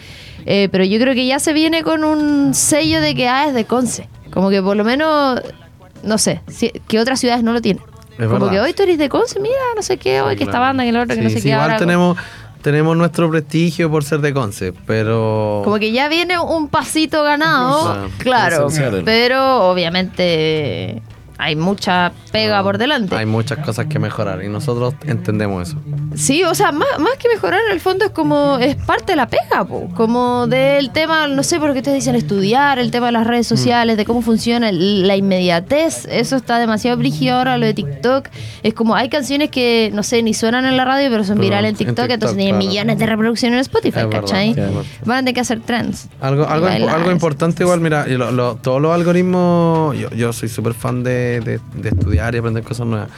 eh, 0.46 0.70
pero 0.72 0.84
yo 0.84 1.00
creo 1.00 1.14
que 1.14 1.26
ya 1.26 1.40
se 1.40 1.54
viene 1.54 1.84
con 1.84 2.04
un 2.04 2.54
sello 2.54 3.02
de 3.02 3.16
que 3.16 3.28
ah, 3.28 3.48
es 3.48 3.54
de 3.54 3.66
Conce. 3.66 4.08
Como 4.32 4.50
que 4.50 4.62
por 4.62 4.76
lo 4.76 4.84
menos, 4.84 5.42
no 6.04 6.18
sé, 6.18 6.42
si- 6.48 6.72
que 6.88 7.00
otras 7.00 7.20
ciudades 7.20 7.44
no 7.44 7.54
lo 7.54 7.62
tienen. 7.62 7.84
Es 8.18 8.28
como 8.28 8.46
verdad. 8.46 8.52
que 8.52 8.60
hoy 8.62 8.74
tú 8.74 8.84
eres 8.84 8.98
de 8.98 9.10
Conce, 9.10 9.40
mira, 9.40 9.56
no 9.76 9.82
sé 9.82 9.98
qué, 9.98 10.22
hoy 10.22 10.36
que 10.36 10.44
esta 10.46 10.60
banda, 10.60 10.84
que 10.84 10.92
la 10.92 11.02
otra, 11.04 11.16
que 11.16 11.22
no 11.22 11.30
sé 11.30 11.38
sí, 11.38 11.42
qué. 11.44 11.50
igual 11.50 11.64
ahora- 11.64 11.78
tenemos, 11.78 12.18
tenemos 12.62 12.96
nuestro 12.98 13.30
prestigio 13.30 13.92
por 13.92 14.04
ser 14.04 14.20
de 14.22 14.34
Conce, 14.34 14.74
pero... 14.88 15.62
Como 15.64 15.78
que 15.80 15.92
ya 15.92 16.08
viene 16.10 16.40
un 16.40 16.70
pasito 16.70 17.24
ganado, 17.24 18.10
Claro. 18.20 18.68
pero 19.04 19.70
obviamente 19.70 21.02
hay 21.38 21.56
mucha 21.56 22.12
pega 22.32 22.62
por 22.64 22.78
delante. 22.78 23.16
Hay 23.16 23.26
muchas 23.26 23.60
cosas 23.60 23.88
que 23.88 24.00
mejorar 24.00 24.44
y 24.44 24.50
nosotros 24.50 24.94
entendemos 25.06 25.70
eso. 25.70 25.78
Sí, 26.16 26.44
o 26.44 26.56
sea, 26.56 26.72
más, 26.72 26.88
más 27.00 27.14
que 27.20 27.28
mejorar 27.28 27.60
en 27.68 27.74
el 27.74 27.80
fondo 27.82 28.06
es 28.06 28.12
como, 28.12 28.58
es 28.60 28.76
parte 28.78 29.14
de 29.14 29.16
la 29.18 29.28
pega, 29.28 29.66
po. 29.66 29.90
como 29.96 30.48
del 30.48 30.92
tema, 30.92 31.28
no 31.28 31.44
sé 31.44 31.60
por 31.60 31.74
qué 31.74 31.80
ustedes 31.80 31.98
dicen 31.98 32.16
estudiar, 32.16 32.80
el 32.80 32.92
tema 32.92 33.08
de 33.08 33.12
las 33.14 33.28
redes 33.28 33.48
sociales, 33.48 33.98
de 33.98 34.06
cómo 34.06 34.22
funciona 34.22 34.72
la 34.72 35.16
inmediatez, 35.16 36.06
eso 36.10 36.36
está 36.38 36.58
demasiado 36.60 36.98
brígido 36.98 37.36
ahora, 37.38 37.58
lo 37.58 37.66
de 37.66 37.74
TikTok, 37.74 38.30
es 38.64 38.74
como, 38.74 38.96
hay 38.96 39.10
canciones 39.10 39.50
que, 39.50 39.92
no 39.94 40.04
sé, 40.04 40.24
ni 40.24 40.34
suenan 40.34 40.66
en 40.66 40.78
la 40.78 40.86
radio, 40.86 41.10
pero 41.10 41.24
son 41.24 41.40
virales 41.40 41.70
en 41.70 41.76
en 41.76 41.78
TikTok, 41.78 42.10
entonces 42.10 42.38
tienen 42.38 42.56
claro. 42.56 42.68
millones 42.70 42.98
de 43.00 43.06
reproducciones 43.06 43.56
en 43.58 43.62
Spotify, 43.62 44.00
Es 44.00 44.06
¿cachai? 44.08 44.54
verdad. 44.54 44.82
Van 45.06 45.18
a 45.18 45.20
tener 45.22 45.34
que 45.34 45.42
hacer 45.42 45.60
trends. 45.60 46.08
Algo, 46.22 46.48
algo, 46.48 46.68
algo 46.68 47.12
importante 47.12 47.64
igual, 47.64 47.82
mira, 47.82 48.06
lo- 48.08 48.32
lo- 48.32 48.56
todos 48.56 48.82
los 48.82 48.94
algoritmos, 48.94 49.98
yo, 49.98 50.10
yo 50.12 50.32
soy 50.34 50.48
súper 50.50 50.74
fan 50.74 51.04
de, 51.04 51.25
de- 51.42 51.60
estudiar 51.90 52.36
y 52.36 52.38
aprender 52.40 52.64
cosas 52.64 52.88
nuevas. 52.88 53.10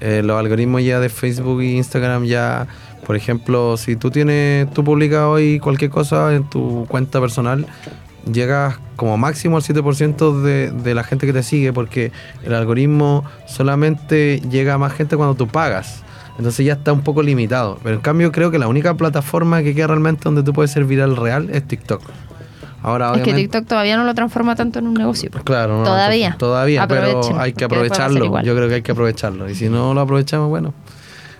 Eh, 0.00 0.22
los 0.24 0.38
algoritmos 0.38 0.82
ya 0.82 0.98
de 1.00 1.08
Facebook 1.08 1.60
e 1.60 1.72
Instagram 1.72 2.24
ya, 2.24 2.66
por 3.06 3.16
ejemplo, 3.16 3.76
si 3.76 3.96
tú 3.96 4.10
tienes, 4.10 4.70
tú 4.72 4.82
publicas 4.84 5.24
hoy 5.24 5.58
cualquier 5.60 5.90
cosa 5.90 6.34
en 6.34 6.48
tu 6.48 6.86
cuenta 6.88 7.20
personal, 7.20 7.66
llegas 8.30 8.78
como 8.96 9.16
máximo 9.18 9.56
al 9.56 9.62
7% 9.62 10.42
de, 10.42 10.70
de 10.70 10.94
la 10.94 11.04
gente 11.04 11.26
que 11.26 11.32
te 11.32 11.42
sigue 11.42 11.72
porque 11.72 12.12
el 12.44 12.54
algoritmo 12.54 13.24
solamente 13.46 14.40
llega 14.50 14.74
a 14.74 14.78
más 14.78 14.92
gente 14.92 15.16
cuando 15.16 15.34
tú 15.34 15.46
pagas. 15.48 16.02
Entonces 16.38 16.64
ya 16.64 16.74
está 16.74 16.92
un 16.94 17.02
poco 17.02 17.22
limitado. 17.22 17.78
Pero 17.82 17.96
en 17.96 18.00
cambio 18.00 18.32
creo 18.32 18.50
que 18.50 18.58
la 18.58 18.68
única 18.68 18.94
plataforma 18.94 19.62
que 19.62 19.74
queda 19.74 19.88
realmente 19.88 20.22
donde 20.24 20.42
tú 20.42 20.52
puedes 20.54 20.70
ser 20.70 20.84
viral 20.84 21.16
real 21.16 21.50
es 21.52 21.66
TikTok. 21.66 22.02
Ahora, 22.82 23.12
Es 23.14 23.22
que 23.22 23.34
TikTok 23.34 23.66
todavía 23.66 23.96
no 23.96 24.04
lo 24.04 24.14
transforma 24.14 24.56
tanto 24.56 24.78
en 24.78 24.86
un 24.86 24.94
negocio. 24.94 25.30
pues. 25.30 25.44
Claro, 25.44 25.78
no, 25.78 25.84
Todavía. 25.84 26.36
todavía, 26.38 26.82
Aprovechen, 26.82 27.20
pero 27.28 27.40
hay 27.40 27.52
que 27.52 27.64
aprovecharlo. 27.64 28.42
Yo 28.42 28.56
creo 28.56 28.68
que 28.68 28.76
hay 28.76 28.82
que 28.82 28.92
aprovecharlo. 28.92 29.48
Y 29.50 29.54
si 29.54 29.68
no 29.68 29.92
lo 29.92 30.00
aprovechamos, 30.00 30.48
bueno, 30.48 30.72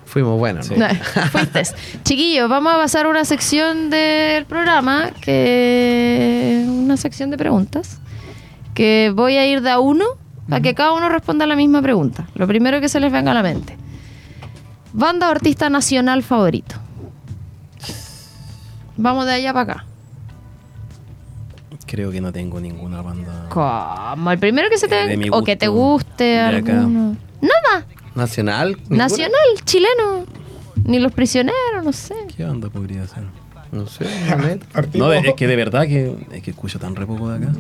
fuimos 0.04 0.38
buenos. 0.38 0.70
¿no? 0.70 0.86
Fuiste. 1.32 1.62
Chiquillos, 2.04 2.48
vamos 2.48 2.74
a 2.74 2.76
pasar 2.76 3.06
a 3.06 3.08
una 3.08 3.24
sección 3.24 3.88
del 3.88 4.44
programa, 4.44 5.10
que 5.22 6.66
una 6.68 6.96
sección 6.98 7.30
de 7.30 7.38
preguntas, 7.38 8.00
que 8.74 9.10
voy 9.14 9.36
a 9.36 9.46
ir 9.46 9.62
de 9.62 9.70
a 9.70 9.78
uno 9.78 10.04
a 10.50 10.60
que 10.60 10.74
cada 10.74 10.92
uno 10.92 11.08
responda 11.08 11.46
la 11.46 11.54
misma 11.56 11.80
pregunta. 11.80 12.26
Lo 12.34 12.46
primero 12.48 12.80
que 12.80 12.88
se 12.88 12.98
les 13.00 13.12
venga 13.12 13.30
a 13.30 13.34
la 13.34 13.42
mente. 13.42 13.76
Banda 14.92 15.28
o 15.28 15.30
artista 15.30 15.70
nacional 15.70 16.22
favorito. 16.24 16.74
Vamos 18.96 19.26
de 19.26 19.32
allá 19.34 19.52
para 19.52 19.72
acá. 19.72 19.84
Creo 21.90 22.12
que 22.12 22.20
no 22.20 22.30
tengo 22.32 22.60
ninguna 22.60 23.02
banda. 23.02 23.48
Como 23.48 24.30
el 24.30 24.38
primero 24.38 24.68
que 24.70 24.78
se 24.78 24.86
te 24.86 25.12
Eh, 25.14 25.28
o 25.32 25.42
que 25.42 25.56
te 25.56 25.66
guste 25.66 26.38
alguno. 26.38 27.16
Nada, 27.40 27.84
Nacional. 28.14 28.76
¿Ninguna? 28.82 28.96
nacional, 29.08 29.40
chileno. 29.64 30.24
Ni 30.84 31.00
los 31.00 31.10
prisioneros, 31.12 31.84
no 31.84 31.92
sé. 31.92 32.14
¿Qué 32.36 32.44
banda 32.44 32.68
podría 32.70 33.06
ser? 33.08 33.24
No 33.72 33.86
sé. 33.86 34.04
No, 34.94 35.08
de- 35.08 35.18
es 35.18 35.34
que 35.34 35.46
de 35.48 35.56
verdad 35.56 35.82
que, 35.88 36.16
es 36.32 36.42
que 36.42 36.50
escucho 36.52 36.78
tan 36.78 36.94
re 36.94 37.06
poco 37.06 37.28
de 37.28 37.38
acá. 37.44 37.52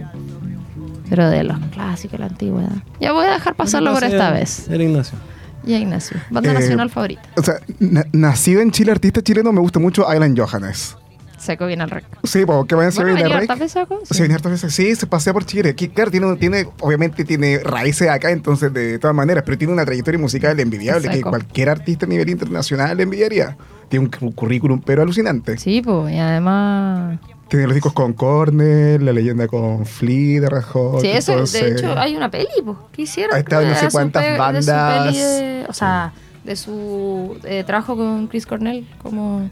Pero 1.08 1.28
de 1.28 1.42
los 1.42 1.58
clásicos, 1.72 2.20
la 2.20 2.26
antigüedad. 2.26 2.70
Ya 3.00 3.12
voy 3.12 3.26
a 3.26 3.32
dejar 3.32 3.56
pasarlo 3.56 3.92
por 3.92 4.04
esta 4.04 4.30
vez. 4.30 4.68
Era 4.68 4.82
Ignacio. 4.84 5.18
Ya, 5.64 5.76
Ignacio. 5.78 6.16
Banda 6.30 6.52
Eh, 6.52 6.54
nacional 6.54 6.88
favorita. 6.90 7.22
O 7.36 7.42
sea, 7.42 7.54
na- 7.80 8.06
nacido 8.12 8.60
en 8.60 8.70
Chile, 8.70 8.92
artista 8.92 9.22
chileno, 9.22 9.50
me 9.52 9.60
gusta 9.60 9.78
mucho 9.80 10.08
Alan 10.08 10.36
Johannes. 10.36 10.96
Seco 11.40 11.66
bien 11.66 11.80
al 11.80 11.88
rec. 11.90 12.04
Sí, 12.24 12.44
porque 12.44 12.74
Bueno, 12.74 12.92
venía 13.04 13.24
Rey. 13.24 13.32
hartas 13.32 13.58
veces 13.58 13.76
acá, 13.78 13.94
sí. 14.04 14.14
Sí, 14.14 14.22
venía 14.22 14.36
hartas 14.36 14.52
veces. 14.52 14.74
Sí, 14.74 14.94
se 14.94 15.06
pasea 15.06 15.32
por 15.32 15.44
Chile. 15.46 15.70
Aquí, 15.70 15.88
claro, 15.88 16.10
tiene, 16.10 16.36
tiene, 16.36 16.68
obviamente 16.80 17.24
tiene 17.24 17.58
raíces 17.64 18.08
acá, 18.10 18.30
entonces 18.30 18.72
de 18.74 18.98
todas 18.98 19.16
maneras, 19.16 19.42
pero 19.46 19.56
tiene 19.56 19.72
una 19.72 19.84
trayectoria 19.86 20.20
musical 20.20 20.58
envidiable 20.60 21.08
que 21.08 21.22
cualquier 21.22 21.70
artista 21.70 22.04
a 22.04 22.08
nivel 22.08 22.28
internacional 22.28 22.96
le 22.96 23.04
envidiaría. 23.04 23.56
Tiene 23.88 24.04
un 24.06 24.10
cu- 24.12 24.34
currículum 24.34 24.80
pero 24.84 25.02
alucinante. 25.02 25.56
Sí, 25.58 25.80
pues, 25.82 26.12
y 26.14 26.18
además. 26.18 27.18
Tiene 27.48 27.64
los 27.66 27.74
discos 27.74 27.92
con 27.92 28.12
Cornell, 28.12 29.04
la 29.04 29.12
leyenda 29.12 29.48
con 29.48 29.84
Flea, 29.84 30.42
de 30.42 30.48
Red 30.50 30.62
Hot. 30.62 31.00
Sí, 31.00 31.08
eso, 31.08 31.32
entonces- 31.32 31.62
de 31.62 31.70
hecho, 31.72 31.98
hay 31.98 32.14
una 32.14 32.30
peli, 32.30 32.46
pues. 32.64 32.76
¿Qué 32.92 33.02
hicieron? 33.02 33.34
Ha 33.34 33.38
estado 33.40 33.62
en 33.62 33.68
no 33.70 33.74
De 33.74 33.80
sé 33.80 33.88
cuántas 33.90 34.22
pe- 34.22 34.28
de 34.30 34.36
su 34.36 34.38
bandas. 34.70 35.04
peli 35.06 35.18
de- 35.18 35.64
o 35.68 35.72
sea, 35.72 36.12
de 36.44 36.54
su 36.56 37.38
eh, 37.44 37.64
trabajo 37.66 37.96
con 37.96 38.28
Chris 38.28 38.46
Cornell, 38.46 38.86
como. 39.02 39.50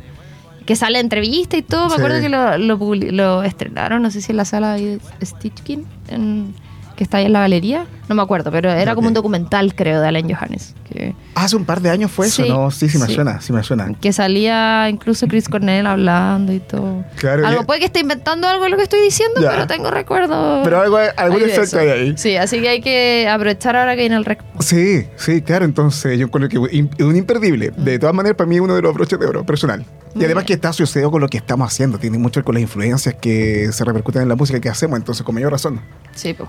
Que 0.69 0.77
sale 0.77 0.99
entrevista 1.01 1.57
y 1.57 1.62
todo. 1.62 1.85
Me 1.89 1.95
Sí. 1.95 1.97
acuerdo 2.03 2.21
que 2.21 2.29
lo, 2.29 2.59
lo, 2.59 2.95
lo 2.95 3.43
estrenaron, 3.43 4.03
no 4.03 4.11
sé 4.11 4.21
si 4.21 4.33
en 4.33 4.37
la 4.37 4.45
sala 4.45 4.75
de 4.75 5.01
Stitchkin, 5.25 5.87
en- 6.09 6.55
que 6.99 7.05
está 7.05 7.19
ahí 7.19 7.27
en 7.27 7.33
la 7.33 7.41
galería. 7.41 7.87
No 8.09 8.15
me 8.17 8.23
acuerdo, 8.23 8.51
pero 8.51 8.71
era 8.71 8.95
como 8.95 9.07
un 9.07 9.13
Ok. 9.13 9.17
documental, 9.17 9.75
creo, 9.75 10.01
de 10.01 10.09
Alan 10.09 10.29
Johannes. 10.29 10.75
Que, 10.91 11.15
Hace 11.37 11.55
un 11.57 11.65
par 11.65 11.81
de 11.81 11.91
años 11.91 12.11
fue 12.11 12.27
eso, 12.27 12.43
Sí, 12.43 12.49
¿no? 12.49 12.71
Sí, 12.73 12.89
sí 12.89 12.99
me 12.99 13.07
sí. 13.07 13.15
suena, 13.15 13.41
sí 13.41 13.53
me 13.53 13.63
suena. 13.63 13.93
que 14.01 14.13
salía 14.13 14.89
incluso 14.91 15.29
Chris 15.29 15.49
Cornell 15.49 15.87
hablando 15.87 16.53
y 16.53 16.59
todo. 16.61 17.05
Claro, 17.17 17.47
algo 17.47 17.61
ya- 17.61 17.67
puede 17.67 17.81
que 17.81 17.87
esté 17.87 18.01
inventando 18.01 18.49
algo 18.49 18.65
de 18.65 18.71
lo 18.71 18.77
que 18.77 18.83
estoy 18.83 19.01
diciendo, 19.03 19.41
Ya. 19.41 19.51
pero 19.51 19.67
tengo 19.69 19.91
recuerdo. 19.91 20.63
Pero 20.65 20.81
algo, 20.81 20.99
algún 21.17 21.39
de 21.39 21.45
efecto 21.47 21.63
eso. 21.63 21.79
hay 21.79 21.89
ahí. 21.89 22.15
Sí, 22.17 22.37
así 22.37 22.61
que 22.61 22.69
hay 22.69 22.81
que 22.81 23.29
aprovechar 23.31 23.77
ahora 23.77 23.95
que 23.95 24.01
viene 24.01 24.17
el 24.17 24.25
rec. 24.25 24.43
Sí, 24.61 25.07
sí, 25.17 25.41
claro. 25.43 25.65
Entonces, 25.65 26.19
yo 26.19 26.27
encuentro 26.27 26.49
que 26.49 26.57
es 26.77 27.03
un 27.05 27.17
imperdible. 27.17 27.71
De 27.77 27.99
todas 28.01 28.15
maneras, 28.15 28.37
para 28.37 28.49
mí 28.49 28.57
es 28.57 28.61
uno 28.61 28.75
de 28.75 28.83
los 28.83 28.93
broches 28.95 29.21
de 29.21 29.27
oro 29.27 29.45
personal. 29.47 29.85
Y 30.17 30.25
además 30.25 30.45
que 30.45 30.55
está 30.55 30.71
asociado 30.71 31.11
con 31.13 31.21
lo 31.21 31.29
que 31.29 31.37
estamos 31.37 31.71
haciendo. 31.71 31.99
Tiene 31.99 32.19
mucho 32.19 32.33
que 32.35 32.39
ver 32.41 32.45
con 32.47 32.55
las 32.55 32.63
influencias 32.63 33.15
que 33.21 33.71
se 33.71 33.85
repercuten 33.85 34.23
en 34.23 34.29
la 34.29 34.35
música 34.35 34.59
que 34.59 34.69
hacemos. 34.69 34.99
Entonces, 34.99 35.23
con 35.25 35.35
mayor 35.37 35.53
razón. 35.53 35.81
Sí, 36.15 36.35
pues. 36.35 36.49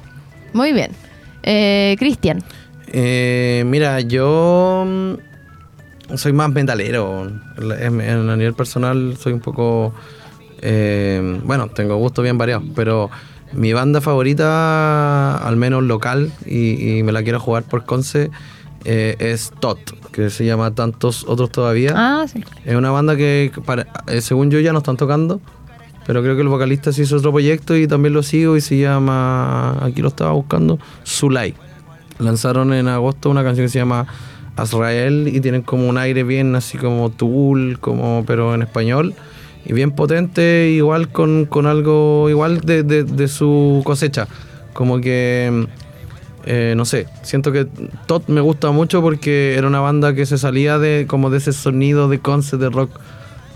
Muy 0.53 0.73
bien. 0.73 0.91
Eh, 1.43 1.95
Cristian. 1.99 2.43
Eh, 2.91 3.63
mira, 3.67 3.99
yo 4.01 4.83
mm, 4.87 6.15
soy 6.15 6.33
más 6.33 6.49
metalero. 6.51 7.27
En, 7.57 8.01
en- 8.01 8.29
a 8.29 8.35
nivel 8.35 8.53
personal 8.53 9.15
soy 9.17 9.33
un 9.33 9.39
poco... 9.41 9.93
eh, 10.61 11.39
bueno, 11.43 11.67
tengo 11.67 11.95
gustos 11.97 12.23
bien 12.23 12.37
variados, 12.37 12.65
pero 12.75 13.09
mi 13.53 13.73
banda 13.73 14.01
favorita, 14.01 15.37
al 15.37 15.55
menos 15.55 15.83
local, 15.83 16.31
y, 16.45 16.97
y 16.99 17.03
me 17.03 17.11
la 17.11 17.23
quiero 17.23 17.39
jugar 17.39 17.63
por 17.63 17.85
Conce, 17.85 18.29
eh, 18.85 19.15
es 19.19 19.51
Tot, 19.59 19.79
que 20.11 20.29
se 20.29 20.45
llama 20.45 20.73
Tantos 20.75 21.25
Otros 21.27 21.51
Todavía. 21.51 21.93
Ah, 21.95 22.25
sí. 22.31 22.43
Es 22.65 22.75
una 22.75 22.91
banda 22.91 23.15
que, 23.15 23.51
para- 23.65 23.87
eh, 24.07 24.21
según 24.21 24.51
yo, 24.51 24.59
ya 24.59 24.71
no 24.73 24.79
están 24.79 24.97
tocando. 24.97 25.41
Pero 26.09 26.23
creo 26.23 26.35
que 26.35 26.41
el 26.41 26.47
vocalista 26.47 26.91
se 26.91 27.03
hizo 27.03 27.17
otro 27.17 27.31
proyecto 27.31 27.77
y 27.77 27.85
también 27.85 28.13
lo 28.15 28.23
sigo 28.23 28.57
y 28.57 28.61
se 28.61 28.79
llama, 28.79 29.77
aquí 29.85 30.01
lo 30.01 30.07
estaba 30.07 30.31
buscando, 30.31 30.79
Zulay. 31.05 31.53
Lanzaron 32.17 32.73
en 32.73 32.87
agosto 32.87 33.29
una 33.29 33.43
canción 33.43 33.67
que 33.67 33.69
se 33.69 33.77
llama 33.77 34.07
Azrael 34.55 35.29
y 35.31 35.39
tienen 35.39 35.61
como 35.61 35.87
un 35.87 35.99
aire 35.99 36.23
bien 36.23 36.55
así 36.55 36.79
como 36.79 37.11
Tool, 37.11 37.77
como, 37.79 38.23
pero 38.25 38.55
en 38.55 38.63
español. 38.63 39.13
Y 39.63 39.73
bien 39.73 39.91
potente, 39.91 40.71
igual 40.71 41.09
con, 41.09 41.45
con 41.45 41.67
algo 41.67 42.27
igual 42.27 42.61
de, 42.61 42.81
de- 42.81 43.27
su 43.27 43.83
cosecha. 43.85 44.27
Como 44.73 45.01
que, 45.01 45.67
eh, 46.45 46.73
no 46.75 46.85
sé, 46.85 47.05
siento 47.21 47.51
que 47.51 47.67
Tot 48.07 48.27
me 48.29 48.41
gusta 48.41 48.71
mucho 48.71 49.03
porque 49.03 49.53
era 49.55 49.67
una 49.67 49.79
banda 49.79 50.15
que 50.15 50.25
se 50.25 50.39
salía 50.39 50.79
de 50.79 51.05
como 51.07 51.29
de 51.29 51.37
ese 51.37 51.53
sonido 51.53 52.09
de 52.09 52.17
concept 52.17 52.63
de 52.63 52.69
rock 52.71 52.89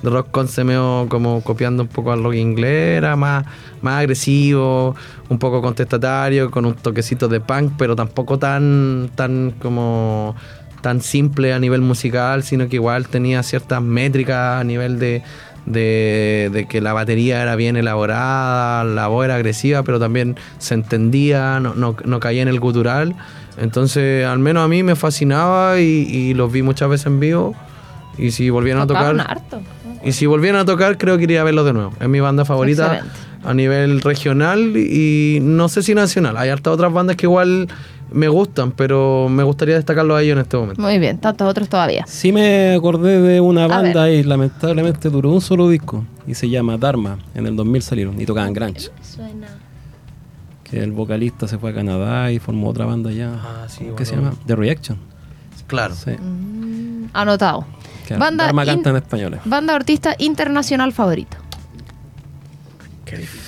de 0.04 0.10
rock 0.10 0.32
conce 0.32 0.64
medio 0.64 1.08
como 1.10 1.42
copiando 1.42 1.84
un 1.84 1.90
poco 1.90 2.12
al 2.12 2.24
rock 2.24 2.36
inglés, 2.36 2.98
era 2.98 3.16
más, 3.16 3.46
más 3.82 4.02
agresivo, 4.02 4.96
un 5.30 5.40
poco 5.40 5.62
contestatario, 5.62 6.52
con 6.52 6.66
un 6.66 6.76
toquecito 6.76 7.30
de 7.30 7.40
punk, 7.40 7.74
pero 7.78 7.96
tampoco 7.96 8.38
tan, 8.38 9.10
tan 9.16 9.52
como 9.62 10.36
tan 10.82 11.02
simple 11.02 11.54
a 11.54 11.60
nivel 11.60 11.82
musical, 11.82 12.44
sino 12.44 12.68
que 12.68 12.76
igual 12.76 13.08
tenía 13.08 13.42
ciertas 13.42 13.82
métricas 13.82 14.60
a 14.60 14.64
nivel 14.66 15.00
de, 15.00 15.24
de, 15.66 16.50
de 16.52 16.68
que 16.68 16.82
la 16.82 16.92
batería 16.92 17.42
era 17.42 17.56
bien 17.56 17.78
elaborada, 17.78 18.84
la 18.84 19.08
voz 19.08 19.24
era 19.24 19.36
agresiva, 19.36 19.84
pero 19.84 20.02
también 20.02 20.36
se 20.58 20.74
entendía, 20.74 21.62
no, 21.62 21.76
no, 21.76 21.96
no 22.04 22.20
caía 22.20 22.42
en 22.42 22.50
el 22.50 22.60
gutural. 22.60 23.16
Entonces, 23.58 24.26
al 24.26 24.40
menos 24.40 24.66
a 24.66 24.68
mí 24.68 24.84
me 24.84 24.98
fascinaba 24.98 25.80
y, 25.80 25.84
y 25.84 26.34
los 26.34 26.52
vi 26.52 26.62
muchas 26.62 26.90
veces 26.90 27.06
en 27.06 27.22
vivo. 27.22 27.56
Y 28.18 28.32
si 28.32 28.50
volvieran 28.50 28.84
a 28.84 28.88
tocar. 28.88 29.20
harto. 29.20 29.62
Y 30.04 30.12
si 30.12 30.26
volvieran 30.26 30.62
a 30.62 30.66
tocar, 30.66 30.98
creo 30.98 31.18
que 31.18 31.24
iría 31.24 31.42
a 31.42 31.44
verlos 31.44 31.66
de 31.66 31.74
nuevo. 31.74 31.94
Es 32.00 32.10
mi 32.10 32.20
banda 32.20 32.46
favorita 32.46 32.86
Excelente. 32.98 33.18
a 33.44 33.54
nivel 33.54 34.02
regional 34.02 34.76
y 34.76 35.40
no 35.42 35.70
sé 35.70 35.82
si 35.82 35.96
nacional. 35.96 36.36
Hay 36.38 36.50
hartas 36.50 36.74
otras 36.74 36.92
bandas 36.92 37.16
que 37.16 37.26
igual 37.26 37.68
me 38.12 38.28
gustan, 38.28 38.72
pero 38.72 39.28
me 39.30 39.44
gustaría 39.44 39.76
destacarlos 39.76 40.18
a 40.18 40.22
ellos 40.22 40.34
en 40.34 40.42
este 40.42 40.58
momento. 40.58 40.82
Muy 40.82 41.00
bien, 41.00 41.18
tantos 41.18 41.50
otros 41.50 41.68
todavía. 41.68 42.06
Sí 42.08 42.32
me 42.32 42.74
acordé 42.74 43.22
de 43.22 43.42
una 43.42 43.68
banda 43.68 44.10
y 44.10 44.24
lamentablemente 44.24 45.10
duró 45.10 45.32
un 45.32 45.42
solo 45.42 45.68
disco 45.70 46.06
y 46.28 46.36
se 46.36 46.50
llama 46.50 46.78
Dharma. 46.78 47.18
En 47.34 47.48
el 47.48 47.56
2000 47.56 47.82
salieron 47.82 48.22
y 48.22 48.26
tocaban 48.26 48.54
grunge. 48.54 48.90
Suena. 49.02 49.48
Que 50.64 50.82
el 50.84 50.92
vocalista 50.92 51.48
se 51.48 51.58
fue 51.58 51.72
a 51.72 51.74
Canadá 51.74 52.32
y 52.32 52.40
formó 52.40 52.70
otra 52.70 52.86
banda 52.86 53.10
allá. 53.10 53.32
Ah, 53.36 53.66
sí, 53.68 53.88
¿Qué 53.98 54.06
se 54.06 54.16
llama? 54.16 54.34
The 54.46 54.56
Reaction. 54.56 54.98
Claro. 55.68 55.96
Sí. 55.96 56.12
Mm, 56.12 57.10
anotado. 57.14 57.66
Claro. 58.08 58.20
Banda, 58.20 58.46
Dharma 58.46 58.64
in- 58.64 58.70
canta 58.70 58.90
en 58.90 58.96
español. 58.98 59.40
banda 59.46 59.76
artista 59.76 60.16
internacional 60.20 60.92
favorito. 60.94 61.38
Qué 63.06 63.18
difícil. 63.18 63.42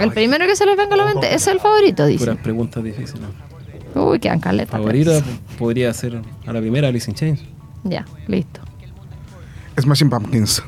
el 0.00 0.12
primero 0.12 0.46
que 0.46 0.54
se 0.56 0.64
les 0.66 0.76
venga 0.76 0.94
a 0.94 0.96
la 0.96 1.04
mente 1.06 1.34
es 1.34 1.46
el 1.46 1.58
favorito, 1.60 2.06
dice. 2.06 2.24
Puras 2.24 2.38
preguntas 2.42 2.82
difíciles. 2.84 3.22
Uy, 3.94 4.18
quedan 4.20 4.38
caletas. 4.40 4.70
Favorita 4.70 5.20
p- 5.20 5.56
podría 5.58 5.92
ser 5.92 6.22
a 6.46 6.52
la 6.52 6.60
primera 6.60 6.88
Alice 6.88 7.10
in 7.10 7.16
Chains. 7.16 7.40
Ya, 7.84 8.04
listo. 8.28 8.60
Smashing 9.80 10.10
Pumpkins. 10.10 10.62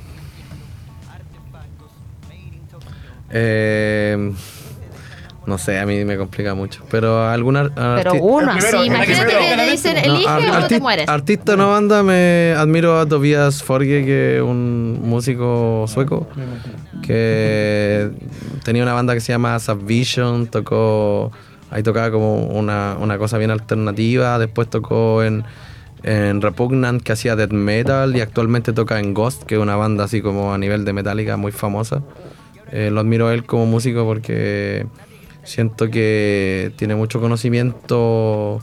Eh, 3.30 4.32
no 5.44 5.58
sé, 5.58 5.78
a 5.78 5.86
mí 5.86 6.04
me 6.04 6.16
complica 6.16 6.54
mucho. 6.54 6.84
Pero 6.90 7.26
alguna. 7.28 7.70
Pero 7.74 8.14
uno 8.14 8.52
el 8.52 8.86
imagínate 8.86 9.32
que 9.32 9.56
te 9.56 9.70
dicen 9.70 9.96
No, 9.96 10.14
elige 10.14 10.50
o 10.50 10.66
te 10.68 10.80
mueres. 10.80 11.08
Artista 11.08 11.56
no 11.56 11.70
banda, 11.70 12.02
me 12.02 12.54
admiro 12.56 12.98
a 12.98 13.06
Tobias 13.06 13.62
Forge, 13.62 14.04
que 14.04 14.36
es 14.36 14.42
un 14.42 15.00
músico 15.02 15.86
sueco, 15.88 16.28
que 17.02 18.10
tenía 18.64 18.82
una 18.82 18.92
banda 18.92 19.14
que 19.14 19.20
se 19.20 19.32
llama 19.32 19.58
Subvision, 19.58 20.46
tocó, 20.46 21.32
ahí 21.70 21.82
tocaba 21.82 22.10
como 22.12 22.46
una, 22.46 22.96
una 23.00 23.18
cosa 23.18 23.38
bien 23.38 23.50
alternativa, 23.50 24.38
después 24.38 24.70
tocó 24.70 25.24
en, 25.24 25.44
en 26.04 26.40
Repugnant, 26.40 27.02
que 27.02 27.12
hacía 27.12 27.34
death 27.34 27.52
metal, 27.52 28.14
y 28.16 28.20
actualmente 28.20 28.72
toca 28.72 29.00
en 29.00 29.12
Ghost, 29.12 29.42
que 29.42 29.56
es 29.56 29.60
una 29.60 29.74
banda 29.74 30.04
así 30.04 30.22
como 30.22 30.54
a 30.54 30.58
nivel 30.58 30.84
de 30.84 30.92
Metallica 30.92 31.36
muy 31.36 31.50
famosa. 31.50 32.02
Eh, 32.70 32.90
lo 32.90 33.00
admiro 33.00 33.28
a 33.28 33.34
él 33.34 33.44
como 33.44 33.66
músico 33.66 34.06
porque 34.06 34.86
siento 35.44 35.90
que 35.90 36.72
tiene 36.76 36.94
mucho 36.94 37.20
conocimiento 37.20 38.60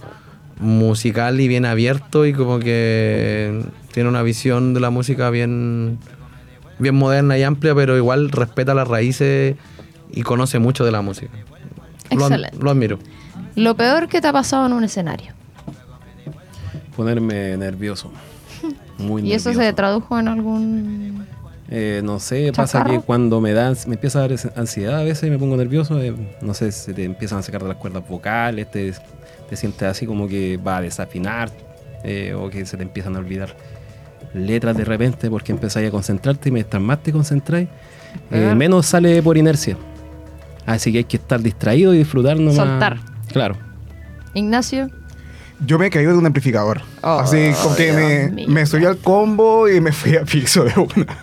musical 0.59 1.39
y 1.39 1.47
bien 1.47 1.65
abierto 1.65 2.25
y 2.25 2.33
como 2.33 2.59
que 2.59 3.63
tiene 3.93 4.09
una 4.09 4.23
visión 4.23 4.73
de 4.73 4.79
la 4.79 4.89
música 4.89 5.29
bien, 5.29 5.99
bien 6.79 6.95
moderna 6.95 7.37
y 7.37 7.43
amplia, 7.43 7.73
pero 7.75 7.95
igual 7.97 8.29
respeta 8.31 8.73
las 8.73 8.87
raíces 8.87 9.55
y 10.11 10.21
conoce 10.23 10.59
mucho 10.59 10.83
de 10.85 10.91
la 10.91 11.01
música. 11.01 11.31
Lo, 12.11 12.21
Excelente. 12.23 12.57
lo 12.59 12.71
admiro. 12.71 12.99
Lo 13.55 13.75
peor 13.75 14.07
que 14.07 14.19
te 14.21 14.27
ha 14.27 14.33
pasado 14.33 14.65
en 14.65 14.73
un 14.73 14.83
escenario. 14.83 15.33
Ponerme 16.95 17.55
nervioso. 17.57 18.11
Muy 18.97 19.21
¿Y 19.21 19.33
eso 19.33 19.51
se 19.51 19.55
nervioso. 19.57 19.75
tradujo 19.75 20.19
en 20.19 20.27
algún...? 20.27 21.25
Eh, 21.71 22.01
no 22.03 22.19
sé, 22.19 22.51
pasa 22.55 22.79
¿Chacarro? 22.79 22.99
que 22.99 23.05
cuando 23.05 23.41
me 23.41 23.53
da, 23.53 23.71
me 23.85 23.93
empieza 23.93 24.19
a 24.23 24.27
dar 24.27 24.39
ansiedad 24.55 24.99
a 24.99 25.03
veces 25.03 25.29
me 25.29 25.37
pongo 25.37 25.55
nervioso, 25.55 26.01
eh, 26.01 26.15
no 26.41 26.53
sé, 26.55 26.71
se 26.71 26.95
te 26.95 27.03
empiezan 27.03 27.37
a 27.39 27.41
sacar 27.43 27.61
de 27.61 27.67
las 27.69 27.77
cuerdas 27.77 28.07
vocales, 28.07 28.71
te, 28.71 28.91
te 29.47 29.55
sientes 29.55 29.83
así 29.83 30.07
como 30.07 30.27
que 30.27 30.57
va 30.57 30.77
a 30.77 30.81
desafinar 30.81 31.51
eh, 32.03 32.33
o 32.33 32.49
que 32.49 32.65
se 32.65 32.75
te 32.75 32.81
empiezan 32.81 33.15
a 33.15 33.19
olvidar 33.19 33.55
letras 34.33 34.77
de 34.77 34.83
repente 34.85 35.29
porque 35.29 35.51
empezáis 35.51 35.87
a 35.89 35.91
concentrarte 35.91 36.49
y 36.49 36.51
mientras 36.51 36.81
más 36.81 37.03
te 37.03 37.11
concentráis, 37.11 37.67
eh, 38.31 38.45
Ajá. 38.47 38.55
menos 38.55 38.87
sale 38.87 39.21
por 39.21 39.37
inercia. 39.37 39.77
Así 40.65 40.91
que 40.91 40.99
hay 40.99 41.03
que 41.03 41.17
estar 41.17 41.39
distraído 41.41 41.93
y 41.93 41.99
disfrutar 41.99 42.37
nomás. 42.37 42.55
Soltar. 42.55 42.97
Claro. 43.31 43.55
Ignacio. 44.33 44.89
Yo 45.65 45.77
me 45.77 45.89
caí 45.89 46.05
de 46.05 46.13
un 46.13 46.25
amplificador. 46.25 46.81
Oh, 47.01 47.19
Así 47.19 47.51
como 47.61 47.75
que 47.75 47.91
me, 48.31 48.47
me 48.47 48.65
subí 48.65 48.85
al 48.85 48.97
combo 48.97 49.67
y 49.67 49.81
me 49.81 49.91
fui 49.91 50.15
a 50.15 50.23
piso 50.23 50.63
de 50.63 50.73
una. 50.79 51.17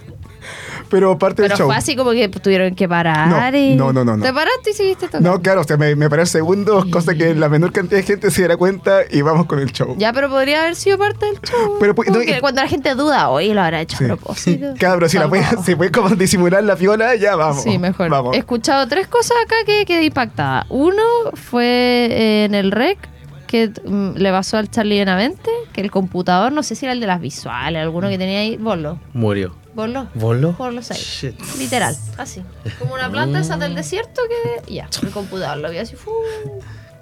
Pero 0.89 1.18
parte 1.18 1.37
Pero 1.43 1.49
del 1.49 1.59
show. 1.59 1.66
fue 1.66 1.76
así 1.76 1.97
como 1.97 2.12
que 2.12 2.28
tuvieron 2.28 2.74
que 2.74 2.89
parar 2.89 3.53
No, 3.53 3.59
y... 3.59 3.74
no, 3.74 3.93
no, 3.93 4.05
no, 4.05 4.16
no. 4.16 4.24
Te 4.24 4.32
paraste 4.32 4.70
y 4.70 4.72
seguiste 4.74 5.07
tocando. 5.07 5.30
No, 5.32 5.41
claro, 5.43 5.62
o 5.62 5.64
sea, 5.64 5.76
me, 5.76 5.95
me 5.97 6.09
paré 6.09 6.26
segundos, 6.26 6.84
cosa 6.87 7.14
que 7.14 7.34
la 7.34 7.49
menor 7.49 7.72
cantidad 7.72 7.99
de 7.99 8.05
gente 8.07 8.30
se 8.30 8.43
diera 8.43 8.57
cuenta 8.57 9.01
y 9.11 9.22
vamos 9.22 9.47
con 9.47 9.59
el 9.59 9.72
show. 9.72 9.95
Ya, 9.99 10.12
pero 10.12 10.28
podría 10.28 10.62
haber 10.62 10.76
sido 10.76 10.99
parte 10.99 11.26
del 11.26 11.41
show. 11.41 11.76
Pero, 11.80 11.95
pues, 11.95 12.11
no, 12.11 12.22
y- 12.22 12.39
cuando 12.41 12.62
la 12.62 12.68
gente 12.68 12.95
duda, 12.95 13.28
oye, 13.30 13.53
lo 13.55 13.62
habrá 13.62 13.80
hecho 13.80 13.97
Sí. 13.97 14.05
a 14.05 14.09
propósito. 14.09 14.74
Claro, 14.78 15.09
si 15.09 15.18
la 15.18 15.28
puede, 15.28 15.45
si 15.64 15.74
puede 15.74 15.91
como 15.91 16.11
disimular 16.11 16.62
la 16.62 16.76
piola, 16.76 17.14
ya 17.16 17.34
vamos. 17.37 17.62
Sí, 17.62 17.78
mejor. 17.78 18.09
Vamos. 18.11 18.34
He 18.34 18.39
escuchado 18.39 18.87
tres 18.87 19.07
cosas 19.09 19.37
acá 19.45 19.57
que 19.66 19.84
quedé 19.84 20.05
impactada. 20.05 20.66
Uno 20.68 21.03
fue 21.34 22.45
en 22.45 22.55
el 22.55 22.70
rec, 22.72 22.99
que 23.47 23.70
mm, 23.84 24.16
le 24.16 24.30
pasó 24.30 24.57
al 24.59 24.70
Charlie 24.70 24.99
Benavente, 24.99 25.51
que 25.77 25.83
el 25.83 25.91
computador, 25.91 26.53
no 26.53 26.62
sé 26.62 26.74
si 26.74 26.87
era 26.87 26.95
el 26.95 27.01
de 27.01 27.07
las 27.07 27.20
visuales, 27.20 27.83
alguno 27.83 28.09
que 28.09 28.16
tenía 28.16 28.41
ahí, 28.41 28.57
voló. 28.57 28.99
Murió. 29.12 29.55
Voló. 29.74 30.09
¿Voló? 30.14 30.57
Shit. 30.81 31.39
Literal, 31.59 31.95
así. 32.16 32.43
Como 32.79 32.95
una 32.95 33.11
planta 33.11 33.41
esa 33.41 33.59
del 33.59 33.74
desierto 33.74 34.22
que. 34.27 34.72
Ya, 34.72 34.89
el 35.03 35.11
computador 35.11 35.59
lo 35.59 35.70
vio 35.70 35.83
así. 35.83 35.95
¡fu! 35.95 36.11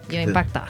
Yo 0.09 0.17
me 0.17 0.25
impactaba. 0.25 0.67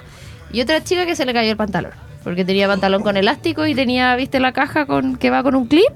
Y 0.52 0.61
otra 0.61 0.84
chica 0.84 1.07
que 1.07 1.16
se 1.16 1.24
le 1.24 1.32
cayó 1.32 1.50
el 1.50 1.57
pantalón. 1.57 1.92
Porque 2.22 2.44
tenía 2.44 2.68
pantalón 2.68 3.02
con 3.02 3.16
elástico 3.16 3.66
y 3.66 3.74
tenía, 3.74 4.14
viste, 4.16 4.38
la 4.38 4.52
caja 4.52 4.84
con 4.84 5.16
que 5.16 5.30
va 5.30 5.42
con 5.42 5.55
un 5.55 5.66
clip. 5.66 5.90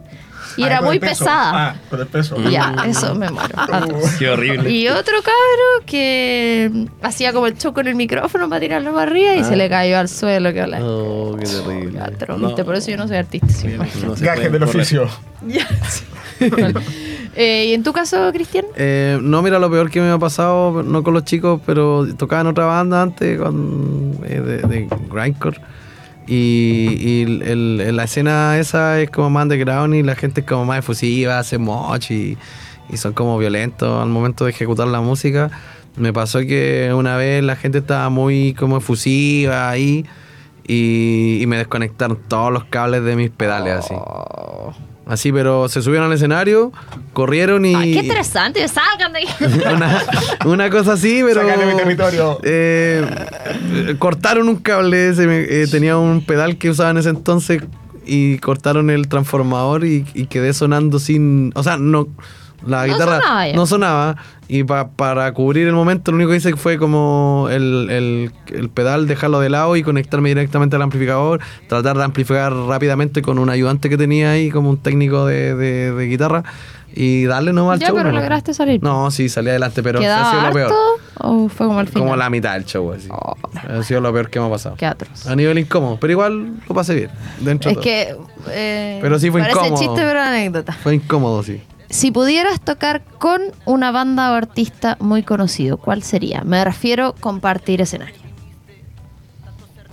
Y 0.58 0.64
Ah, 0.64 0.66
era 0.66 0.82
muy 0.82 0.98
pesada. 0.98 1.68
Ah, 1.70 1.74
con 1.88 2.00
el 2.00 2.06
peso. 2.06 2.36
Ya, 2.50 2.74
eso 2.86 3.14
me 3.14 3.30
muero. 3.30 3.54
Qué 4.18 4.28
horrible. 4.28 4.70
Y 4.70 4.88
otro 4.88 5.14
cabro 5.22 5.86
que 5.86 6.86
hacía 7.00 7.32
como 7.32 7.46
el 7.46 7.56
show 7.56 7.72
con 7.72 7.86
el 7.86 7.94
micrófono 7.94 8.48
para 8.48 8.60
tirarlo 8.60 8.90
para 8.92 9.02
arriba 9.10 9.34
y 9.34 9.44
se 9.44 9.56
le 9.56 9.68
cayó 9.68 9.98
al 9.98 10.08
suelo. 10.08 10.52
Que 10.52 10.62
hola. 10.62 10.80
Oh, 10.82 11.36
qué 11.38 11.46
terrible. 11.46 12.64
Por 12.64 12.74
eso 12.74 12.90
yo 12.90 12.96
no 12.96 13.06
soy 13.08 13.16
artista. 13.16 13.48
sí, 13.48 13.68
No 14.04 14.14
Gajes 14.16 14.52
del 14.52 14.62
oficio. 14.64 15.08
Eh, 17.40 17.66
¿Y 17.68 17.74
en 17.74 17.84
tu 17.84 17.92
caso, 17.92 18.30
Cristian? 18.32 18.64
Eh, 18.74 19.16
no, 19.22 19.42
mira, 19.42 19.60
lo 19.60 19.70
peor 19.70 19.90
que 19.90 20.00
me 20.00 20.10
ha 20.10 20.18
pasado, 20.18 20.82
no 20.82 21.04
con 21.04 21.14
los 21.14 21.24
chicos, 21.24 21.60
pero 21.64 22.04
tocaba 22.16 22.40
en 22.40 22.46
otra 22.48 22.64
banda 22.64 23.02
antes, 23.02 23.38
con, 23.38 24.18
eh, 24.24 24.40
de, 24.40 24.56
de 24.62 24.88
grindcore. 25.08 25.60
Y, 26.28 27.22
el- 27.22 27.96
la 27.96 28.04
escena 28.04 28.58
esa 28.58 29.00
es 29.00 29.10
como 29.10 29.30
más 29.30 29.44
underground 29.44 29.94
y 29.94 30.02
la 30.02 30.14
gente 30.14 30.42
es 30.42 30.46
como 30.46 30.64
más 30.64 30.80
efusiva, 30.80 31.38
hace 31.38 31.56
moch 31.58 32.10
y, 32.10 32.36
y 32.90 32.96
son 32.98 33.14
como 33.14 33.38
violentos 33.38 34.02
al 34.02 34.10
momento 34.10 34.44
de 34.44 34.50
ejecutar 34.50 34.88
la 34.88 35.00
música. 35.00 35.50
Me 35.96 36.12
pasó 36.12 36.40
que 36.40 36.92
una 36.94 37.16
vez 37.16 37.42
la 37.42 37.56
gente 37.56 37.78
estaba 37.78 38.08
muy 38.10 38.54
como 38.54 38.76
efusiva 38.76 39.70
ahí 39.70 40.04
y, 40.66 41.44
me 41.48 41.56
desconectaron 41.56 42.18
todos 42.28 42.52
los 42.52 42.64
cables 42.64 43.02
de 43.02 43.16
mis 43.16 43.30
pedales 43.30 43.78
así. 43.78 43.94
Así, 45.08 45.32
pero 45.32 45.68
se 45.68 45.80
subieron 45.82 46.06
al 46.08 46.12
escenario, 46.12 46.70
corrieron 47.14 47.64
y... 47.64 47.74
Ay, 47.74 47.92
qué 47.94 48.00
interesante, 48.00 48.68
salgan 48.68 49.12
de 49.14 49.20
ahí. 49.20 49.26
una, 49.74 50.02
una 50.44 50.70
cosa 50.70 50.92
así, 50.92 51.22
pero. 51.26 51.40
Sácale 51.40 51.66
mi 51.66 51.76
territorio. 51.76 52.38
eh, 52.42 53.04
eh, 53.88 53.96
cortaron 53.98 54.48
un 54.48 54.56
cable, 54.56 55.14
se 55.14 55.26
me- 55.26 55.40
eh, 55.48 55.66
tenía 55.70 55.96
un 55.96 56.24
pedal 56.24 56.58
que 56.58 56.70
usaba 56.70 56.90
en 56.90 56.98
ese 56.98 57.08
entonces 57.08 57.62
y 58.04 58.38
cortaron 58.38 58.90
el 58.90 59.08
transformador 59.08 59.84
y, 59.84 60.04
y 60.14 60.26
quedé 60.26 60.52
sonando 60.52 60.98
sin. 60.98 61.52
O 61.54 61.62
sea, 61.62 61.76
no. 61.78 62.08
La 62.66 62.86
No 62.86 62.92
guitarra 62.92 63.20
sonaba 63.20 63.46
no 63.54 63.66
sonaba 63.66 64.16
y 64.48 64.64
pa- 64.64 64.88
para 64.88 65.32
cubrir 65.32 65.68
el 65.68 65.74
momento 65.74 66.10
lo 66.10 66.16
único 66.16 66.30
que 66.30 66.36
hice 66.38 66.56
fue 66.56 66.76
como 66.78 67.48
el, 67.50 67.88
el- 67.90 68.32
el 68.54 68.68
pedal 68.70 69.06
dejarlo 69.06 69.40
de 69.40 69.48
lado 69.50 69.76
y 69.76 69.82
conectarme 69.82 70.30
directamente 70.30 70.74
al 70.76 70.82
amplificador, 70.82 71.40
tratar 71.68 71.96
de 71.98 72.04
amplificar 72.04 72.52
rápidamente 72.52 73.22
con 73.22 73.38
un 73.38 73.48
ayudante 73.50 73.88
que 73.88 73.96
tenía 73.96 74.30
ahí 74.32 74.50
como 74.50 74.70
un 74.70 74.78
técnico 74.78 75.26
de, 75.26 75.54
de- 75.54 75.92
de 75.92 76.06
guitarra 76.06 76.42
y 76.94 77.24
darle 77.26 77.52
nomás 77.52 77.74
al 77.74 77.80
ya, 77.80 77.86
show. 77.88 77.96
pero 77.96 78.08
nomás. 78.08 78.22
lograste 78.22 78.54
salir. 78.54 78.82
No, 78.82 79.10
sí, 79.10 79.28
salí 79.28 79.50
adelante, 79.50 79.82
pero 79.82 79.98
ha 79.98 80.02
¿Quedaba 80.02 80.30
sido 80.30 80.42
lo 80.42 80.52
peor. 80.52 80.66
harto 80.72 80.78
o 81.20 81.48
fue 81.48 81.66
como 81.66 81.78
al 81.78 81.86
final? 81.86 82.02
Como 82.02 82.16
la 82.16 82.30
mitad 82.30 82.54
del 82.54 82.64
show, 82.64 82.92
así. 82.92 83.08
Oh. 83.10 83.36
Ha 83.68 83.82
sido 83.82 84.00
lo 84.00 84.12
peor 84.12 84.30
que 84.30 84.40
me 84.40 84.46
ha 84.46 84.50
pasado. 84.50 84.74
Qué 84.76 84.86
atroz. 84.86 85.26
A 85.26 85.36
nivel 85.36 85.58
incómodo, 85.58 85.98
pero 86.00 86.12
igual 86.12 86.54
lo 86.68 86.74
pasé 86.74 86.94
bien. 86.94 87.10
Dentro 87.40 87.70
Es 87.70 87.76
de 87.76 87.82
todo. 87.82 87.84
que... 87.84 88.16
eh, 88.50 88.98
Pero 89.02 89.18
sí 89.18 89.30
fue 89.30 89.42
parece 89.42 89.58
incómodo. 89.60 89.80
chiste, 89.80 90.00
pero 90.00 90.20
anécdota. 90.20 90.72
Fue 90.72 90.94
incómodo, 90.94 91.42
sí. 91.42 91.60
Si 91.90 92.10
pudieras 92.10 92.60
tocar 92.60 93.02
con 93.18 93.40
una 93.64 93.90
banda 93.90 94.30
o 94.32 94.34
artista 94.34 94.96
muy 95.00 95.22
conocido, 95.22 95.78
¿cuál 95.78 96.02
sería? 96.02 96.42
Me 96.44 96.62
refiero 96.64 97.14
compartir 97.18 97.80
escenario. 97.80 98.16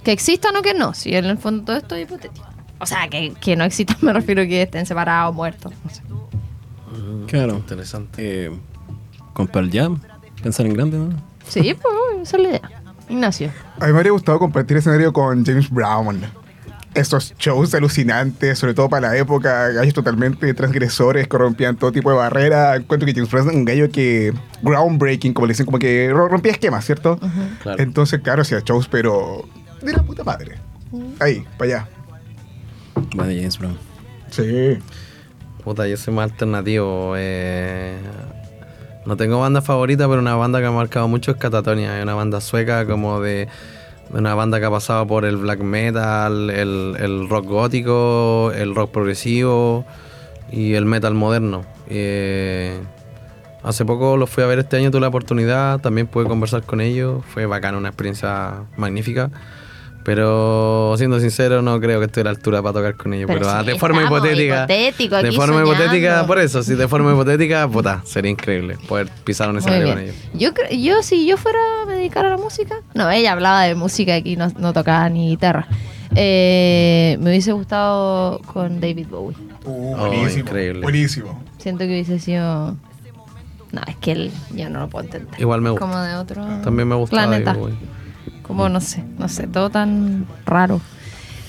Que 0.03 0.11
existan 0.11 0.55
o 0.55 0.61
que 0.61 0.73
no, 0.73 0.93
si 0.93 1.15
en 1.15 1.25
el 1.25 1.37
fondo 1.37 1.63
todo 1.63 1.77
esto 1.77 1.95
es 1.95 2.03
hipotético. 2.03 2.45
O 2.79 2.85
sea, 2.85 3.07
que, 3.07 3.33
que 3.39 3.55
no 3.55 3.63
existan, 3.63 3.97
me 4.01 4.13
refiero 4.13 4.41
a 4.41 4.45
que 4.45 4.61
estén 4.61 4.85
separados, 4.85 5.33
muertos. 5.33 5.73
no 5.83 5.89
sé. 5.89 6.01
Claro. 7.27 7.55
Interesante. 7.55 8.45
Eh, 8.45 8.51
con 9.33 9.47
Pearl 9.47 9.69
Jam, 9.71 9.99
pensar 10.41 10.65
en 10.65 10.73
grande, 10.73 10.97
¿no? 10.97 11.09
Sí, 11.47 11.75
pues 11.81 11.93
esa 12.21 12.37
es 12.37 12.43
la 12.43 12.49
idea. 12.49 12.71
Ignacio. 13.09 13.51
A 13.79 13.85
mí 13.85 13.91
me 13.91 13.97
habría 13.97 14.11
gustado 14.11 14.39
compartir 14.39 14.77
escenario 14.77 15.11
con 15.13 15.45
James 15.45 15.69
Brown. 15.69 16.21
Estos 16.95 17.35
shows 17.37 17.75
alucinantes, 17.75 18.57
sobre 18.57 18.73
todo 18.73 18.87
para 18.89 19.09
la 19.09 19.17
época, 19.17 19.69
gallos 19.69 19.93
totalmente 19.93 20.53
transgresores, 20.53 21.27
que 21.27 21.37
rompían 21.37 21.75
todo 21.75 21.91
tipo 21.91 22.09
de 22.09 22.15
barreras. 22.17 22.77
Encuentro 22.79 23.05
que 23.05 23.13
James 23.13 23.29
Brown 23.29 23.49
es 23.49 23.55
un 23.55 23.65
gallo 23.65 23.89
que. 23.91 24.33
groundbreaking, 24.61 25.33
como 25.33 25.45
le 25.47 25.51
dicen, 25.51 25.65
como 25.65 25.77
que 25.77 26.09
ro- 26.13 26.29
rompía 26.29 26.53
esquemas, 26.53 26.85
¿cierto? 26.85 27.19
Claro. 27.61 27.83
Entonces, 27.83 28.21
claro, 28.21 28.41
hacía 28.43 28.59
shows, 28.61 28.87
pero. 28.87 29.45
de 29.81 29.91
la 29.91 30.03
puta 30.03 30.23
madre. 30.23 30.55
Ahí, 31.19 31.45
para 31.57 31.79
allá. 31.79 31.89
De 33.25 33.35
James 33.35 33.57
Brown. 33.59 33.77
Sí. 34.31 34.77
Puta, 35.63 35.87
yo 35.87 35.97
soy 35.97 36.13
más 36.13 36.31
alternativo. 36.31 37.13
eh, 37.17 37.97
No 39.05 39.17
tengo 39.17 39.39
banda 39.41 39.61
favorita, 39.61 40.07
pero 40.07 40.21
una 40.21 40.35
banda 40.35 40.59
que 40.59 40.65
ha 40.67 40.71
marcado 40.71 41.07
mucho 41.09 41.31
es 41.31 41.37
Catatonia. 41.37 41.97
Es 41.97 42.03
una 42.03 42.13
banda 42.13 42.39
sueca 42.39 42.85
como 42.85 43.19
de... 43.19 43.47
Una 44.11 44.35
banda 44.35 44.59
que 44.59 44.65
ha 44.65 44.71
pasado 44.71 45.05
por 45.07 45.25
el 45.25 45.37
black 45.37 45.59
metal, 45.61 46.49
el, 46.49 46.95
el 46.99 47.27
rock 47.27 47.45
gótico, 47.45 48.51
el 48.55 48.75
rock 48.75 48.91
progresivo 48.91 49.85
y 50.51 50.73
el 50.73 50.85
metal 50.85 51.13
moderno. 51.13 51.65
Eh, 51.87 52.79
hace 53.63 53.85
poco 53.85 54.17
los 54.17 54.29
fui 54.29 54.43
a 54.43 54.47
ver 54.47 54.59
este 54.59 54.77
año, 54.77 54.91
tuve 54.91 55.01
la 55.01 55.07
oportunidad, 55.07 55.79
también 55.81 56.07
pude 56.07 56.27
conversar 56.27 56.63
con 56.63 56.81
ellos, 56.81 57.23
fue 57.25 57.45
bacana, 57.45 57.77
una 57.77 57.89
experiencia 57.89 58.63
magnífica. 58.77 59.31
Pero 60.05 60.93
siendo 60.97 61.19
sincero, 61.19 61.63
no 61.63 61.79
creo 61.81 61.99
que 61.99 62.05
esté 62.05 62.21
a 62.21 62.25
la 62.25 62.29
altura 62.29 62.61
para 62.61 62.73
tocar 62.73 62.95
con 62.95 63.13
ellos. 63.15 63.25
Pero 63.27 63.39
Pero, 63.39 63.51
ah, 63.51 63.61
sí, 63.61 63.65
de 63.71 63.75
forma 63.79 64.03
hipotética. 64.03 64.63
hipotético 64.63 65.15
de 65.17 65.31
forma 65.31 65.53
soñando. 65.59 65.73
hipotética, 65.73 66.27
por 66.27 66.39
eso, 66.39 66.61
sí, 66.63 66.75
de 66.75 66.87
forma 66.87 67.11
hipotética, 67.11 67.67
puta, 67.67 68.01
sería 68.05 68.29
increíble 68.29 68.77
poder 68.87 69.09
pisar 69.23 69.49
un 69.49 69.57
escenario 69.57 69.89
con 69.89 69.99
ellos. 70.03 70.15
Yo, 70.35 70.51
yo, 70.71 71.01
si 71.01 71.25
yo 71.27 71.37
fuera 71.37 71.57
a 71.81 71.85
me 71.87 71.95
dedicar 71.95 72.23
a 72.23 72.29
la 72.29 72.37
música, 72.37 72.75
no, 72.93 73.09
ella 73.09 73.31
hablaba 73.31 73.63
de 73.63 73.73
música 73.73 74.13
aquí, 74.15 74.35
no, 74.35 74.47
no 74.59 74.73
tocaba 74.73 75.09
ni 75.09 75.29
guitarra. 75.29 75.67
Eh, 76.15 77.17
me 77.19 77.31
hubiese 77.31 77.51
gustado 77.51 78.39
con 78.53 78.79
David 78.79 79.07
Bowie. 79.09 79.35
Uh, 79.65 79.95
Oh, 79.95 80.07
buenísimo. 80.07 80.41
increíble. 80.41 80.81
Buenísimo. 80.81 81.43
Siento 81.57 81.79
que 81.79 81.87
hubiese 81.89 82.19
sido. 82.19 82.75
No, 83.71 83.81
es 83.87 83.95
que 83.97 84.11
él 84.11 84.31
yo 84.53 84.69
no 84.69 84.81
lo 84.81 84.87
puedo 84.87 85.05
entender. 85.05 85.33
Igual 85.41 85.61
me 85.61 85.71
gusta. 85.71 85.83
Como 85.85 85.99
de 85.99 86.15
otro. 86.15 86.45
También 86.63 86.87
me 86.87 86.95
gusta 86.95 87.17
planeta. 87.17 87.53
David 87.53 87.59
Bowie. 87.59 87.94
Como 88.45 88.69
no 88.69 88.81
sé, 88.81 89.03
no 89.17 89.27
sé, 89.27 89.47
todo 89.47 89.69
tan 89.69 90.25
raro. 90.45 90.81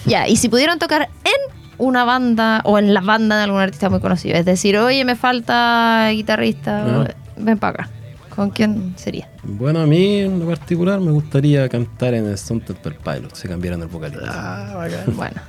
Ya, 0.07 0.28
y 0.28 0.36
si 0.36 0.49
pudieran 0.49 0.78
tocar 0.78 1.09
en 1.24 1.57
una 1.78 2.05
banda 2.05 2.61
o 2.64 2.78
en 2.78 2.94
la 2.94 3.01
banda 3.01 3.38
de 3.38 3.42
algún 3.42 3.61
artista 3.61 3.90
muy 3.90 3.99
conocido, 3.99 4.36
es 4.36 4.44
decir, 4.44 4.78
oye, 4.78 5.05
me 5.05 5.16
falta 5.16 6.09
guitarrista, 6.12 7.09
ven 7.36 7.59
para 7.59 7.70
acá. 7.82 7.90
¿Con 8.36 8.51
quién 8.51 8.94
sería? 8.97 9.28
Bueno, 9.42 9.80
a 9.80 9.86
mí 9.86 10.20
en 10.20 10.38
lo 10.38 10.47
particular 10.47 11.01
me 11.01 11.11
gustaría 11.11 11.68
cantar 11.68 12.14
en 12.14 12.26
el 12.26 12.34
Stone 12.34 12.61
Temple 12.61 12.99
Pilots, 13.03 13.40
si 13.40 13.49
cambiaran 13.49 13.82
el 13.82 13.88
vocalista. 13.88 14.28
Ah, 14.28 14.76
bacán. 14.76 15.05
Bueno. 15.16 15.40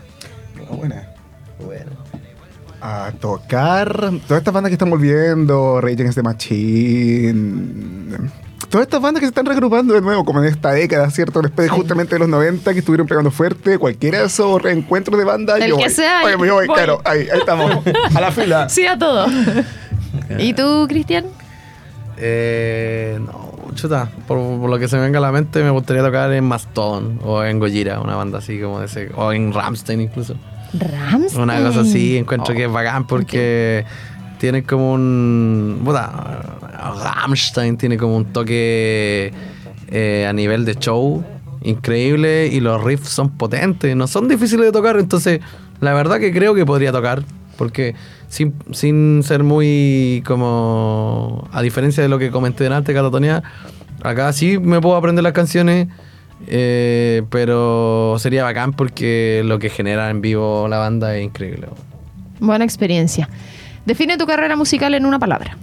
Buena. 1.64 1.91
A 2.82 3.11
tocar. 3.19 3.89
Todas 4.28 4.41
estas 4.41 4.53
bandas 4.53 4.69
que 4.69 4.73
están 4.75 4.89
volviendo, 4.89 5.82
Rage 5.82 5.95
Against 5.95 6.15
the 6.17 6.23
Machine. 6.23 8.17
Todas 8.69 8.86
estas 8.86 9.01
bandas 9.01 9.21
que 9.21 9.25
se 9.25 9.30
están 9.30 9.45
regrupando 9.45 9.93
de 9.93 10.01
nuevo, 10.01 10.25
como 10.25 10.41
en 10.43 10.45
esta 10.49 10.71
década, 10.71 11.09
¿cierto? 11.09 11.41
Después 11.41 11.69
de 11.69 11.75
justamente 11.75 12.15
de 12.15 12.19
los 12.19 12.28
90 12.28 12.73
que 12.73 12.80
estuvieron 12.80 13.07
pegando 13.07 13.32
fuerte, 13.32 13.78
cualquiera 13.78 14.19
de 14.19 14.25
esos 14.25 14.61
reencuentros 14.61 15.17
de 15.17 15.23
bandas. 15.23 15.61
El 15.61 15.69
yo 15.69 15.78
que 15.78 15.84
voy. 15.86 15.93
sea, 15.93 16.21
Oye, 16.25 16.36
voy, 16.36 16.49
voy. 16.49 16.67
claro, 16.67 17.01
ahí, 17.05 17.28
ahí 17.32 17.39
estamos. 17.39 17.71
A 18.13 18.21
la 18.21 18.32
fila. 18.32 18.67
Sí, 18.69 18.86
a 18.86 18.97
todo. 18.97 19.25
¿Y 20.38 20.53
tú, 20.53 20.86
Cristian? 20.89 21.25
Eh, 22.17 23.17
no, 23.21 23.73
chuta. 23.75 24.09
Por, 24.28 24.38
por 24.59 24.69
lo 24.69 24.78
que 24.80 24.88
se 24.88 24.97
me 24.97 25.03
venga 25.03 25.19
a 25.19 25.21
la 25.21 25.32
mente, 25.32 25.63
me 25.63 25.69
gustaría 25.69 26.03
tocar 26.03 26.32
en 26.34 26.43
Mastodon 26.43 27.19
o 27.23 27.43
en 27.43 27.59
Gojira, 27.59 28.01
una 28.01 28.15
banda 28.15 28.39
así 28.39 28.59
como 28.59 28.80
de 28.82 28.88
ese. 28.88 29.11
O 29.15 29.32
en 29.32 29.53
Ramstein 29.53 30.01
incluso. 30.01 30.36
Ramstein. 30.80 31.41
Una 31.41 31.61
cosa 31.61 31.82
así, 31.82 32.17
encuentro 32.17 32.53
Oh, 32.53 32.57
que 32.57 32.65
es 32.65 32.71
bacán 32.71 33.07
porque 33.07 33.86
tiene 34.39 34.63
como 34.63 34.93
un. 34.93 35.82
Puta, 35.84 36.59
Rammstein 37.03 37.78
tiene 37.78 37.97
como 37.97 38.15
un 38.15 38.25
toque 38.25 39.32
eh, 39.89 40.25
a 40.28 40.34
nivel 40.34 40.65
de 40.65 40.75
show 40.75 41.23
increíble 41.63 42.47
y 42.47 42.59
los 42.59 42.84
riffs 42.84 43.09
son 43.09 43.32
potentes, 43.32 43.95
no 43.95 44.07
son 44.07 44.28
difíciles 44.28 44.65
de 44.65 44.71
tocar, 44.71 44.97
entonces 44.99 45.41
la 45.82 45.93
verdad 45.93 46.19
que 46.19 46.32
creo 46.32 46.53
que 46.53 46.65
podría 46.65 46.91
tocar 46.91 47.23
porque 47.57 47.95
sin, 48.30 48.53
sin 48.71 49.23
ser 49.23 49.43
muy 49.43 50.23
como. 50.25 51.47
A 51.51 51.61
diferencia 51.61 52.03
de 52.03 52.09
lo 52.09 52.19
que 52.19 52.32
comenté 52.32 52.63
delante, 52.63 52.93
Catatonia, 52.93 53.43
acá 54.03 54.32
sí 54.32 54.57
me 54.59 54.80
puedo 54.80 54.95
aprender 54.95 55.23
las 55.23 55.34
canciones. 55.34 55.88
Eh, 56.46 57.24
pero 57.30 58.16
sería 58.20 58.44
bacán 58.44 58.74
porque 58.74 59.42
lo 59.46 59.58
que 59.60 59.70
genera 59.70 60.10
en 60.10 60.22
vivo 60.22 60.68
la 60.68 60.78
banda 60.78 61.16
es 61.16 61.24
increíble. 61.26 61.68
Buena 62.40 62.64
experiencia. 62.66 63.28
Define 63.86 64.18
tu 64.18 64.28
carrera 64.28 64.56
musical 64.56 64.94
en 64.94 65.06
una 65.06 65.18
palabra. 65.18 65.58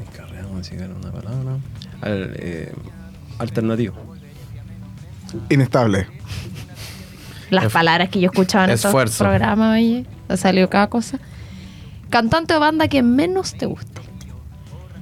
Mi 0.00 0.06
carrera 0.16 0.46
musical, 0.48 0.90
una 1.00 1.12
palabra. 1.12 1.56
Al- 2.02 2.32
eh, 2.38 2.72
alternativo. 3.38 3.94
Inestable. 5.50 6.06
Las 7.50 7.64
Es- 7.66 7.72
palabras 7.72 8.08
que 8.08 8.20
yo 8.20 8.26
escuchaba 8.30 8.64
en 8.64 8.70
estos 8.70 8.92
programas, 9.18 9.74
oye. 9.74 10.04
Ha 10.28 10.36
salido 10.36 10.68
cada 10.68 10.88
cosa. 10.88 11.18
Cantante 12.10 12.54
o 12.54 12.60
banda 12.60 12.88
que 12.88 13.02
menos 13.02 13.54
te 13.54 13.66
guste. 13.66 13.95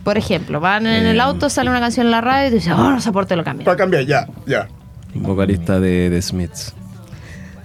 Por 0.05 0.19
ejemplo, 0.19 0.61
van 0.61 0.87
en 0.87 1.07
el 1.07 1.17
Eh, 1.17 1.21
auto, 1.21 1.49
sale 1.51 1.71
una 1.71 1.81
canción 1.81 2.07
en 2.07 2.11
la 2.13 2.21
radio 2.21 2.49
y 2.49 2.51
tú 2.51 2.57
dices, 2.57 2.73
oh, 2.77 2.91
no 2.91 3.01
soporte, 3.01 3.35
lo 3.37 3.43
cambia. 3.45 3.65
Para 3.65 3.77
cambiar, 3.77 4.05
ya, 4.05 4.27
ya. 4.47 4.69
Vocalista 5.15 5.81
de 5.81 6.09
The 6.11 6.21
Smiths. 6.23 6.75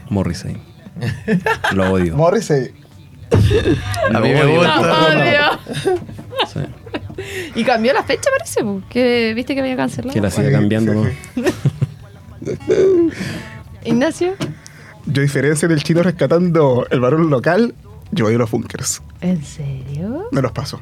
Morrissey. 0.09 0.57
Lo 1.73 1.91
odio. 1.91 2.15
Morrissey. 2.15 2.71
A 4.13 4.19
mí 4.19 4.29
me 4.29 4.43
odio. 4.43 4.55
gusta. 4.57 5.59
Sí. 6.53 6.61
Y 7.55 7.63
cambió 7.65 7.91
la 7.93 8.01
fecha, 8.03 8.29
parece, 8.37 8.61
que 8.89 9.33
viste 9.35 9.53
que 9.53 9.59
había 9.59 9.75
cancelado. 9.75 10.13
Que 10.13 10.21
la 10.21 10.31
sigue 10.31 10.53
cambiando, 10.53 10.93
¿no? 10.93 11.05
Ignacio, 13.83 14.35
Yo, 15.05 15.21
a 15.21 15.23
diferencia 15.23 15.67
del 15.67 15.83
chino 15.83 16.01
rescatando 16.01 16.87
el 16.89 16.99
varón 17.01 17.29
local, 17.29 17.73
yo 18.11 18.27
odio 18.27 18.37
los 18.37 18.49
bunkers. 18.51 19.01
¿en 19.21 19.43
serio? 19.43 20.29
Me 20.31 20.41
los 20.41 20.51
paso. 20.53 20.79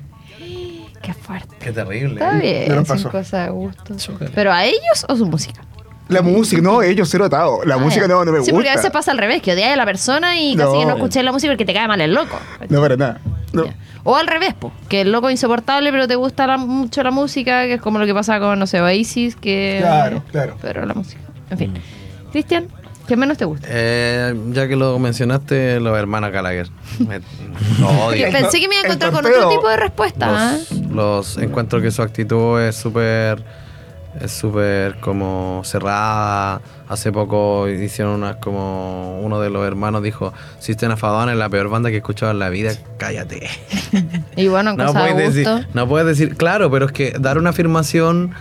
Qué 1.07 1.13
fuerte. 1.13 1.55
Qué 1.59 1.71
terrible. 1.71 2.15
Está 2.15 2.31
bien, 2.33 2.67
de 2.67 3.49
gusto. 3.49 3.95
Chócale. 3.95 4.31
¿Pero 4.35 4.51
a 4.51 4.65
ellos 4.65 5.05
o 5.07 5.15
su 5.15 5.25
música? 5.25 5.61
La 6.09 6.21
música, 6.21 6.61
no, 6.61 6.81
ellos 6.81 7.07
cero 7.09 7.23
atado. 7.25 7.61
La 7.63 7.75
Ah, 7.75 7.77
música 7.77 8.07
no, 8.09 8.25
no 8.25 8.31
me 8.33 8.39
Sí, 8.39 8.51
gusta. 8.51 8.53
porque 8.55 8.69
a 8.69 8.75
veces 8.75 8.91
pasa 8.91 9.11
al 9.11 9.17
revés, 9.17 9.41
que 9.41 9.53
odias 9.53 9.71
a 9.71 9.75
la 9.77 9.85
persona 9.85 10.37
y 10.37 10.55
casi 10.57 10.67
No. 10.73 10.79
que 10.79 10.85
no 10.85 10.93
escucháis 10.95 11.23
la 11.25 11.31
música 11.31 11.51
porque 11.53 11.63
te 11.63 11.73
cae 11.73 11.87
mal 11.87 12.01
el 12.01 12.13
loco. 12.13 12.37
No, 12.67 12.81
para 12.81 12.97
nada. 12.97 13.21
No. 13.53 13.63
O 14.03 14.17
al 14.17 14.27
revés, 14.27 14.53
po, 14.53 14.73
que 14.89 14.99
el 15.01 15.13
loco 15.13 15.29
es 15.29 15.33
insoportable, 15.33 15.89
pero 15.91 16.07
te 16.09 16.15
gusta 16.15 16.45
la- 16.45 16.57
mucho 16.57 17.03
la 17.03 17.11
música, 17.11 17.63
que 17.67 17.75
es 17.75 17.81
como 17.81 17.99
lo 17.99 18.05
que 18.05 18.13
pasa 18.13 18.37
con, 18.39 18.59
no 18.59 18.67
sé, 18.67 18.81
Oasis, 18.81 19.37
que... 19.37 19.77
Claro, 19.79 20.23
claro. 20.31 20.57
Pero 20.61 20.85
la 20.85 20.93
música. 20.93 21.21
En 21.49 21.57
fin. 21.57 21.73
Cristian, 22.33 22.67
¿qué 23.07 23.15
menos 23.17 23.37
te 23.37 23.45
gusta? 23.45 23.67
Eh, 23.69 24.35
ya 24.51 24.67
que 24.67 24.75
lo 24.75 24.97
mencionaste, 24.99 25.79
los 25.79 25.97
hermanos 25.97 26.31
Gallagher. 26.31 26.67
Me- 27.07 27.21
Lo 27.79 27.89
odio. 27.89 28.27
Pensé 28.31 28.59
que 28.59 28.67
me 28.67 28.75
iba 28.75 28.83
a 28.83 28.85
encontrar 28.85 29.11
con 29.11 29.25
otro 29.25 29.49
tipo 29.49 29.67
de 29.69 29.77
respuesta. 29.77 30.27
¿ah? 30.29 30.57
Los, 30.89 30.91
los 30.91 31.37
encuentro 31.37 31.81
que 31.81 31.91
su 31.91 32.01
actitud 32.01 32.59
es 32.61 32.75
súper 32.75 33.43
es 34.21 34.31
súper 34.31 34.95
como 34.99 35.61
cerrada. 35.63 36.61
Hace 36.89 37.11
poco 37.11 37.67
hicieron 37.67 38.15
unas 38.15 38.37
como 38.37 39.19
uno 39.21 39.39
de 39.41 39.49
los 39.49 39.65
hermanos 39.67 40.01
dijo, 40.01 40.33
System 40.59 40.91
of 40.93 41.03
a 41.03 41.07
Down 41.09 41.29
es 41.29 41.35
la 41.35 41.49
peor 41.49 41.69
banda 41.69 41.89
que 41.89 41.95
he 41.95 41.99
escuchado 41.99 42.31
en 42.31 42.39
la 42.39 42.49
vida. 42.49 42.71
Cállate. 42.97 43.47
Y 44.35 44.47
bueno, 44.47 44.71
en 44.71 44.77
No 44.77 44.93
puedes, 44.93 45.33
decir, 45.33 45.67
no 45.73 45.87
puedes 45.87 46.07
decir, 46.07 46.35
claro, 46.35 46.69
pero 46.71 46.85
es 46.85 46.91
que 46.91 47.11
dar 47.19 47.37
una 47.39 47.49
afirmación 47.49 48.33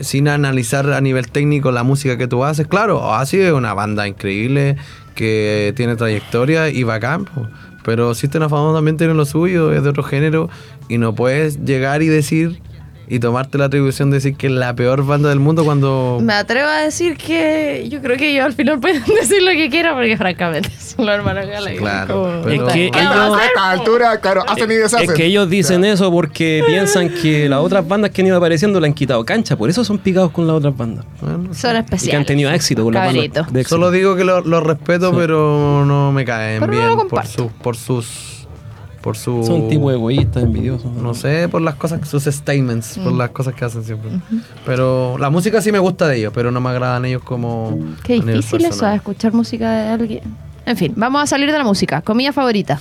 sin 0.00 0.28
analizar 0.28 0.92
a 0.92 1.00
nivel 1.00 1.28
técnico 1.30 1.70
la 1.72 1.82
música 1.82 2.16
que 2.16 2.26
tú 2.26 2.44
haces, 2.44 2.66
claro, 2.66 3.00
Oasis 3.00 3.40
es 3.40 3.52
una 3.52 3.74
banda 3.74 4.06
increíble 4.08 4.76
que 5.14 5.72
tiene 5.76 5.96
trayectoria 5.96 6.68
y 6.68 6.82
bacán, 6.82 7.24
po. 7.24 7.48
pero 7.84 8.14
System 8.14 8.42
of 8.42 8.52
a 8.52 8.56
Down 8.56 8.74
también 8.74 8.96
tiene 8.96 9.14
lo 9.14 9.24
suyo, 9.24 9.72
es 9.72 9.82
de 9.82 9.88
otro 9.88 10.02
género 10.02 10.48
y 10.88 10.98
no 10.98 11.14
puedes 11.14 11.64
llegar 11.64 12.02
y 12.02 12.08
decir 12.08 12.60
y 13.08 13.18
tomarte 13.18 13.58
la 13.58 13.66
atribución 13.66 14.10
de 14.10 14.16
decir 14.16 14.36
que 14.36 14.46
es 14.46 14.52
la 14.52 14.74
peor 14.74 15.04
banda 15.04 15.28
del 15.28 15.40
mundo 15.40 15.64
cuando... 15.64 16.18
Me 16.22 16.32
atrevo 16.32 16.68
a 16.68 16.78
decir 16.78 17.16
que 17.16 17.86
yo 17.90 18.00
creo 18.00 18.16
que 18.16 18.30
ellos 18.30 18.44
al 18.44 18.52
final 18.54 18.80
pueden 18.80 19.02
decir 19.20 19.42
lo 19.42 19.50
que 19.52 19.68
quieran 19.70 19.94
porque 19.94 20.16
francamente 20.16 20.70
son 20.78 21.06
los 21.06 21.14
hermanos 21.14 21.46
Gallagher. 21.46 21.78
Claro, 21.78 22.14
Como- 22.42 22.48
Es 22.66 22.72
que 22.72 22.90
¿Qué 22.90 22.98
vamos 22.98 23.16
a 23.16 23.24
ellos- 23.26 23.36
hacer, 23.36 23.40
A 23.42 23.46
esta 23.46 23.70
altura, 23.70 24.20
claro, 24.20 24.42
hacen 24.48 24.70
y 24.70 24.74
deshacen. 24.74 25.10
Es 25.10 25.16
que 25.16 25.26
ellos 25.26 25.50
dicen 25.50 25.84
eso 25.84 26.10
porque 26.10 26.62
piensan 26.66 27.08
que 27.10 27.48
las 27.48 27.60
otras 27.60 27.86
bandas 27.86 28.10
que 28.10 28.22
han 28.22 28.28
ido 28.28 28.36
apareciendo 28.38 28.80
le 28.80 28.86
han 28.86 28.94
quitado 28.94 29.24
cancha, 29.24 29.56
por 29.56 29.68
eso 29.70 29.84
son 29.84 29.98
picados 29.98 30.30
con 30.30 30.46
las 30.46 30.56
otras 30.56 30.76
bandas. 30.76 31.04
Bueno, 31.20 31.54
Son 31.54 31.74
Y 31.76 31.78
especiales. 31.78 32.10
que 32.10 32.16
han 32.16 32.24
tenido 32.26 32.50
éxito 32.52 32.84
con 32.84 32.94
las 32.94 33.06
bandas. 33.14 33.68
Solo 33.68 33.90
digo 33.90 34.16
que 34.16 34.24
los 34.24 34.46
lo 34.46 34.60
respeto, 34.60 35.12
pero 35.14 35.84
no 35.86 36.12
me 36.12 36.24
caen 36.24 36.60
Pero 36.60 36.72
no 36.72 36.78
bien 36.78 36.96
lo 36.96 37.08
por, 37.08 37.26
su, 37.26 37.48
por 37.48 37.76
sus... 37.76 38.33
Por 39.04 39.18
su, 39.18 39.44
Son 39.44 39.68
tipo 39.68 39.90
egoístas, 39.90 40.44
envidiosos. 40.44 40.90
No 40.94 41.12
sé, 41.12 41.46
por 41.50 41.60
las 41.60 41.74
cosas, 41.74 42.08
sus 42.08 42.24
statements, 42.24 42.96
por 42.98 43.12
las 43.12 43.28
cosas 43.32 43.52
que 43.52 43.62
hacen 43.66 43.84
siempre. 43.84 44.08
Pero 44.64 45.18
la 45.18 45.28
música 45.28 45.60
sí 45.60 45.70
me 45.70 45.78
gusta 45.78 46.08
de 46.08 46.16
ellos, 46.16 46.32
pero 46.34 46.50
no 46.50 46.58
me 46.62 46.70
agradan 46.70 47.04
ellos 47.04 47.22
como. 47.22 47.78
Qué 48.02 48.14
difícil 48.14 48.64
eso, 48.64 48.88
escuchar 48.88 49.34
música 49.34 49.70
de 49.70 49.88
alguien. 49.90 50.20
En 50.64 50.78
fin, 50.78 50.94
vamos 50.96 51.22
a 51.22 51.26
salir 51.26 51.52
de 51.52 51.58
la 51.58 51.64
música. 51.64 52.00
Comida 52.00 52.32
favorita. 52.32 52.80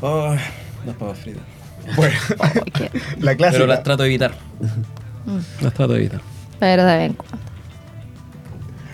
Oh, 0.00 0.34
las 0.86 0.96
papas 0.96 1.18
fritas. 1.18 1.42
Bueno, 1.96 2.14
qué- 2.72 2.90
la 3.18 3.34
clásica. 3.34 3.50
Pero 3.58 3.66
las 3.66 3.82
trato 3.82 4.04
de 4.04 4.10
evitar. 4.10 4.32
Las 5.60 5.74
trato 5.74 5.92
de 5.94 5.98
evitar. 5.98 6.20
Pero 6.60 6.84
de 6.84 6.96
vez 6.98 7.10
en 7.10 7.14
cuando. 7.14 7.38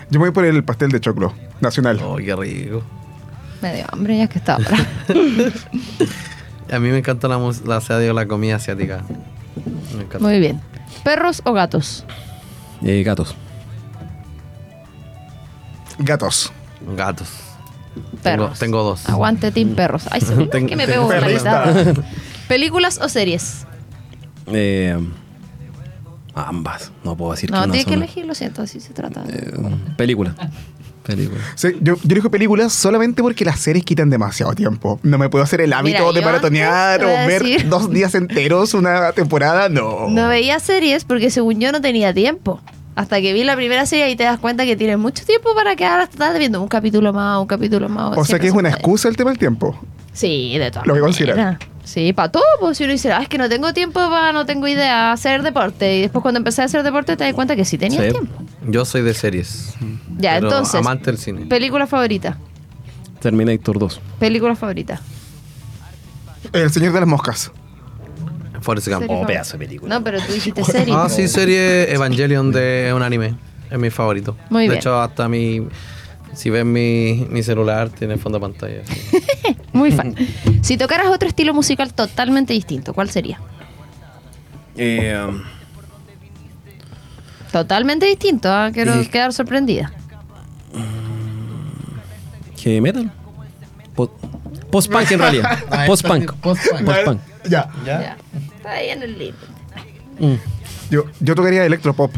Yo 0.09 0.19
me 0.19 0.27
voy 0.27 0.31
por 0.31 0.47
el 0.47 0.65
pastel 0.65 0.91
de 0.93 1.01
choclo, 1.01 1.35
nacional. 1.61 2.01
Oh, 2.03 2.17
qué 2.17 2.35
rico. 2.35 2.83
Me 3.63 3.75
dio 3.75 3.85
hambre 3.93 4.19
ya 4.19 4.27
que 4.29 4.39
estaba. 4.39 4.65
A 6.73 6.79
mí 6.81 6.89
me 6.91 6.99
encanta 6.99 7.29
la, 7.29 7.39
la, 7.39 7.99
digo, 8.01 8.13
la 8.13 8.27
comida 8.27 8.57
asiática. 8.57 9.03
Me 9.97 10.03
encanta. 10.03 10.19
Muy 10.19 10.39
bien. 10.41 10.61
¿Perros 11.05 11.41
o 11.45 11.53
gatos? 11.53 12.05
Eh, 12.83 13.03
gatos. 13.05 13.35
Gatos. 15.99 16.53
Gatos. 16.97 17.29
Tengo, 18.23 18.45
Perros. 18.45 18.59
tengo 18.59 18.83
dos. 18.83 19.09
Aguante 19.09 19.51
Team 19.53 19.75
Perros. 19.75 20.05
Ay, 20.11 20.21
se 20.21 20.35
me 20.35 20.47
Tengo- 20.47 20.69
que 20.69 20.77
me 20.77 20.87
pego 20.87 21.09
la. 21.11 21.95
¿Películas 22.49 22.99
o 23.01 23.09
series? 23.09 23.67
Eh, 24.49 24.99
ambas. 26.35 26.93
No 27.05 27.17
puedo 27.17 27.33
decir 27.33 27.51
No, 27.51 27.59
que 27.61 27.65
una 27.65 27.73
tiene 27.73 27.85
que 27.85 27.93
sola. 27.95 28.05
elegir, 28.05 28.27
lo 28.27 28.35
siento, 28.35 28.63
así 28.63 28.81
se 28.81 28.93
trata. 28.93 29.25
Eh, 29.29 29.53
película. 29.97 30.35
Sí, 31.55 31.69
yo, 31.81 31.95
yo 32.03 32.13
elijo 32.13 32.31
películas 32.31 32.73
solamente 32.73 33.23
porque 33.23 33.45
las 33.45 33.61
series 33.61 33.85
quitan 33.85 34.11
demasiado 34.11 34.53
tiempo. 34.55 34.99
No 35.03 35.19
me 35.19 35.29
puedo 35.29 35.45
hacer 35.45 35.61
el 35.61 35.73
hábito 35.73 35.99
Mira, 36.09 36.13
de 36.13 36.25
maratonear 36.25 37.01
voy 37.05 37.11
o 37.13 37.17
a 37.17 37.27
ver 37.27 37.43
decir- 37.43 37.69
dos 37.69 37.91
días 37.91 38.15
enteros 38.15 38.75
una 38.75 39.13
temporada. 39.13 39.69
No. 39.69 40.09
No 40.09 40.29
veía 40.29 40.59
series 40.61 41.05
porque 41.05 41.31
según 41.31 41.61
yo 41.61 41.73
no 41.73 41.81
tenía 41.81 42.13
tiempo. 42.13 42.61
Hasta 42.95 43.21
que 43.21 43.33
vi 43.35 43.45
la 43.45 43.57
primera 43.57 43.85
serie 43.85 44.09
y 44.11 44.17
te 44.17 44.25
das 44.25 44.39
cuenta 44.39 44.65
que 44.65 44.75
tienes 44.75 44.97
mucho 44.99 45.25
tiempo 45.27 45.55
para 45.55 45.77
quedar 45.77 46.01
hasta 46.01 46.17
tarde 46.17 46.39
viendo 46.39 46.63
un 46.63 46.69
capítulo 46.69 47.13
más, 47.13 47.39
un 47.39 47.47
capítulo 47.47 47.89
más. 47.91 48.17
o 48.17 48.25
sea 48.25 48.39
que 48.39 48.47
es 48.47 48.55
una 48.55 48.71
excusa 48.71 49.09
el 49.09 49.17
tema 49.17 49.31
del 49.31 49.39
tiempo. 49.39 49.79
Sí, 50.15 50.57
de 50.59 50.71
todas 50.71 50.87
Lo 50.87 50.95
que 50.95 51.01
maneras. 51.01 51.17
consideras. 51.19 51.59
Sí, 51.85 52.13
para 52.15 52.33
todo, 52.33 52.43
pues 52.59 52.79
si 52.79 52.85
uno 52.85 52.95
dice, 52.95 53.13
ah, 53.13 53.21
es 53.23 53.29
que 53.29 53.37
no 53.39 53.49
tengo 53.51 53.73
tiempo 53.75 54.01
para, 54.11 54.33
no 54.33 54.45
tengo 54.47 54.67
idea, 54.67 55.13
hacer 55.13 55.43
deporte. 55.43 55.99
Y 55.99 56.01
después 56.01 56.23
cuando 56.23 56.39
empecé 56.39 56.63
a 56.63 56.65
hacer 56.65 56.83
deporte 56.83 57.17
te 57.19 57.25
das 57.25 57.35
cuenta 57.35 57.55
que 57.55 57.65
sí 57.67 57.77
tenía 57.79 58.03
Sí. 58.03 58.11
tiempo. 58.13 58.33
Yo 58.69 58.85
soy 58.85 59.03
de 59.03 59.15
series. 59.15 59.75
Ya, 60.19 60.35
pero 60.35 60.47
entonces, 60.49 60.75
Amante 60.77 61.11
del 61.11 61.19
cine. 61.19 61.47
película 61.47 61.87
favorita. 61.87 62.39
Terminator 63.21 63.79
2. 63.79 64.01
Película 64.19 64.55
favorita. 64.57 65.01
El 66.53 66.71
Señor 66.71 66.93
de 66.93 67.01
las 67.01 67.09
Moscas. 67.09 67.51
Forrest 68.61 68.89
Gump. 68.89 69.03
¿Serie 69.03 69.17
Oh, 69.23 69.27
pedazo 69.27 69.59
de 69.59 69.67
película. 69.67 69.95
No, 69.95 70.03
pero 70.05 70.19
tú 70.21 70.33
dijiste 70.33 70.65
serie. 70.65 70.95
Ah, 70.97 71.09
sí, 71.09 71.29
serie 71.29 71.93
Evangelion 71.93 72.51
de 72.53 72.93
un 72.95 73.03
anime. 73.03 73.35
Es 73.71 73.79
mi 73.79 73.91
favorito. 73.91 74.37
Muy 74.51 74.63
de 74.65 74.69
bien. 74.71 74.79
hecho, 74.79 75.01
hasta 75.01 75.29
mi. 75.29 75.67
Si 76.35 76.51
ves 76.51 76.65
mi, 76.65 77.27
mi 77.31 77.43
celular, 77.43 77.89
tiene 77.91 78.17
fondo 78.19 78.39
de 78.39 78.43
pantalla. 78.43 78.83
Muy 79.73 79.91
fan. 79.93 80.15
si 80.63 80.77
tocaras 80.77 81.07
otro 81.09 81.29
estilo 81.29 81.55
musical 81.55 81.93
totalmente 81.95 82.53
distinto, 82.53 82.93
¿cuál 82.95 83.09
sería? 83.11 83.41
Eh, 84.77 85.19
um, 85.29 85.43
Totalmente 87.53 88.07
distinto, 88.07 88.51
¿ah? 88.53 88.71
quiero 88.73 88.95
Eh. 88.95 89.09
quedar 89.09 89.33
sorprendida. 89.33 89.93
¿Heavy 92.59 92.81
metal? 92.81 93.11
Po- 93.95 94.11
Post-punk 94.71 95.11
en 95.13 95.19
realidad. 95.19 95.59
Post-punk. 95.87 96.33
Post-punk. 96.41 96.85
Post-punk. 96.85 97.21
Ya. 97.49 97.71
Ya. 97.85 98.17
Está 98.57 98.73
ahí 98.73 98.91
en 98.91 99.03
el 99.03 99.19
libro. 99.19 99.39
Mm. 100.19 100.35
Yo, 100.91 101.05
yo 101.21 101.35
tocaría 101.35 101.65
electropop. 101.65 102.13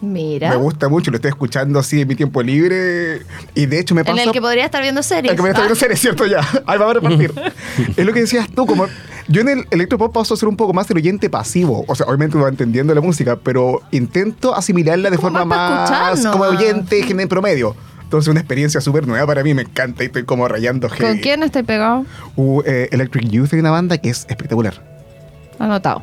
Mira. 0.00 0.50
Me 0.50 0.56
gusta 0.56 0.88
mucho, 0.88 1.10
lo 1.10 1.16
estoy 1.16 1.30
escuchando 1.30 1.78
así 1.78 2.00
en 2.02 2.08
mi 2.08 2.14
tiempo 2.14 2.42
libre. 2.42 3.22
Y 3.54 3.66
de 3.66 3.80
hecho 3.80 3.94
me 3.94 4.04
pasa. 4.04 4.20
En 4.22 4.28
el 4.28 4.32
que 4.32 4.40
podría 4.40 4.64
estar 4.64 4.82
viendo 4.82 5.02
series. 5.02 5.30
El 5.32 5.36
que 5.36 5.42
me 5.42 5.48
está 5.48 5.60
viendo 5.62 5.74
Ah, 5.74 5.78
series, 5.80 6.00
¿cierto? 6.00 6.26
Ya. 6.26 6.40
Ahí 6.66 6.78
vamos 6.78 6.90
a 6.90 6.94
repartir. 7.00 7.32
es 7.96 8.06
lo 8.06 8.12
que 8.12 8.20
decías 8.20 8.48
tú, 8.50 8.66
como. 8.66 8.86
Yo 9.28 9.42
en 9.42 9.48
el 9.48 9.66
electropop 9.70 10.12
paso 10.12 10.34
a 10.34 10.36
ser 10.36 10.48
un 10.48 10.56
poco 10.56 10.72
más 10.72 10.90
el 10.90 10.96
oyente 10.96 11.28
pasivo. 11.28 11.84
O 11.86 11.94
sea, 11.94 12.06
obviamente 12.06 12.38
va 12.38 12.48
entendiendo 12.48 12.94
la 12.94 13.02
música, 13.02 13.36
pero 13.36 13.82
intento 13.90 14.54
asimilarla 14.54 15.10
de 15.10 15.16
Como 15.16 15.28
forma 15.28 15.44
más 15.44 16.26
como 16.26 16.44
oyente 16.44 17.00
en 17.00 17.28
promedio. 17.28 17.76
Entonces, 18.02 18.28
una 18.28 18.40
experiencia 18.40 18.80
súper 18.80 19.06
nueva 19.06 19.26
para 19.26 19.44
mí, 19.44 19.52
me 19.52 19.62
encanta 19.62 20.02
y 20.02 20.06
estoy 20.06 20.24
como 20.24 20.48
rayando 20.48 20.88
¿Con 20.88 20.96
heavy. 20.96 21.20
quién 21.20 21.42
estoy 21.42 21.62
pegado? 21.62 22.06
Uh, 22.36 22.62
eh, 22.64 22.88
Electric 22.90 23.28
Youth 23.28 23.52
es 23.52 23.60
una 23.60 23.70
banda 23.70 23.98
que 23.98 24.08
es 24.08 24.24
espectacular. 24.30 24.82
Anotado. 25.58 26.02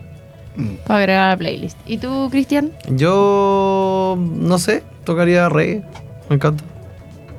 Mm. 0.56 0.76
Para 0.86 1.00
agregar 1.00 1.24
a 1.24 1.30
la 1.30 1.38
playlist. 1.38 1.78
¿Y 1.88 1.98
tú, 1.98 2.28
Cristian? 2.30 2.72
Yo. 2.90 4.18
No 4.20 4.60
sé, 4.60 4.84
tocaría 5.04 5.50
reggae. 5.50 5.84
Me 6.30 6.36
encanta. 6.36 6.64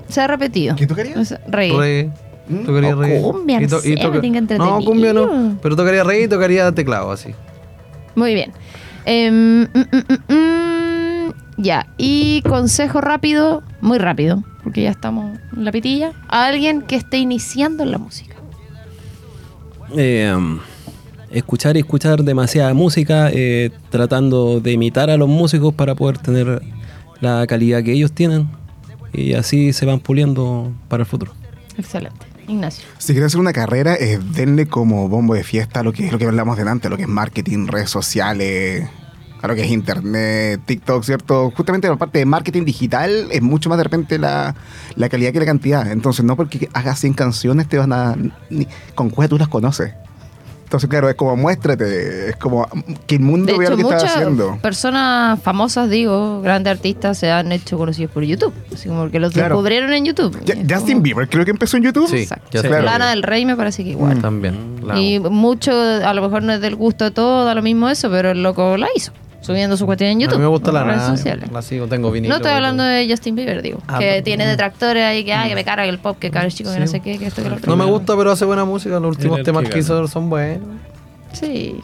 Se 0.09 0.21
ha 0.21 0.27
repetido. 0.27 0.75
¿Qué 0.75 0.89
tocarías? 0.89 1.31
Es 1.31 1.39
Reggae. 1.47 1.79
Reggae. 1.79 2.11
Mm. 2.49 2.65
Tocaría 2.65 2.95
reggae. 2.95 3.23
cumbia, 3.23 3.61
no 3.61 4.11
me 4.11 4.21
tinca 4.21 4.59
No, 4.59 4.81
cumbia 4.83 5.13
no. 5.13 5.59
Pero 5.63 5.77
tocaría 5.77 6.05
reggae 6.05 6.25
y 6.25 6.29
tocaría 6.29 6.73
teclado 6.73 7.11
así. 7.11 7.35
Muy 8.15 8.35
bien. 8.35 8.53
Em, 9.05 9.63
mm, 9.63 9.69
mm, 9.75 10.33
mm, 10.33 10.35
mm, 10.35 11.33
ya. 11.59 11.87
Y 11.99 12.43
consejo 12.43 13.01
rápido, 13.01 13.63
muy 13.81 13.99
rápido, 13.99 14.43
porque 14.65 14.83
ya 14.83 14.91
estamos 14.91 15.39
en 15.57 15.65
la 15.65 15.73
pitilla. 15.73 16.13
A 16.29 16.47
alguien 16.47 16.83
que 16.83 16.97
esté 16.97 17.19
iniciando 17.19 17.83
en 17.83 17.93
la 17.93 17.99
música. 17.99 18.37
Eh, 19.97 20.33
um, 20.37 20.59
escuchar 21.31 21.77
y 21.77 21.81
escuchar 21.81 22.25
demasiada 22.25 22.75
música, 22.75 23.31
eh, 23.33 23.71
tratando 23.91 24.61
de 24.61 24.73
imitar 24.73 25.11
a 25.11 25.17
los 25.17 25.29
músicos 25.29 25.75
para 25.75 25.95
poder 25.95 26.19
tener 26.19 26.63
la 27.21 27.47
calidad 27.47 27.83
que 27.83 27.93
ellos 27.93 28.13
tienen. 28.13 28.49
Y 29.13 29.35
así 29.35 29.73
se 29.73 29.87
van 29.87 30.01
puliendo 30.01 30.73
para 30.89 31.03
el 31.03 31.07
futuro. 31.07 31.33
Excelente. 31.79 32.26
Ignacio. 32.49 32.85
Si 32.99 33.09
quieren 33.13 33.27
hacer 33.27 33.41
una 33.41 33.53
carrera, 33.53 33.95
eh, 33.95 34.19
denle 34.33 34.67
como 34.67 35.09
bombo 35.09 35.35
de 35.35 35.45
fiesta 35.45 35.83
lo 35.83 35.93
que 35.93 36.07
es 36.07 36.13
lo 36.13 36.19
que 36.19 36.25
hablamos 36.27 36.57
delante, 36.57 36.89
lo 36.89 36.97
que 36.97 37.03
es 37.05 37.09
marketing, 37.09 37.67
redes 37.69 37.91
sociales, 37.91 38.89
lo 39.43 39.55
que 39.55 39.63
es 39.63 39.71
internet, 39.71 40.61
TikTok, 40.67 41.05
¿cierto? 41.05 41.53
Justamente 41.57 41.87
la 41.89 41.95
parte 41.97 42.19
de 42.19 42.25
marketing 42.27 42.65
digital 42.65 43.29
es 43.31 43.43
mucho 43.43 43.69
más 43.69 43.79
de 43.79 43.85
repente 43.85 44.19
la, 44.19 44.57
la 44.97 45.09
calidad 45.09 45.33
que 45.33 45.39
la 45.39 45.47
cantidad. 45.47 45.89
Entonces, 45.93 46.25
no 46.25 46.35
porque 46.35 46.69
hagas 46.73 46.99
100 46.99 47.15
canciones 47.15 47.69
te 47.69 47.79
van 47.79 47.93
a. 47.93 48.17
ni- 48.51 48.67
con 48.97 49.09
cuál 49.11 49.29
tú 49.29 49.39
las 49.39 49.47
conoces. 49.47 49.93
Entonces, 50.67 50.91
claro, 50.91 51.09
es 51.09 51.15
como 51.15 51.37
muéstrate, 51.37 52.31
es 52.31 52.37
como 52.37 52.67
que 53.07 53.15
el 53.15 53.21
mundo 53.21 53.53
De 53.53 53.59
vea 53.59 53.69
hecho, 53.69 53.77
lo 53.77 53.77
que 53.77 53.83
estás 53.85 54.03
muchas 54.03 54.17
haciendo. 54.17 54.59
personas 54.61 55.41
famosas, 55.41 55.89
digo, 55.89 56.41
grandes 56.43 56.73
artistas, 56.73 57.17
se 57.19 57.31
han 57.31 57.53
hecho 57.53 57.79
conocidos 57.79 58.11
por 58.11 58.25
YouTube. 58.25 58.53
Así 58.75 58.89
como 58.89 59.09
que 59.09 59.21
los 59.21 59.33
Claro. 59.33 59.55
descubrieron 59.55 59.93
en 59.93 60.05
YouTube. 60.07 60.37
Ya- 60.45 60.57
Justin 60.57 60.95
como- 60.97 61.03
Bieber 61.03 61.29
creo 61.29 61.45
que 61.45 61.53
empezó 61.53 61.77
en 61.77 61.85
YouTube. 61.85 62.09
Sí, 62.09 62.17
Exacto. 62.23 62.61
Sí. 62.61 62.67
claro. 62.67 62.85
Lana 62.85 63.11
del 63.11 63.23
Rey 63.23 63.45
me 63.47 63.55
parece 63.57 63.85
que 63.85 63.91
igual. 63.91 64.21
También. 64.21 64.81
la 64.85 64.99
Y 64.99 65.21
mucho, 65.21 65.71
a 65.73 66.13
lo 66.15 66.23
mejor 66.23 66.43
no 66.43 66.53
es 66.53 66.61
del 66.61 66.75
gusto 66.75 67.05
de 67.05 67.11
todo, 67.13 67.45
da 67.45 67.55
lo 67.55 67.63
mismo 67.63 67.89
eso, 67.89 68.11
pero 68.11 68.31
el 68.33 68.43
loco 68.43 68.77
la 68.77 68.89
hizo, 68.97 69.13
subiendo 69.47 69.77
su 69.77 69.87
cuestión 69.87 70.11
en 70.11 70.21
YouTube. 70.21 70.35
A 70.35 70.39
mí 70.39 70.43
me 70.43 70.49
gusta 70.49 70.73
la 70.73 70.83
redes 70.85 70.99
nada. 70.99 71.17
sociales. 71.17 71.51
La 71.53 71.63
sigo, 71.63 71.87
tengo 71.87 72.11
vinilo. 72.11 72.33
No 72.33 72.37
estoy 72.37 72.53
hablando 72.53 72.83
de 72.83 73.07
Justin 73.09 73.37
Bieber, 73.37 73.63
digo. 73.63 73.79
Ah, 73.87 73.99
que 73.99 74.07
pero- 74.07 74.25
tiene 74.25 74.47
detractores 74.47 75.05
ahí 75.05 75.25
que, 75.25 75.33
ay, 75.33 75.49
que 75.51 75.55
me 75.55 75.65
carga 75.65 75.85
el 75.85 75.99
pop, 75.99 76.19
que 76.19 76.31
cabrón 76.31 76.51
chico, 76.51 76.73
que 76.73 76.81
no 76.81 76.87
sé 76.87 77.01
qué, 77.01 77.19
que 77.19 77.27
esto, 77.27 77.43
que 77.43 77.49
lo 77.49 77.57
otro. 77.57 77.71
No 77.71 77.77
me 77.77 77.91
gusta, 77.91 78.17
pero 78.17 78.33
hace 78.33 78.45
buena 78.45 78.65
música. 78.65 78.99
Los 79.01 79.17
últimos 79.17 79.43
temas 79.43 79.65
que 79.65 79.71
que 79.71 79.79
hizo 79.79 80.07
son 80.09 80.29
buenos. 80.29 80.67
Sí, 81.33 81.81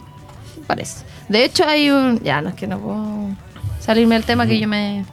parece. 0.67 1.05
De 1.29 1.45
hecho, 1.45 1.63
hay 1.65 1.89
un. 1.89 2.19
Ya, 2.21 2.41
no 2.41 2.49
es 2.49 2.55
que 2.55 2.67
no 2.67 2.79
puedo 2.79 3.29
salirme 3.79 4.15
del 4.15 4.23
tema 4.25 4.45
que 4.45 4.59
yo 4.59 4.67
me. 4.67 5.05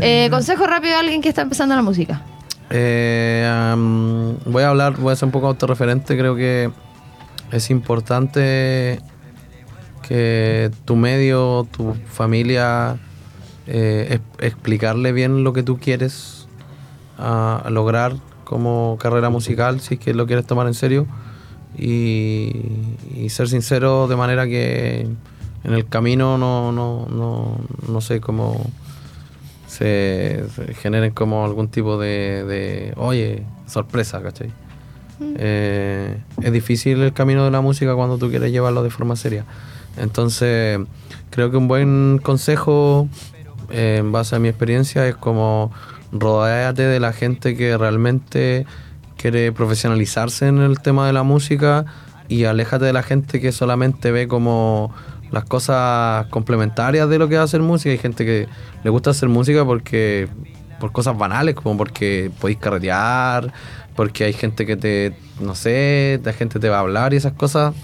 Eh, 0.00 0.28
consejo 0.30 0.66
rápido 0.66 0.96
a 0.96 1.00
alguien 1.00 1.20
que 1.20 1.28
está 1.28 1.42
empezando 1.42 1.74
la 1.74 1.82
música. 1.82 2.22
Eh, 2.70 3.74
voy 4.46 4.62
a 4.62 4.68
hablar, 4.70 4.96
voy 4.96 5.12
a 5.12 5.16
ser 5.16 5.26
un 5.26 5.32
poco 5.32 5.48
autorreferente. 5.48 6.16
Creo 6.16 6.34
que 6.36 6.70
es 7.50 7.70
importante 7.70 9.00
que 10.06 10.70
tu 10.84 10.96
medio, 10.96 11.66
tu 11.76 11.94
familia, 12.06 12.96
eh, 13.66 14.18
es- 14.38 14.46
explicarle 14.46 15.12
bien 15.12 15.44
lo 15.44 15.52
que 15.52 15.62
tú 15.62 15.78
quieres 15.78 16.46
a, 17.18 17.62
a 17.64 17.70
lograr 17.70 18.14
como 18.44 18.98
carrera 19.00 19.30
musical, 19.30 19.80
si 19.80 19.94
es 19.94 20.00
que 20.00 20.12
lo 20.14 20.26
quieres 20.26 20.46
tomar 20.46 20.66
en 20.66 20.74
serio. 20.74 21.06
Y, 21.78 22.52
y 23.16 23.28
ser 23.30 23.48
sincero 23.48 24.06
de 24.08 24.16
manera 24.16 24.46
que 24.46 25.06
en 25.64 25.72
el 25.72 25.86
camino 25.88 26.36
no, 26.36 26.70
no, 26.72 27.06
no, 27.10 27.56
no 27.88 28.00
sé 28.02 28.20
cómo 28.20 28.60
se, 29.66 30.44
se 30.54 30.74
generen 30.74 31.12
como 31.12 31.44
algún 31.44 31.68
tipo 31.68 31.98
de, 31.98 32.44
de, 32.44 32.92
oye, 32.96 33.42
sorpresa, 33.66 34.20
¿cachai? 34.22 34.50
Eh, 35.36 36.18
es 36.42 36.52
difícil 36.52 37.00
el 37.00 37.12
camino 37.12 37.44
de 37.44 37.50
la 37.50 37.60
música 37.60 37.94
cuando 37.94 38.18
tú 38.18 38.28
quieres 38.28 38.50
llevarlo 38.52 38.82
de 38.82 38.90
forma 38.90 39.16
seria. 39.16 39.44
Entonces, 39.96 40.80
creo 41.30 41.50
que 41.50 41.56
un 41.56 41.68
buen 41.68 42.18
consejo, 42.22 43.08
eh, 43.70 43.96
en 43.98 44.12
base 44.12 44.36
a 44.36 44.38
mi 44.38 44.48
experiencia, 44.48 45.06
es 45.06 45.16
como 45.16 45.72
rodéate 46.12 46.82
de 46.82 47.00
la 47.00 47.12
gente 47.12 47.56
que 47.56 47.76
realmente 47.78 48.66
quiere 49.16 49.52
profesionalizarse 49.52 50.48
en 50.48 50.58
el 50.58 50.80
tema 50.80 51.06
de 51.06 51.12
la 51.12 51.22
música 51.22 51.86
y 52.28 52.44
aléjate 52.44 52.84
de 52.84 52.92
la 52.92 53.02
gente 53.02 53.40
que 53.40 53.52
solamente 53.52 54.10
ve 54.10 54.28
como 54.28 54.92
las 55.30 55.44
cosas 55.44 56.26
complementarias 56.26 57.08
de 57.08 57.18
lo 57.18 57.28
que 57.28 57.36
es 57.36 57.40
hacer 57.40 57.60
música. 57.62 57.90
Hay 57.90 57.98
gente 57.98 58.24
que 58.24 58.48
le 58.84 58.90
gusta 58.90 59.10
hacer 59.10 59.28
música 59.28 59.64
porque 59.64 60.28
por 60.78 60.92
cosas 60.92 61.16
banales, 61.16 61.54
como 61.54 61.76
porque 61.76 62.30
podéis 62.40 62.58
carretear, 62.58 63.52
porque 63.94 64.24
hay 64.24 64.32
gente 64.32 64.66
que 64.66 64.76
te, 64.76 65.14
no 65.40 65.54
sé, 65.54 66.20
la 66.24 66.32
gente 66.32 66.58
te 66.58 66.68
va 66.68 66.78
a 66.78 66.80
hablar 66.80 67.14
y 67.14 67.16
esas 67.16 67.32
cosas 67.32 67.74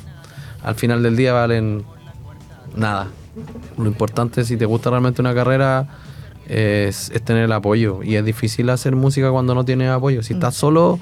al 0.62 0.74
final 0.74 1.02
del 1.02 1.16
día 1.16 1.32
valen 1.32 1.84
nada. 2.76 3.08
Lo 3.76 3.86
importante 3.86 4.44
si 4.44 4.56
te 4.56 4.64
gusta 4.66 4.90
realmente 4.90 5.20
una 5.20 5.34
carrera 5.34 5.86
es, 6.48 7.10
es 7.10 7.22
tener 7.22 7.44
el 7.44 7.52
apoyo 7.52 8.02
y 8.02 8.16
es 8.16 8.24
difícil 8.24 8.70
hacer 8.70 8.96
música 8.96 9.30
cuando 9.30 9.54
no 9.54 9.64
tienes 9.64 9.90
apoyo. 9.90 10.22
Si 10.22 10.34
estás 10.34 10.54
solo 10.54 10.98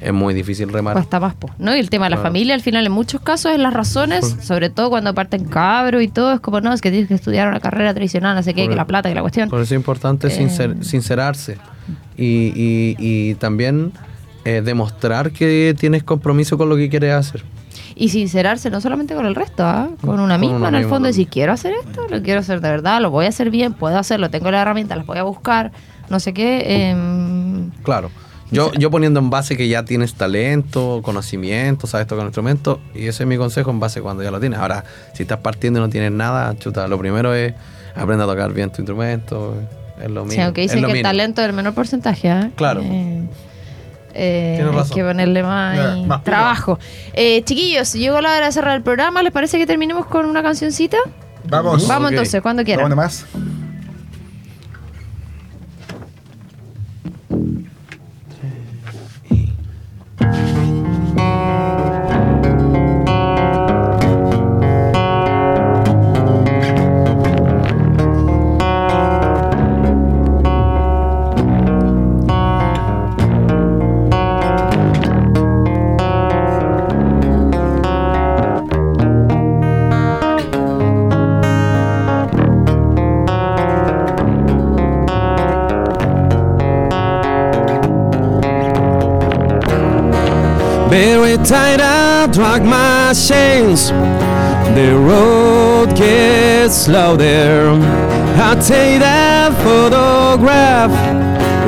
es 0.00 0.12
muy 0.12 0.32
difícil 0.32 0.68
remar. 0.72 0.92
Cuesta 0.94 1.18
más, 1.18 1.34
po, 1.34 1.50
¿no? 1.58 1.74
Y 1.74 1.80
el 1.80 1.90
tema 1.90 2.06
de 2.06 2.10
la 2.10 2.16
Claro. 2.16 2.28
familia, 2.28 2.54
al 2.54 2.60
final, 2.60 2.86
en 2.86 2.92
muchos 2.92 3.20
casos, 3.20 3.50
es 3.52 3.58
las 3.58 3.72
razones, 3.74 4.36
sobre 4.42 4.70
todo 4.70 4.90
cuando 4.90 5.12
parten 5.12 5.44
cabros 5.46 6.02
y 6.02 6.08
todo, 6.08 6.32
es 6.34 6.40
como, 6.40 6.60
no, 6.60 6.72
es 6.72 6.80
que 6.80 6.90
tienes 6.90 7.08
que 7.08 7.14
estudiar 7.14 7.48
una 7.48 7.58
carrera 7.58 7.92
tradicional, 7.94 8.36
no 8.36 8.42
sé 8.44 8.54
qué, 8.54 8.62
Por- 8.62 8.70
que 8.70 8.76
la 8.76 8.86
plata, 8.86 9.08
que 9.08 9.14
la 9.16 9.22
cuestión. 9.22 9.48
Por 9.50 9.60
eso 9.60 9.74
es 9.74 9.78
importante 9.78 10.28
Eh. 10.28 10.30
sincer- 10.30 10.84
sincerarse 10.84 11.58
y, 12.16 12.52
y- 12.54 12.96
y 12.98 13.34
también 13.36 13.92
eh, 14.44 14.62
demostrar 14.64 15.32
que 15.32 15.74
tienes 15.78 16.04
compromiso 16.04 16.56
con 16.56 16.68
lo 16.68 16.76
que 16.76 16.88
quieres 16.88 17.12
hacer. 17.14 17.42
Y 17.94 18.10
sincerarse 18.10 18.70
no 18.70 18.80
solamente 18.80 19.14
con 19.14 19.26
el 19.26 19.34
resto, 19.34 19.64
¿ah? 19.64 19.88
con 20.00 20.20
una 20.20 20.38
misma 20.38 20.68
en 20.68 20.74
el 20.74 20.82
fondo, 20.82 20.94
también. 20.96 21.12
decir, 21.12 21.28
quiero 21.28 21.52
hacer 21.52 21.72
esto, 21.84 22.06
lo 22.08 22.22
quiero 22.22 22.40
hacer 22.40 22.60
de 22.60 22.70
verdad, 22.70 23.00
lo 23.00 23.10
voy 23.10 23.26
a 23.26 23.28
hacer 23.28 23.50
bien, 23.50 23.72
puedo 23.74 23.98
hacerlo, 23.98 24.30
tengo 24.30 24.50
las 24.50 24.62
herramientas, 24.62 24.98
las 24.98 25.06
voy 25.06 25.18
a 25.18 25.22
buscar, 25.22 25.72
no 26.08 26.20
sé 26.20 26.32
qué. 26.32 26.90
em, 26.90 27.70
Claro. 27.82 28.10
Yo, 28.50 28.72
yo 28.72 28.90
poniendo 28.90 29.20
en 29.20 29.28
base 29.28 29.58
que 29.58 29.68
ya 29.68 29.84
tienes 29.84 30.14
talento, 30.14 31.00
conocimiento, 31.02 31.86
sabes 31.86 32.06
tocar 32.06 32.22
un 32.22 32.28
instrumento, 32.28 32.80
y 32.94 33.06
ese 33.06 33.24
es 33.24 33.26
mi 33.28 33.36
consejo 33.36 33.70
en 33.70 33.78
base 33.78 34.00
cuando 34.00 34.22
ya 34.22 34.30
lo 34.30 34.40
tienes. 34.40 34.58
Ahora, 34.58 34.84
si 35.12 35.24
estás 35.24 35.40
partiendo 35.40 35.80
y 35.80 35.82
no 35.82 35.90
tienes 35.90 36.12
nada, 36.12 36.56
chuta, 36.58 36.88
lo 36.88 36.98
primero 36.98 37.34
es 37.34 37.52
aprender 37.94 38.26
a 38.26 38.30
tocar 38.32 38.52
bien 38.54 38.70
tu 38.70 38.80
instrumento, 38.80 39.54
es 40.02 40.10
lo 40.10 40.22
sí, 40.22 40.28
mismo. 40.30 40.44
aunque 40.44 40.64
es 40.64 40.70
dicen 40.70 40.80
lo 40.82 40.88
que 40.88 40.98
el 40.98 41.02
talento 41.02 41.42
es 41.42 41.48
el 41.48 41.52
menor 41.52 41.74
porcentaje, 41.74 42.30
¿ah? 42.30 42.50
Claro. 42.56 42.80
Eh, 42.82 43.22
eh, 44.18 44.70
hay 44.72 44.90
que 44.90 45.04
ponerle 45.04 45.42
más, 45.42 45.76
más 46.06 46.20
pila. 46.20 46.22
trabajo. 46.22 46.78
Eh, 47.12 47.42
chiquillos, 47.44 47.92
llegó 47.92 48.20
la 48.20 48.36
hora 48.36 48.46
de 48.46 48.52
cerrar 48.52 48.76
el 48.76 48.82
programa. 48.82 49.22
¿Les 49.22 49.32
parece 49.32 49.58
que 49.58 49.66
terminemos 49.66 50.06
con 50.06 50.26
una 50.26 50.42
cancioncita? 50.42 50.98
Vamos. 51.44 51.86
Vamos 51.86 52.10
entonces, 52.10 52.42
cuando 52.42 52.64
quieran. 52.64 52.88
nomás. 52.88 53.26
Very 53.32 53.67
tight, 91.44 91.80
I 91.80 92.28
drag 92.32 92.62
my 92.64 93.12
chains. 93.12 93.90
The 94.74 94.96
road 94.96 95.96
gets 95.96 96.88
louder. 96.88 97.78
I 98.40 98.54
take 98.54 99.00
that 99.00 99.52
photograph 99.64 100.90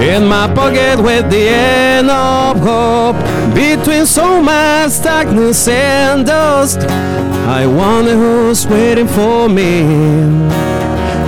in 0.01 0.27
my 0.27 0.47
pocket 0.55 1.03
with 1.03 1.31
the 1.31 1.49
end 1.49 2.11
of 2.11 2.59
hope. 2.61 3.17
Between 3.55 4.07
so 4.07 4.43
much 4.43 5.03
darkness 5.03 5.69
and 5.69 6.27
dust, 6.27 6.81
I 6.81 7.67
wonder 7.67 8.17
who's 8.17 8.67
waiting 8.67 9.09
for 9.09 9.49
me. 9.49 9.83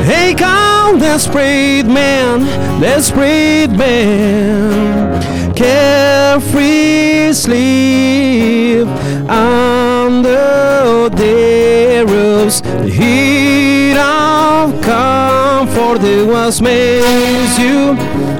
Hey, 0.05 0.35
come, 0.35 0.99
desperate 0.99 1.87
man, 1.87 2.41
desperate 2.81 3.71
man. 3.71 5.42
Carefree 5.55 7.33
sleep 7.33 8.87
under 9.29 11.09
the 11.11 12.05
roofs. 12.09 12.61
The 12.61 12.89
heat 12.89 13.97
of 13.97 14.81
comfort 14.83 16.01
that 16.01 16.27
was 16.27 16.61
makes 16.61 17.59
you 17.59 17.97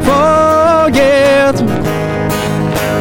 forget. 0.09 1.55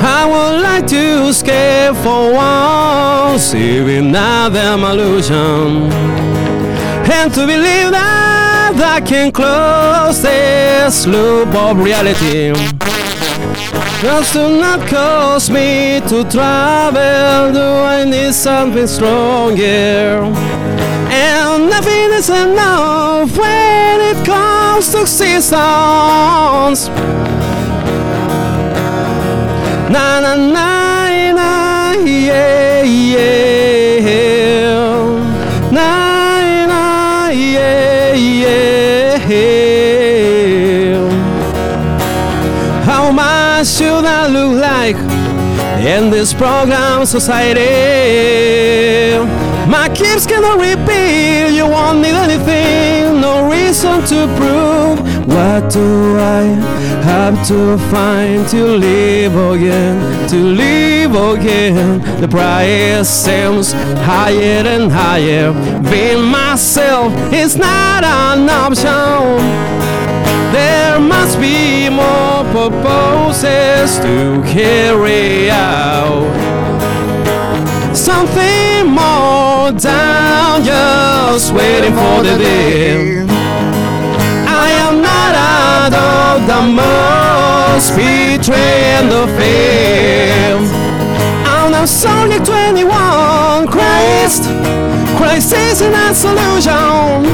I 0.04 0.26
would 0.26 0.62
like 0.62 0.88
to 0.88 1.28
escape 1.30 1.96
for 2.04 2.34
once, 2.34 3.54
even 3.54 4.08
another 4.16 4.74
illusion 4.92 5.92
and 7.22 7.34
to 7.34 7.46
believe 7.46 7.92
that 7.92 8.74
I 8.76 9.02
can 9.02 9.32
close 9.32 10.22
this 10.22 11.06
loop 11.06 11.54
of 11.54 11.78
reality. 11.78 12.52
Just 14.02 14.34
to 14.34 14.50
not 14.50 14.80
cause 14.88 15.52
me 15.52 16.02
to 16.10 16.24
travel, 16.28 17.54
do 17.54 17.62
I 17.62 18.04
need 18.04 18.34
something 18.34 18.88
stronger? 18.88 20.24
And 21.14 21.70
nothing 21.70 22.10
is 22.14 22.28
enough 22.32 23.38
when 23.38 24.02
it 24.02 24.26
comes 24.26 24.90
to 24.94 25.06
seasons. 25.06 26.90
Na 29.94 30.20
na 30.20 30.36
na 30.36 30.81
in 45.82 46.10
this 46.10 46.34
program 46.34 47.06
society? 47.06 47.62
My 49.68 49.90
kids 49.90 50.26
cannot 50.28 50.60
repeat, 50.60 51.56
you 51.56 51.66
won't 51.66 52.00
need 52.00 52.14
anything, 52.14 53.22
no 53.22 53.50
reason 53.50 54.02
to 54.06 54.28
prove. 54.38 55.00
What 55.28 55.72
do 55.72 56.18
I 56.18 56.44
have 57.04 57.48
to 57.48 57.78
find 57.90 58.48
to 58.50 58.64
live 58.66 59.36
again? 59.36 60.28
To 60.30 60.36
live 60.36 61.16
again, 61.16 62.02
the 62.20 62.28
price 62.28 63.10
seems 63.10 63.72
higher 63.72 64.64
and 64.68 64.92
higher. 64.92 65.54
Being 65.90 66.24
myself 66.24 67.14
is 67.34 67.56
not 67.56 68.04
an 68.04 68.50
option. 68.50 69.91
There 70.52 71.00
must 71.00 71.40
be 71.40 71.90
more 71.90 72.44
purposes 72.52 73.98
to 74.00 74.44
carry 74.46 75.50
out. 75.50 76.28
Something 77.96 78.88
more 78.88 79.72
down, 79.72 80.64
just 80.64 81.54
waiting 81.54 81.94
for 81.94 82.24
the 82.24 82.38
day. 82.38 83.22
I 84.46 84.70
am 84.86 85.02
not 85.02 85.34
out 85.36 85.94
of 85.94 86.48
the 86.52 86.62
most 86.82 87.96
betraying 87.96 89.08
the 89.08 89.28
fame. 89.38 90.64
I'm 91.48 91.74
only 92.08 92.38
21, 92.38 93.68
Christ, 93.68 94.44
Christ 95.18 95.54
isn't 95.54 95.94
a 95.94 96.14
solution. 96.14 97.26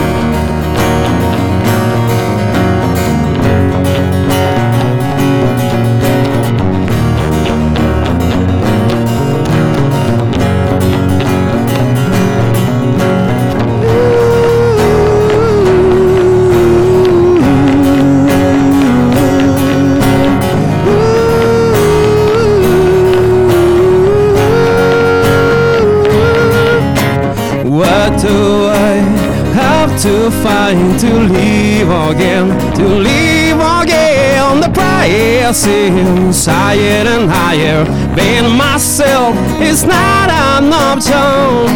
Find 30.47 30.99
to 30.99 31.11
live 31.37 31.91
again? 32.09 32.47
To 32.79 32.85
live 33.09 33.59
again, 33.81 34.61
the 34.63 34.71
price 34.79 35.57
seems 35.65 36.45
higher 36.45 37.05
and 37.15 37.29
higher. 37.29 37.83
Being 38.15 38.49
myself 38.55 39.35
is 39.61 39.83
not 39.83 40.27
an 40.29 40.71
option. 40.89 41.67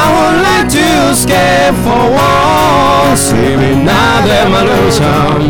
I 0.00 0.04
would 0.14 0.38
like 0.48 0.68
to 0.78 0.88
escape 1.12 1.76
for 1.84 2.04
once, 2.28 3.24
living 3.32 3.80
another 3.88 4.42
illusion, 4.60 5.40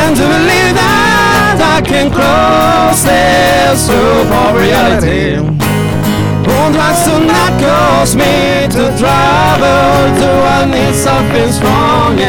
and 0.00 0.12
to 0.18 0.24
believe 0.34 0.74
that 0.82 1.56
I 1.74 1.78
can 1.90 2.06
cross 2.10 3.04
this 3.04 3.88
of 3.90 4.56
reality. 4.62 5.63
Won't 6.46 6.74
last 6.76 7.04
to 7.06 7.14
not 7.24 7.52
cause 7.60 8.14
me 8.16 8.68
to 8.76 8.84
travel 9.00 9.94
Do 10.20 10.30
I 10.56 10.60
need 10.74 10.94
something 10.94 11.50
stronger? 11.58 12.24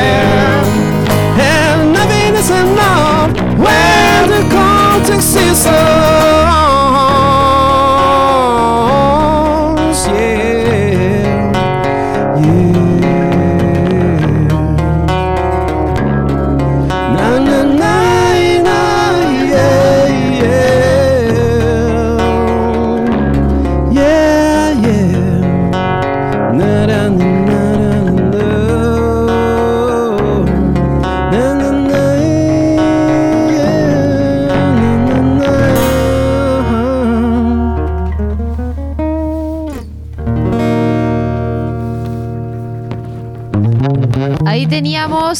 And 1.40 1.94
nothing 1.94 2.34
is 2.36 2.50
enough 2.50 3.32
when 3.64 4.20
the 4.34 4.44
context 4.54 5.36
is 5.36 5.66
on 5.68 6.74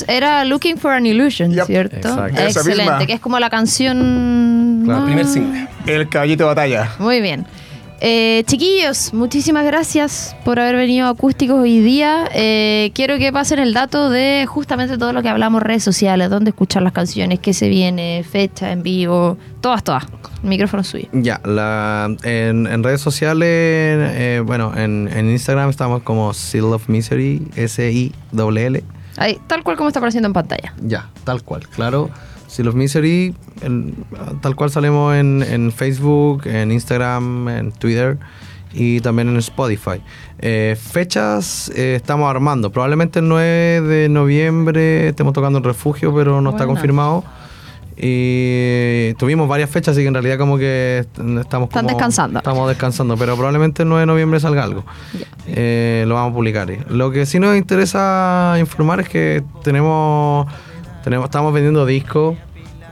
era 0.07 0.43
Looking 0.43 0.77
for 0.77 0.91
an 0.91 1.05
Illusion, 1.05 1.51
Yep. 1.53 1.65
¿cierto? 1.67 1.95
Exacto. 1.95 2.41
Excelente, 2.41 3.07
que 3.07 3.13
es 3.13 3.19
como 3.19 3.39
la 3.39 3.49
canción... 3.49 4.81
Claro, 4.85 4.99
más- 5.01 5.07
Primer 5.07 5.26
single. 5.26 5.67
El 5.85 6.09
caballito 6.09 6.43
de 6.43 6.47
batalla. 6.47 6.91
Muy 6.99 7.22
bien. 7.22 7.45
Eh, 8.01 8.43
chiquillos, 8.45 9.13
muchísimas 9.13 9.65
gracias 9.65 10.35
por 10.43 10.59
haber 10.59 10.76
venido 10.76 11.07
a 11.07 11.11
Acústicos 11.11 11.57
hoy 11.61 11.80
día. 11.80 12.26
Eh, 12.35 12.91
quiero 12.93 13.17
que 13.17 13.31
pasen 13.31 13.57
el 13.59 13.73
dato 13.73 14.09
de 14.09 14.45
justamente 14.47 14.97
todo 14.97 15.13
lo 15.13 15.22
que 15.23 15.30
hablamos, 15.30 15.63
redes 15.63 15.84
sociales, 15.84 16.30
dónde 16.30 16.49
escuchar 16.49 16.84
las 16.84 16.91
canciones, 16.91 17.39
qué 17.39 17.53
se 17.53 17.69
viene, 17.69 18.23
fecha 18.30 18.72
en 18.73 18.84
vivo, 18.84 19.38
todas, 19.61 19.81
todas. 19.84 20.03
El 20.43 20.49
micrófono 20.49 20.81
es 20.81 20.88
suyo. 20.88 21.07
Ya, 21.13 21.39
la, 21.45 22.13
en, 22.23 22.67
en 22.67 22.84
redes 22.84 22.99
sociales, 23.01 23.47
eh, 23.49 24.41
bueno, 24.45 24.73
en, 24.76 25.09
en 25.11 25.30
Instagram 25.31 25.69
estamos 25.69 26.03
como 26.03 26.34
Seal 26.34 26.65
of 26.65 26.89
Misery, 26.89 27.47
S-I-L-L. 27.55 28.84
Ahí, 29.17 29.39
tal 29.47 29.63
cual 29.63 29.77
como 29.77 29.87
está 29.89 29.99
apareciendo 29.99 30.27
en 30.27 30.33
pantalla. 30.33 30.73
Ya, 30.81 31.09
tal 31.23 31.43
cual, 31.43 31.67
claro. 31.69 32.09
Seal 32.47 32.67
of 32.67 32.75
Misery, 32.75 33.35
el- 33.61 33.93
tal 34.41 34.55
cual 34.55 34.69
salimos 34.69 35.15
en, 35.15 35.41
en 35.43 35.71
Facebook, 35.71 36.45
en 36.47 36.71
Instagram, 36.71 37.49
en 37.49 37.71
Twitter 37.71 38.17
y 38.73 38.99
también 39.01 39.29
en 39.29 39.37
Spotify. 39.37 40.01
Eh, 40.39 40.77
fechas 40.79 41.69
eh, 41.75 41.95
estamos 41.95 42.29
armando. 42.29 42.71
Probablemente 42.71 43.19
el 43.19 43.27
9 43.27 43.81
de 43.81 44.09
noviembre 44.09 45.09
estemos 45.09 45.33
tocando 45.33 45.57
en 45.59 45.63
refugio, 45.63 46.13
pero 46.13 46.41
no 46.41 46.51
está 46.51 46.65
confirmado. 46.65 47.23
Y 47.97 49.13
tuvimos 49.15 49.47
varias 49.47 49.69
fechas, 49.69 49.93
así 49.93 50.01
que 50.01 50.07
en 50.07 50.13
realidad 50.13 50.38
como 50.38 50.57
que 50.57 50.99
est- 50.99 51.19
estamos 51.39 51.69
Están 51.69 51.85
como- 51.85 51.89
descansando. 51.89 52.39
Estamos 52.39 52.67
descansando, 52.69 53.17
pero 53.17 53.35
probablemente 53.35 53.84
el 53.84 53.89
9 53.89 54.01
de 54.01 54.05
noviembre 54.05 54.39
salga 54.39 54.63
algo. 54.63 54.84
Eh, 55.47 56.03
lo 56.07 56.15
vamos 56.15 56.31
a 56.31 56.34
publicar. 56.35 56.67
Lo 56.89 57.11
que 57.11 57.26
sí 57.26 57.39
nos 57.39 57.55
interesa 57.57 58.55
informar 58.59 58.99
es 58.99 59.09
que 59.09 59.43
tenemos, 59.63 60.47
tenemos 61.03 61.26
estamos 61.26 61.53
vendiendo 61.53 61.85
discos 61.85 62.35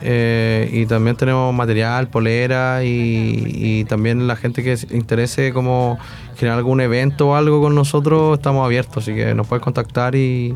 eh, 0.01 0.69
y 0.71 0.85
también 0.85 1.15
tenemos 1.15 1.53
material, 1.53 2.07
polera 2.09 2.83
y, 2.83 3.43
y 3.55 3.85
también 3.85 4.27
la 4.27 4.35
gente 4.35 4.63
que 4.63 4.75
se 4.77 4.95
interese 4.95 5.53
como 5.53 5.97
generar 6.37 6.57
algún 6.57 6.81
evento 6.81 7.29
o 7.29 7.35
algo 7.35 7.61
con 7.61 7.73
nosotros, 7.75 8.37
estamos 8.37 8.65
abiertos, 8.65 9.03
así 9.03 9.13
que 9.15 9.33
nos 9.33 9.47
puedes 9.47 9.63
contactar 9.63 10.15
y 10.15 10.55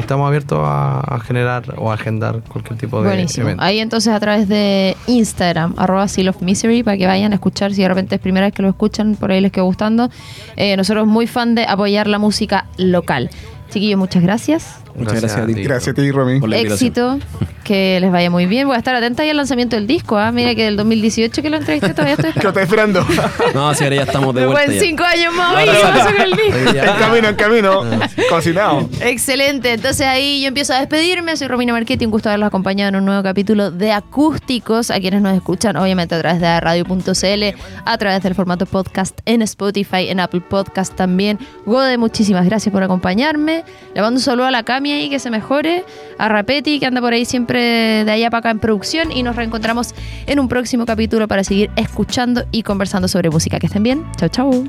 estamos 0.00 0.26
abiertos 0.26 0.58
a, 0.62 1.00
a 1.00 1.20
generar 1.20 1.62
o 1.76 1.90
a 1.90 1.94
agendar 1.94 2.40
cualquier 2.42 2.78
tipo 2.78 3.00
de 3.00 3.08
Buenísimo. 3.08 3.46
evento. 3.46 3.62
Ahí 3.62 3.78
entonces 3.78 4.12
a 4.12 4.20
través 4.20 4.48
de 4.48 4.96
Instagram, 5.06 5.74
arroba 5.76 6.08
Seal 6.08 6.28
of 6.28 6.40
Misery, 6.42 6.82
para 6.82 6.96
que 6.96 7.06
vayan 7.06 7.32
a 7.32 7.36
escuchar 7.36 7.72
si 7.72 7.82
de 7.82 7.88
repente 7.88 8.14
es 8.16 8.20
primera 8.20 8.46
vez 8.46 8.54
que 8.54 8.62
lo 8.62 8.68
escuchan, 8.68 9.14
por 9.16 9.30
ahí 9.30 9.40
les 9.40 9.52
quedó 9.52 9.64
gustando. 9.66 10.10
Eh, 10.56 10.76
nosotros 10.76 11.06
muy 11.06 11.26
fan 11.26 11.54
de 11.54 11.64
apoyar 11.66 12.06
la 12.06 12.18
música 12.18 12.66
local. 12.76 13.30
Chiquillos, 13.70 13.98
muchas 13.98 14.22
gracias. 14.22 14.80
Muchas 14.94 15.20
gracias 15.20 15.40
a 15.40 15.46
ti. 15.46 15.54
Gracias 15.54 15.88
a 15.88 15.94
ti, 15.94 16.10
Romy. 16.10 16.40
Por 16.40 16.48
la 16.48 16.58
invitación. 16.58 17.18
Éxito, 17.18 17.18
que 17.64 18.00
les 18.00 18.10
vaya 18.10 18.30
muy 18.30 18.46
bien. 18.46 18.66
Voy 18.66 18.74
a 18.74 18.78
estar 18.78 18.94
atenta 18.94 19.22
ahí 19.22 19.30
al 19.30 19.36
lanzamiento 19.36 19.76
del 19.76 19.86
disco. 19.86 20.18
¿ah? 20.18 20.32
Mira 20.32 20.54
que 20.54 20.64
del 20.64 20.76
2018 20.76 21.42
que 21.42 21.50
lo 21.50 21.56
entrevisté 21.56 21.90
todavía 21.90 22.14
estoy 22.14 22.32
lo 22.42 22.48
estoy 22.48 22.62
esperando. 22.62 23.06
No, 23.54 23.74
si 23.74 23.84
ahora 23.84 23.96
ya 23.96 24.02
estamos 24.02 24.34
de 24.34 24.46
vuelta. 24.46 24.72
en 24.72 24.80
cinco 24.80 25.02
años 25.02 25.34
más, 25.34 25.64
¿qué 25.64 25.70
pasó 25.70 26.12
con 26.12 26.20
el 26.20 26.30
disco? 26.30 26.70
En 26.70 26.98
camino, 26.98 27.28
en 27.28 27.34
camino. 27.34 27.82
Cocinado. 28.28 28.88
Excelente, 29.00 29.72
entonces 29.72 30.06
ahí 30.06 30.42
yo 30.42 30.48
empiezo 30.48 30.72
a 30.72 30.78
despedirme, 30.78 31.36
soy 31.36 31.48
Romina 31.48 31.72
Marchetti, 31.72 32.04
un 32.04 32.10
gusto 32.10 32.28
haberlos 32.28 32.46
acompañado 32.46 32.90
en 32.90 32.96
un 32.96 33.04
nuevo 33.04 33.22
capítulo 33.22 33.70
de 33.70 33.92
Acústicos, 33.92 34.90
a 34.90 35.00
quienes 35.00 35.20
nos 35.20 35.34
escuchan 35.34 35.76
obviamente 35.76 36.14
a 36.14 36.20
través 36.20 36.40
de 36.40 36.60
radio.cl, 36.60 37.60
a 37.84 37.98
través 37.98 38.22
del 38.22 38.34
formato 38.34 38.66
podcast 38.66 39.18
en 39.26 39.42
Spotify, 39.42 40.08
en 40.08 40.20
Apple 40.20 40.42
Podcast 40.42 40.94
también. 40.94 41.38
Gode, 41.66 41.98
muchísimas 41.98 42.46
gracias 42.46 42.72
por 42.72 42.82
acompañarme, 42.82 43.64
le 43.94 44.00
mando 44.00 44.18
un 44.18 44.22
saludo 44.22 44.46
a 44.46 44.50
la 44.50 44.62
Cami 44.80 44.92
ahí 44.92 45.10
que 45.10 45.18
se 45.18 45.28
mejore, 45.28 45.84
a 46.16 46.30
Rapetti 46.30 46.80
que 46.80 46.86
anda 46.86 47.02
por 47.02 47.12
ahí 47.12 47.26
siempre 47.26 48.02
de 48.02 48.10
allá 48.10 48.30
para 48.30 48.38
acá 48.38 48.50
en 48.50 48.60
producción 48.60 49.12
y 49.12 49.22
nos 49.22 49.36
reencontramos 49.36 49.94
en 50.26 50.40
un 50.40 50.48
próximo 50.48 50.86
capítulo 50.86 51.28
para 51.28 51.44
seguir 51.44 51.70
escuchando 51.76 52.44
y 52.50 52.62
conversando 52.62 53.06
sobre 53.06 53.28
música. 53.28 53.58
Que 53.58 53.66
estén 53.66 53.82
bien. 53.82 54.06
Chau, 54.16 54.30
chau. 54.30 54.64